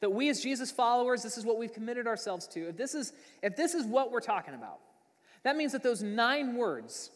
That 0.01 0.11
we 0.11 0.29
as 0.29 0.43
Jesus 0.43 0.71
followers, 0.71 1.23
this 1.23 1.39
is 1.39 1.45
what 1.45 1.59
we've 1.59 1.73
committed 1.73 2.07
ourselves 2.07 2.47
to. 2.49 2.69
If 2.69 2.77
this 2.77 2.95
is, 2.95 3.13
if 3.43 3.57
this 3.57 3.75
is 3.75 3.87
what 3.87 4.13
we're 4.13 4.21
talking 4.21 4.55
about, 4.55 4.79
that 5.43 5.57
means 5.57 5.73
that 5.73 5.83
those 5.83 6.03
nine 6.03 6.57
words, 6.57 7.11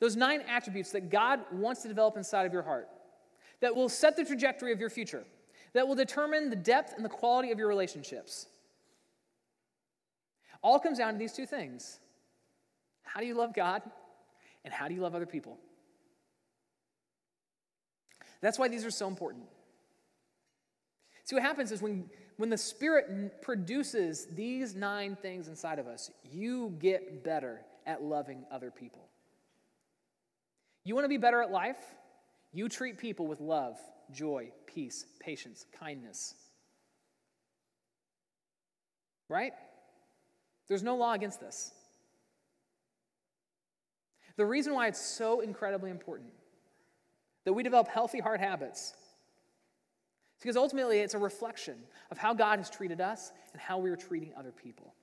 those 0.00 0.16
nine 0.16 0.42
attributes 0.48 0.90
that 0.92 1.10
God 1.10 1.40
wants 1.52 1.82
to 1.82 1.88
develop 1.88 2.16
inside 2.16 2.46
of 2.46 2.52
your 2.52 2.62
heart, 2.62 2.88
that 3.60 3.76
will 3.76 3.88
set 3.88 4.16
the 4.16 4.24
trajectory 4.24 4.72
of 4.72 4.80
your 4.80 4.90
future, 4.90 5.24
that 5.74 5.86
will 5.86 5.94
determine 5.94 6.50
the 6.50 6.56
depth 6.56 6.94
and 6.96 7.04
the 7.04 7.10
quality 7.10 7.52
of 7.52 7.58
your 7.58 7.68
relationships, 7.68 8.46
all 10.62 10.78
comes 10.78 10.98
down 10.98 11.12
to 11.12 11.18
these 11.18 11.32
two 11.32 11.46
things 11.46 12.00
How 13.02 13.20
do 13.20 13.26
you 13.26 13.34
love 13.34 13.54
God, 13.54 13.82
and 14.64 14.72
how 14.72 14.88
do 14.88 14.94
you 14.94 15.00
love 15.00 15.14
other 15.14 15.26
people? 15.26 15.58
That's 18.40 18.58
why 18.58 18.68
these 18.68 18.84
are 18.84 18.90
so 18.90 19.06
important. 19.06 19.44
See, 21.24 21.36
what 21.36 21.42
happens 21.42 21.72
is 21.72 21.82
when, 21.82 22.08
when 22.38 22.48
the 22.48 22.56
Spirit 22.56 23.42
produces 23.42 24.26
these 24.34 24.74
nine 24.74 25.14
things 25.14 25.46
inside 25.46 25.78
of 25.78 25.86
us, 25.86 26.10
you 26.24 26.74
get 26.78 27.22
better 27.22 27.60
at 27.86 28.02
loving 28.02 28.44
other 28.50 28.70
people. 28.70 29.10
You 30.84 30.94
want 30.94 31.04
to 31.04 31.08
be 31.08 31.18
better 31.18 31.42
at 31.42 31.50
life? 31.50 31.78
You 32.52 32.68
treat 32.68 32.98
people 32.98 33.26
with 33.26 33.40
love, 33.40 33.78
joy, 34.10 34.50
peace, 34.66 35.06
patience, 35.20 35.66
kindness. 35.78 36.34
Right? 39.28 39.52
There's 40.68 40.82
no 40.82 40.96
law 40.96 41.12
against 41.12 41.40
this. 41.40 41.72
The 44.36 44.46
reason 44.46 44.74
why 44.74 44.88
it's 44.88 45.00
so 45.00 45.40
incredibly 45.40 45.90
important 45.90 46.30
that 47.44 47.52
we 47.52 47.62
develop 47.62 47.88
healthy 47.88 48.20
heart 48.20 48.40
habits 48.40 48.80
is 48.80 50.42
because 50.42 50.56
ultimately 50.56 51.00
it's 51.00 51.14
a 51.14 51.18
reflection 51.18 51.76
of 52.10 52.18
how 52.18 52.32
God 52.32 52.58
has 52.58 52.70
treated 52.70 53.00
us 53.00 53.32
and 53.52 53.60
how 53.60 53.78
we 53.78 53.90
are 53.90 53.96
treating 53.96 54.32
other 54.38 54.52
people. 54.52 54.94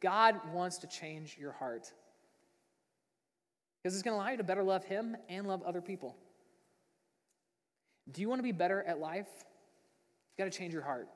God 0.00 0.36
wants 0.52 0.78
to 0.78 0.86
change 0.86 1.36
your 1.38 1.52
heart 1.52 1.92
because 3.84 3.94
it's 3.94 4.02
going 4.02 4.16
to 4.16 4.18
allow 4.18 4.30
you 4.30 4.38
to 4.38 4.44
better 4.44 4.62
love 4.62 4.82
Him 4.84 5.14
and 5.28 5.46
love 5.46 5.62
other 5.62 5.82
people. 5.82 6.16
Do 8.10 8.22
you 8.22 8.30
want 8.30 8.38
to 8.38 8.42
be 8.42 8.50
better 8.50 8.82
at 8.82 8.98
life? 8.98 9.28
You've 9.28 10.38
got 10.38 10.50
to 10.50 10.58
change 10.58 10.72
your 10.72 10.82
heart. 10.82 11.06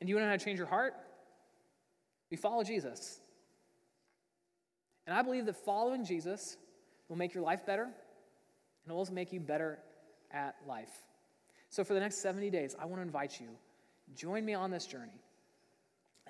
And 0.00 0.06
do 0.06 0.10
you 0.10 0.14
want 0.14 0.22
to 0.22 0.26
know 0.26 0.32
how 0.32 0.36
to 0.36 0.44
change 0.44 0.58
your 0.58 0.68
heart? 0.68 0.94
We 2.30 2.36
follow 2.36 2.62
Jesus. 2.62 3.18
And 5.08 5.16
I 5.16 5.22
believe 5.22 5.46
that 5.46 5.56
following 5.64 6.04
Jesus 6.04 6.56
will 7.08 7.16
make 7.16 7.34
your 7.34 7.42
life 7.42 7.66
better 7.66 7.84
and 7.84 7.92
it 8.86 8.90
will 8.92 8.98
also 8.98 9.12
make 9.12 9.32
you 9.32 9.40
better 9.40 9.80
at 10.30 10.54
life. 10.66 10.92
So 11.70 11.82
for 11.82 11.94
the 11.94 12.00
next 12.00 12.22
70 12.22 12.50
days, 12.50 12.76
I 12.78 12.84
want 12.84 12.98
to 12.98 13.02
invite 13.02 13.40
you, 13.40 13.48
join 14.14 14.44
me 14.44 14.54
on 14.54 14.70
this 14.70 14.86
journey. 14.86 15.20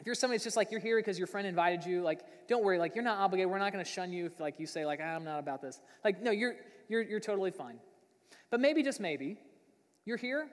If 0.00 0.06
you're 0.06 0.14
somebody 0.14 0.36
that's 0.36 0.44
just 0.44 0.56
like 0.56 0.70
you're 0.70 0.80
here 0.80 0.96
because 0.96 1.18
your 1.18 1.26
friend 1.26 1.46
invited 1.46 1.84
you, 1.84 2.02
like 2.02 2.20
don't 2.48 2.64
worry, 2.64 2.78
like 2.78 2.94
you're 2.94 3.04
not 3.04 3.18
obligated. 3.18 3.50
We're 3.50 3.58
not 3.58 3.72
going 3.72 3.84
to 3.84 3.90
shun 3.90 4.12
you 4.12 4.26
if 4.26 4.38
like 4.40 4.58
you 4.58 4.66
say 4.66 4.86
like 4.86 5.00
I'm 5.00 5.24
not 5.24 5.38
about 5.38 5.60
this. 5.62 5.80
Like 6.04 6.22
no, 6.22 6.30
you're 6.30 6.54
you're 6.88 7.02
you're 7.02 7.20
totally 7.20 7.50
fine. 7.50 7.78
But 8.50 8.60
maybe 8.60 8.82
just 8.82 9.00
maybe 9.00 9.36
you're 10.04 10.16
here 10.16 10.42
and 10.42 10.50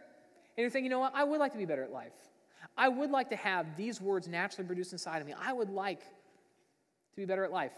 you're 0.58 0.70
thinking, 0.70 0.86
you 0.86 0.90
know 0.90 1.00
what? 1.00 1.14
I 1.16 1.24
would 1.24 1.40
like 1.40 1.52
to 1.54 1.58
be 1.58 1.66
better 1.66 1.84
at 1.84 1.92
life. 1.92 2.14
I 2.78 2.90
would 2.90 3.12
like 3.12 3.30
to 3.30 3.36
have 3.36 3.78
these 3.78 4.02
words 4.02 4.28
naturally 4.28 4.68
produced 4.68 4.92
inside 4.92 5.22
of 5.22 5.28
me. 5.28 5.34
I 5.40 5.54
would 5.54 5.70
like 5.70 6.02
to 6.02 7.16
be 7.16 7.26
better 7.26 7.46
at 7.46 7.52
life. 7.52 7.74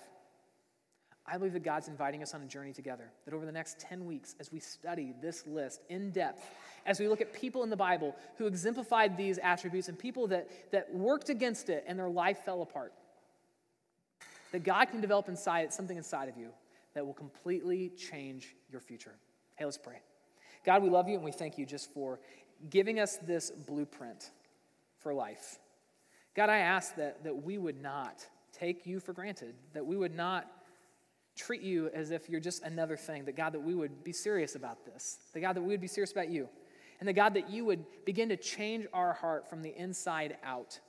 I 1.29 1.37
believe 1.37 1.53
that 1.53 1.63
God's 1.63 1.89
inviting 1.89 2.23
us 2.23 2.33
on 2.33 2.41
a 2.41 2.45
journey 2.45 2.71
together. 2.71 3.11
That 3.25 3.33
over 3.33 3.45
the 3.45 3.51
next 3.51 3.79
10 3.79 4.05
weeks, 4.05 4.35
as 4.39 4.51
we 4.51 4.59
study 4.59 5.13
this 5.21 5.45
list 5.45 5.81
in 5.89 6.11
depth, 6.11 6.49
as 6.87 6.99
we 6.99 7.07
look 7.07 7.21
at 7.21 7.33
people 7.33 7.63
in 7.63 7.69
the 7.69 7.77
Bible 7.77 8.15
who 8.37 8.47
exemplified 8.47 9.17
these 9.17 9.37
attributes 9.37 9.89
and 9.89 9.99
people 9.99 10.27
that, 10.27 10.71
that 10.71 10.91
worked 10.93 11.29
against 11.29 11.69
it 11.69 11.83
and 11.85 11.99
their 11.99 12.09
life 12.09 12.39
fell 12.45 12.61
apart, 12.61 12.93
that 14.53 14.63
God 14.63 14.85
can 14.85 15.01
develop 15.01 15.27
inside 15.27 15.71
something 15.73 15.97
inside 15.97 16.29
of 16.29 16.37
you 16.37 16.49
that 16.93 17.05
will 17.05 17.13
completely 17.13 17.89
change 17.89 18.55
your 18.71 18.79
future. 18.79 19.13
Hey, 19.57 19.65
let's 19.65 19.77
pray. 19.77 19.99
God, 20.65 20.81
we 20.81 20.89
love 20.89 21.07
you 21.07 21.15
and 21.15 21.23
we 21.23 21.31
thank 21.31 21.57
you 21.57 21.65
just 21.65 21.93
for 21.93 22.19
giving 22.69 22.99
us 22.99 23.17
this 23.17 23.51
blueprint 23.51 24.31
for 24.97 25.13
life. 25.13 25.59
God, 26.35 26.49
I 26.49 26.59
ask 26.59 26.95
that, 26.95 27.23
that 27.23 27.43
we 27.43 27.57
would 27.57 27.81
not 27.81 28.25
take 28.53 28.87
you 28.87 28.99
for 28.99 29.11
granted, 29.11 29.55
that 29.73 29.85
we 29.85 29.97
would 29.97 30.15
not 30.15 30.49
treat 31.35 31.61
you 31.61 31.89
as 31.93 32.11
if 32.11 32.29
you're 32.29 32.39
just 32.39 32.63
another 32.63 32.97
thing. 32.97 33.25
That 33.25 33.35
God, 33.35 33.53
that 33.53 33.61
we 33.61 33.75
would 33.75 34.03
be 34.03 34.11
serious 34.11 34.55
about 34.55 34.85
this. 34.85 35.19
That 35.33 35.41
God, 35.41 35.55
that 35.55 35.61
we 35.61 35.69
would 35.69 35.81
be 35.81 35.87
serious 35.87 36.11
about 36.11 36.29
you. 36.29 36.49
And 36.99 37.07
that 37.07 37.13
God, 37.13 37.33
that 37.35 37.49
you 37.49 37.65
would 37.65 37.85
begin 38.05 38.29
to 38.29 38.37
change 38.37 38.87
our 38.93 39.13
heart 39.13 39.49
from 39.49 39.61
the 39.61 39.75
inside 39.77 40.37
out. 40.43 40.79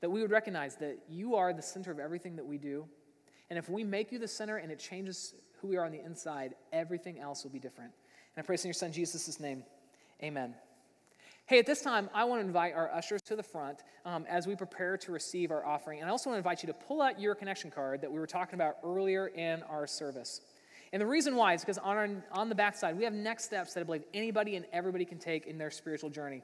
That 0.00 0.10
we 0.10 0.22
would 0.22 0.30
recognize 0.30 0.76
that 0.76 0.98
you 1.08 1.34
are 1.34 1.52
the 1.52 1.62
center 1.62 1.90
of 1.90 1.98
everything 1.98 2.36
that 2.36 2.46
we 2.46 2.58
do. 2.58 2.86
And 3.50 3.58
if 3.58 3.68
we 3.68 3.82
make 3.82 4.12
you 4.12 4.18
the 4.18 4.28
center 4.28 4.58
and 4.58 4.70
it 4.70 4.78
changes 4.78 5.34
who 5.60 5.68
we 5.68 5.76
are 5.76 5.84
on 5.84 5.92
the 5.92 6.04
inside, 6.04 6.54
everything 6.72 7.18
else 7.18 7.42
will 7.42 7.50
be 7.50 7.58
different. 7.58 7.92
And 8.36 8.44
I 8.44 8.46
pray 8.46 8.54
this 8.54 8.64
in 8.64 8.68
your 8.68 8.74
son 8.74 8.92
Jesus' 8.92 9.40
name. 9.40 9.64
Amen. 10.22 10.54
Hey, 11.46 11.58
at 11.58 11.64
this 11.64 11.80
time, 11.80 12.10
I 12.12 12.24
want 12.24 12.42
to 12.42 12.46
invite 12.46 12.74
our 12.74 12.92
ushers 12.92 13.22
to 13.22 13.34
the 13.34 13.42
front 13.42 13.78
um, 14.04 14.26
as 14.28 14.46
we 14.46 14.54
prepare 14.54 14.98
to 14.98 15.12
receive 15.12 15.50
our 15.50 15.64
offering. 15.64 16.00
And 16.00 16.08
I 16.08 16.12
also 16.12 16.28
want 16.28 16.34
to 16.34 16.38
invite 16.38 16.62
you 16.62 16.66
to 16.66 16.78
pull 16.86 17.00
out 17.00 17.18
your 17.18 17.34
connection 17.34 17.70
card 17.70 18.02
that 18.02 18.12
we 18.12 18.18
were 18.18 18.26
talking 18.26 18.54
about 18.54 18.76
earlier 18.84 19.28
in 19.28 19.62
our 19.62 19.86
service. 19.86 20.42
And 20.92 21.02
the 21.02 21.06
reason 21.06 21.36
why 21.36 21.54
is 21.54 21.60
because 21.60 21.78
on, 21.78 21.96
our, 21.96 22.08
on 22.32 22.48
the 22.48 22.54
backside, 22.54 22.96
we 22.96 23.04
have 23.04 23.12
next 23.12 23.44
steps 23.44 23.74
that 23.74 23.80
I 23.80 23.82
believe 23.84 24.04
anybody 24.14 24.56
and 24.56 24.64
everybody 24.72 25.04
can 25.04 25.18
take 25.18 25.46
in 25.46 25.58
their 25.58 25.70
spiritual 25.70 26.10
journey. 26.10 26.42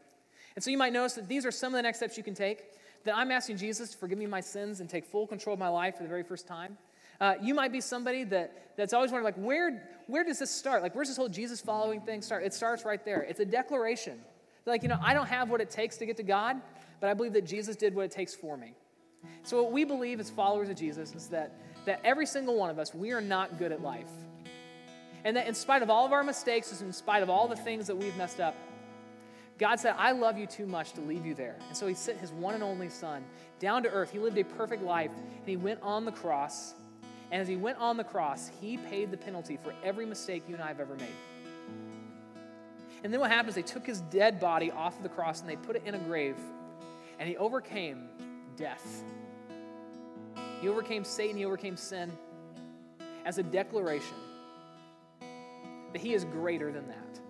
And 0.55 0.63
so 0.63 0.71
you 0.71 0.79
might 0.79 0.93
notice 0.93 1.15
that 1.15 1.29
these 1.29 1.47
are 1.47 1.51
some 1.51 1.73
of 1.73 1.79
the 1.79 1.83
next 1.83 1.99
steps 1.99 2.17
you 2.17 2.23
can 2.23 2.35
take. 2.35 2.63
That 3.05 3.17
I'm 3.17 3.31
asking 3.31 3.59
Jesus 3.59 3.91
to 3.91 3.99
forgive 3.99 4.19
me 4.19 4.27
my 4.27 4.41
sins 4.41 4.81
and 4.81 4.89
take 4.89 5.05
full 5.05 5.27
control 5.27 5.55
of 5.55 5.61
my 5.61 5.69
life 5.69 5.97
for 5.97 6.03
the 6.03 6.09
very 6.09 6.23
first 6.23 6.47
time. 6.47 6.79
Uh, 7.21 7.35
you 7.43 7.55
might 7.55 7.73
be 7.73 7.81
somebody 7.81 8.25
that, 8.25 8.75
that's 8.77 8.93
always 8.93 9.11
wondering, 9.11 9.25
like, 9.25 9.45
where, 9.45 9.83
where 10.07 10.25
does 10.25 10.39
this 10.39 10.51
start? 10.51 10.83
Like, 10.83 10.95
where's 10.95 11.09
this 11.09 11.17
whole 11.17 11.29
Jesus 11.29 11.61
following 11.61 12.01
thing 12.01 12.23
start? 12.23 12.45
It 12.45 12.55
starts 12.55 12.85
right 12.85 13.05
there. 13.05 13.23
It's 13.23 13.41
a 13.41 13.45
declaration 13.45 14.21
like, 14.67 14.83
you 14.83 14.89
know, 14.89 14.99
I 15.03 15.15
don't 15.15 15.27
have 15.27 15.51
what 15.51 15.61
it 15.61 15.71
takes 15.71 15.97
to 15.99 16.07
get 16.07 16.17
to 16.17 16.23
God, 16.23 16.61
but 17.01 17.11
I 17.11 17.15
believe 17.15 17.35
that 17.35 17.47
Jesus 17.47 17.77
did 17.77 17.95
what 17.95 18.05
it 18.05 18.11
takes 18.11 18.35
for 18.35 18.57
me. 18.57 18.75
So, 19.43 19.63
what 19.63 19.73
we 19.73 19.85
believe 19.85 20.21
as 20.21 20.31
followers 20.31 20.69
of 20.69 20.77
Jesus 20.77 21.15
is 21.15 21.29
that, 21.29 21.59
that 21.87 22.01
every 22.05 22.27
single 22.27 22.57
one 22.57 22.71
of 22.71 22.79
us, 22.79 22.95
we 22.95 23.13
are 23.13 23.21
not 23.21 23.59
good 23.59 23.73
at 23.73 23.83
life. 23.83 24.11
And 25.25 25.37
that 25.37 25.47
in 25.47 25.55
spite 25.55 25.83
of 25.83 25.91
all 25.91 26.05
of 26.05 26.13
our 26.13 26.23
mistakes, 26.23 26.81
in 26.81 26.93
spite 26.93 27.23
of 27.23 27.31
all 27.31 27.49
the 27.49 27.57
things 27.57 27.87
that 27.87 27.97
we've 27.97 28.17
messed 28.17 28.41
up, 28.41 28.55
God 29.59 29.77
said, 29.77 29.95
I 29.97 30.13
love 30.13 30.37
you 30.37 30.47
too 30.47 30.67
much 30.67 30.93
to 30.93 31.01
leave 31.01 31.25
you 31.25 31.35
there. 31.35 31.57
And 31.69 31.77
so 31.77 31.87
He 31.87 31.95
sent 31.95 32.19
His 32.19 32.33
one 32.33 32.55
and 32.55 32.63
only 32.63 32.89
Son 32.89 33.25
down 33.61 33.83
to 33.85 33.91
earth. 33.91 34.11
He 34.11 34.19
lived 34.19 34.37
a 34.37 34.45
perfect 34.45 34.83
life, 34.83 35.13
and 35.13 35.49
He 35.49 35.57
went 35.57 35.81
on 35.83 36.05
the 36.05 36.13
cross. 36.13 36.75
And 37.31 37.41
as 37.41 37.49
He 37.49 37.57
went 37.57 37.79
on 37.79 37.97
the 37.97 38.05
cross, 38.05 38.51
He 38.61 38.77
paid 38.77 39.11
the 39.11 39.17
penalty 39.17 39.59
for 39.63 39.73
every 39.83 40.07
mistake 40.07 40.43
you 40.49 40.55
and 40.55 40.63
I 40.63 40.69
have 40.69 40.81
ever 40.81 40.97
made. 40.97 41.07
And 43.05 43.13
then 43.13 43.21
what 43.21 43.31
happens? 43.31 43.55
They 43.55 43.63
took 43.63 43.87
his 43.87 44.01
dead 44.01 44.41
body 44.41 44.71
off 44.71 44.97
of 44.97 45.03
the 45.03 45.11
cross 45.11 45.43
and 45.43 45.49
they 45.49 45.57
put 45.57 45.77
it 45.77 45.83
in 45.85 45.95
a 45.95 45.99
grave. 45.99 46.37
And 47.19 47.29
he 47.29 47.37
overcame 47.37 48.09
death. 48.57 49.03
He 50.63 50.69
overcame 50.69 51.05
Satan, 51.05 51.37
he 51.37 51.45
overcame 51.45 51.77
sin 51.77 52.11
as 53.27 53.37
a 53.37 53.43
declaration 53.43 54.17
that 55.95 56.03
he 56.03 56.13
is 56.13 56.25
greater 56.25 56.73
than 56.73 56.89
that. 56.89 57.21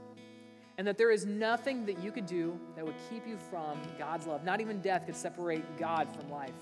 And 0.78 0.86
that 0.86 0.98
there 0.98 1.10
is 1.10 1.26
nothing 1.26 1.84
that 1.86 2.02
you 2.02 2.10
could 2.10 2.26
do 2.26 2.58
that 2.74 2.84
would 2.84 2.96
keep 3.10 3.28
you 3.28 3.36
from 3.36 3.78
God's 3.98 4.26
love. 4.26 4.42
Not 4.42 4.60
even 4.60 4.80
death 4.80 5.04
could 5.06 5.14
separate 5.14 5.76
God 5.78 6.08
from 6.16 6.30
life. 6.30 6.54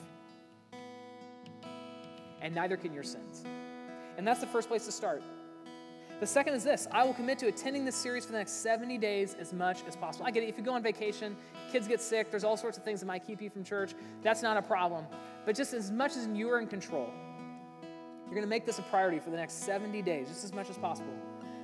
And 2.42 2.54
neither 2.54 2.76
can 2.76 2.92
your 2.92 3.04
sins. 3.04 3.44
And 4.18 4.26
that's 4.26 4.40
the 4.40 4.48
first 4.48 4.68
place 4.68 4.84
to 4.86 4.92
start. 4.92 5.22
The 6.18 6.26
second 6.26 6.54
is 6.54 6.64
this 6.64 6.88
I 6.90 7.04
will 7.04 7.14
commit 7.14 7.38
to 7.38 7.46
attending 7.46 7.84
this 7.84 7.96
series 7.96 8.26
for 8.26 8.32
the 8.32 8.38
next 8.38 8.62
70 8.62 8.98
days 8.98 9.34
as 9.38 9.52
much 9.52 9.82
as 9.86 9.94
possible. 9.94 10.26
I 10.26 10.32
get 10.32 10.42
it. 10.42 10.48
If 10.48 10.58
you 10.58 10.64
go 10.64 10.74
on 10.74 10.82
vacation, 10.82 11.36
kids 11.70 11.86
get 11.86 12.00
sick, 12.00 12.32
there's 12.32 12.44
all 12.44 12.56
sorts 12.56 12.76
of 12.76 12.82
things 12.82 12.98
that 13.00 13.06
might 13.06 13.24
keep 13.24 13.40
you 13.40 13.48
from 13.48 13.62
church. 13.62 13.94
That's 14.22 14.42
not 14.42 14.56
a 14.56 14.62
problem. 14.62 15.06
But 15.46 15.54
just 15.54 15.72
as 15.72 15.92
much 15.92 16.16
as 16.16 16.26
you 16.26 16.50
are 16.50 16.60
in 16.60 16.66
control, 16.66 17.08
you're 18.24 18.34
going 18.34 18.42
to 18.42 18.50
make 18.50 18.66
this 18.66 18.80
a 18.80 18.82
priority 18.82 19.20
for 19.20 19.30
the 19.30 19.36
next 19.36 19.64
70 19.64 20.02
days, 20.02 20.28
just 20.28 20.44
as 20.44 20.52
much 20.52 20.68
as 20.68 20.76
possible. 20.76 21.14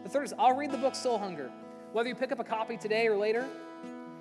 The 0.02 0.08
third 0.08 0.24
is 0.24 0.34
I'll 0.38 0.56
read 0.56 0.70
the 0.70 0.78
book 0.78 0.94
Soul 0.94 1.18
Hunger. 1.18 1.50
Whether 1.92 2.08
you 2.08 2.14
pick 2.14 2.32
up 2.32 2.38
a 2.38 2.44
copy 2.44 2.76
today 2.76 3.06
or 3.08 3.16
later. 3.16 3.46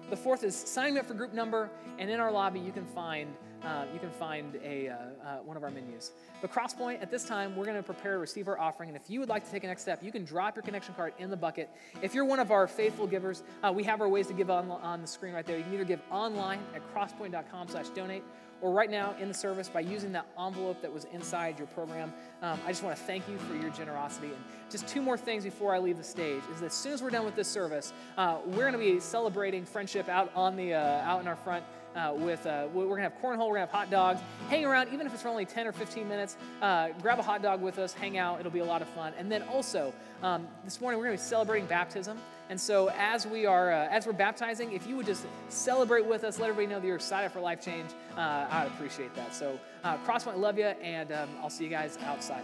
The 0.10 0.16
fourth 0.16 0.44
is 0.44 0.56
sign 0.56 0.98
up 0.98 1.06
for 1.06 1.14
group 1.14 1.34
number, 1.34 1.70
and 2.00 2.10
in 2.10 2.22
our 2.22 2.32
lobby 2.32 2.60
you 2.60 2.72
can 2.72 2.86
find 2.86 3.36
uh, 3.64 3.86
you 3.92 4.00
can 4.00 4.12
find 4.12 4.56
a, 4.64 4.90
uh, 4.90 4.94
uh, 4.94 5.38
one 5.38 5.58
of 5.58 5.64
our 5.64 5.72
menus. 5.72 6.12
But 6.42 6.52
Crosspointe, 6.52 7.02
at 7.02 7.10
this 7.10 7.26
time, 7.26 7.56
we're 7.56 7.66
going 7.66 7.76
to 7.76 7.84
prepare 7.84 8.14
to 8.14 8.20
receive 8.20 8.48
our 8.48 8.60
offering. 8.60 8.90
And 8.90 8.96
if 8.96 9.10
you 9.10 9.20
would 9.20 9.30
like 9.30 9.46
to 9.46 9.52
take 9.52 9.64
a 9.64 9.68
next 9.68 9.82
step, 9.82 10.04
you 10.04 10.12
can 10.12 10.24
drop 10.24 10.56
your 10.56 10.64
connection 10.64 10.94
card 10.94 11.14
in 11.18 11.32
the 11.32 11.38
bucket. 11.38 11.70
If 12.02 12.14
you're 12.14 12.24
one 12.24 12.40
of 12.40 12.52
our 12.52 12.68
faithful 12.68 13.08
givers, 13.08 13.44
uh, 13.64 13.74
we 13.74 13.84
have 13.84 14.00
our 14.00 14.08
ways 14.08 14.28
to 14.28 14.34
give 14.34 14.52
on, 14.52 14.70
on 14.70 15.02
the 15.02 15.08
screen 15.08 15.34
right 15.34 15.46
there. 15.46 15.58
You 15.58 15.64
can 15.64 15.74
either 15.74 15.86
give 15.86 16.02
online 16.12 16.60
at 16.76 16.82
crosspointe.com 16.94 17.70
slash 17.70 17.90
donate, 17.90 18.24
or 18.62 18.72
right 18.72 18.90
now 18.90 19.16
in 19.20 19.28
the 19.28 19.34
service 19.34 19.70
by 19.70 19.80
using 19.80 20.12
that 20.12 20.26
envelope 20.40 20.82
that 20.82 20.92
was 20.92 21.06
inside 21.14 21.58
your 21.58 21.68
program. 21.68 22.14
Um, 22.42 22.60
I 22.66 22.70
just 22.70 22.84
want 22.84 22.96
to 22.96 23.04
thank 23.04 23.28
you 23.28 23.38
for 23.38 23.56
your 23.56 23.70
generosity. 23.72 24.28
And 24.28 24.44
just 24.70 24.88
two 24.88 25.02
more 25.02 25.18
things 25.18 25.44
before 25.44 25.74
I 25.74 25.80
leave 25.80 25.98
the 25.98 26.04
stage 26.04 26.42
is 26.54 26.60
that 26.60 26.68
as 26.68 26.74
soon 26.74 26.94
as 26.94 27.02
we're 27.02 27.10
done 27.10 27.26
with 27.26 27.36
this 27.36 27.48
service, 27.48 27.94
uh, 28.18 28.38
we're 28.46 28.70
going 28.70 28.74
to 28.74 28.80
be 28.80 29.00
celebrating 29.00 29.66
friendship 29.66 30.10
out 30.10 30.32
on 30.36 30.56
the 30.56 30.74
uh, 30.74 31.02
out 31.04 31.22
in 31.22 31.28
our 31.28 31.36
front 31.36 31.64
uh, 31.98 32.14
with, 32.14 32.46
uh, 32.46 32.68
we're 32.74 32.86
going 32.86 32.98
to 32.98 33.04
have 33.04 33.18
cornhole, 33.22 33.50
we're 33.50 33.56
to 33.56 33.62
have 33.62 33.72
hot 33.72 33.90
dogs. 33.90 34.22
Hang 34.50 34.66
around, 34.66 34.94
even 34.94 35.08
if 35.08 35.14
it's 35.14 35.24
for 35.24 35.30
only 35.30 35.46
10 35.46 35.68
or 35.68 35.72
15 35.72 36.08
minutes, 36.08 36.38
uh, 36.62 36.90
grab 37.02 37.20
a 37.20 37.24
hot 37.24 37.42
dog 37.42 37.62
with 37.62 37.80
us, 37.80 37.94
hang 37.94 38.18
out, 38.18 38.40
it'll 38.40 38.52
be 38.52 38.60
a 38.60 38.66
lot 38.66 38.82
of 38.82 38.88
fun. 38.90 39.14
And 39.18 39.32
then 39.32 39.42
also, 39.44 39.94
um, 40.22 40.48
this 40.64 40.80
morning 40.80 41.00
we're 41.00 41.08
going 41.08 41.18
to 41.18 41.24
be 41.24 41.28
celebrating 41.28 41.68
baptism. 41.68 42.20
And 42.50 42.60
so 42.60 42.90
as 42.98 43.28
we 43.28 43.46
are, 43.46 43.72
uh, 43.72 43.88
as 43.90 44.06
we're 44.06 44.14
baptizing, 44.14 44.72
if 44.72 44.88
you 44.88 44.96
would 44.96 45.06
just 45.06 45.26
celebrate 45.50 46.06
with 46.06 46.24
us, 46.24 46.40
let 46.40 46.50
everybody 46.50 46.74
know 46.74 46.80
that 46.80 46.88
you're 46.88 46.96
excited 46.96 47.32
for 47.32 47.42
life 47.42 47.62
change, 47.62 47.92
uh, 48.16 48.48
I'd 48.50 48.68
appreciate 48.68 49.14
that. 49.16 49.34
So, 49.36 49.60
uh, 49.84 49.98
Crosspointe, 50.06 50.38
love 50.38 50.58
you, 50.58 50.66
and 50.66 51.12
um, 51.12 51.30
I'll 51.42 51.50
see 51.50 51.66
you 51.66 51.70
guys 51.70 51.98
outside. 52.04 52.44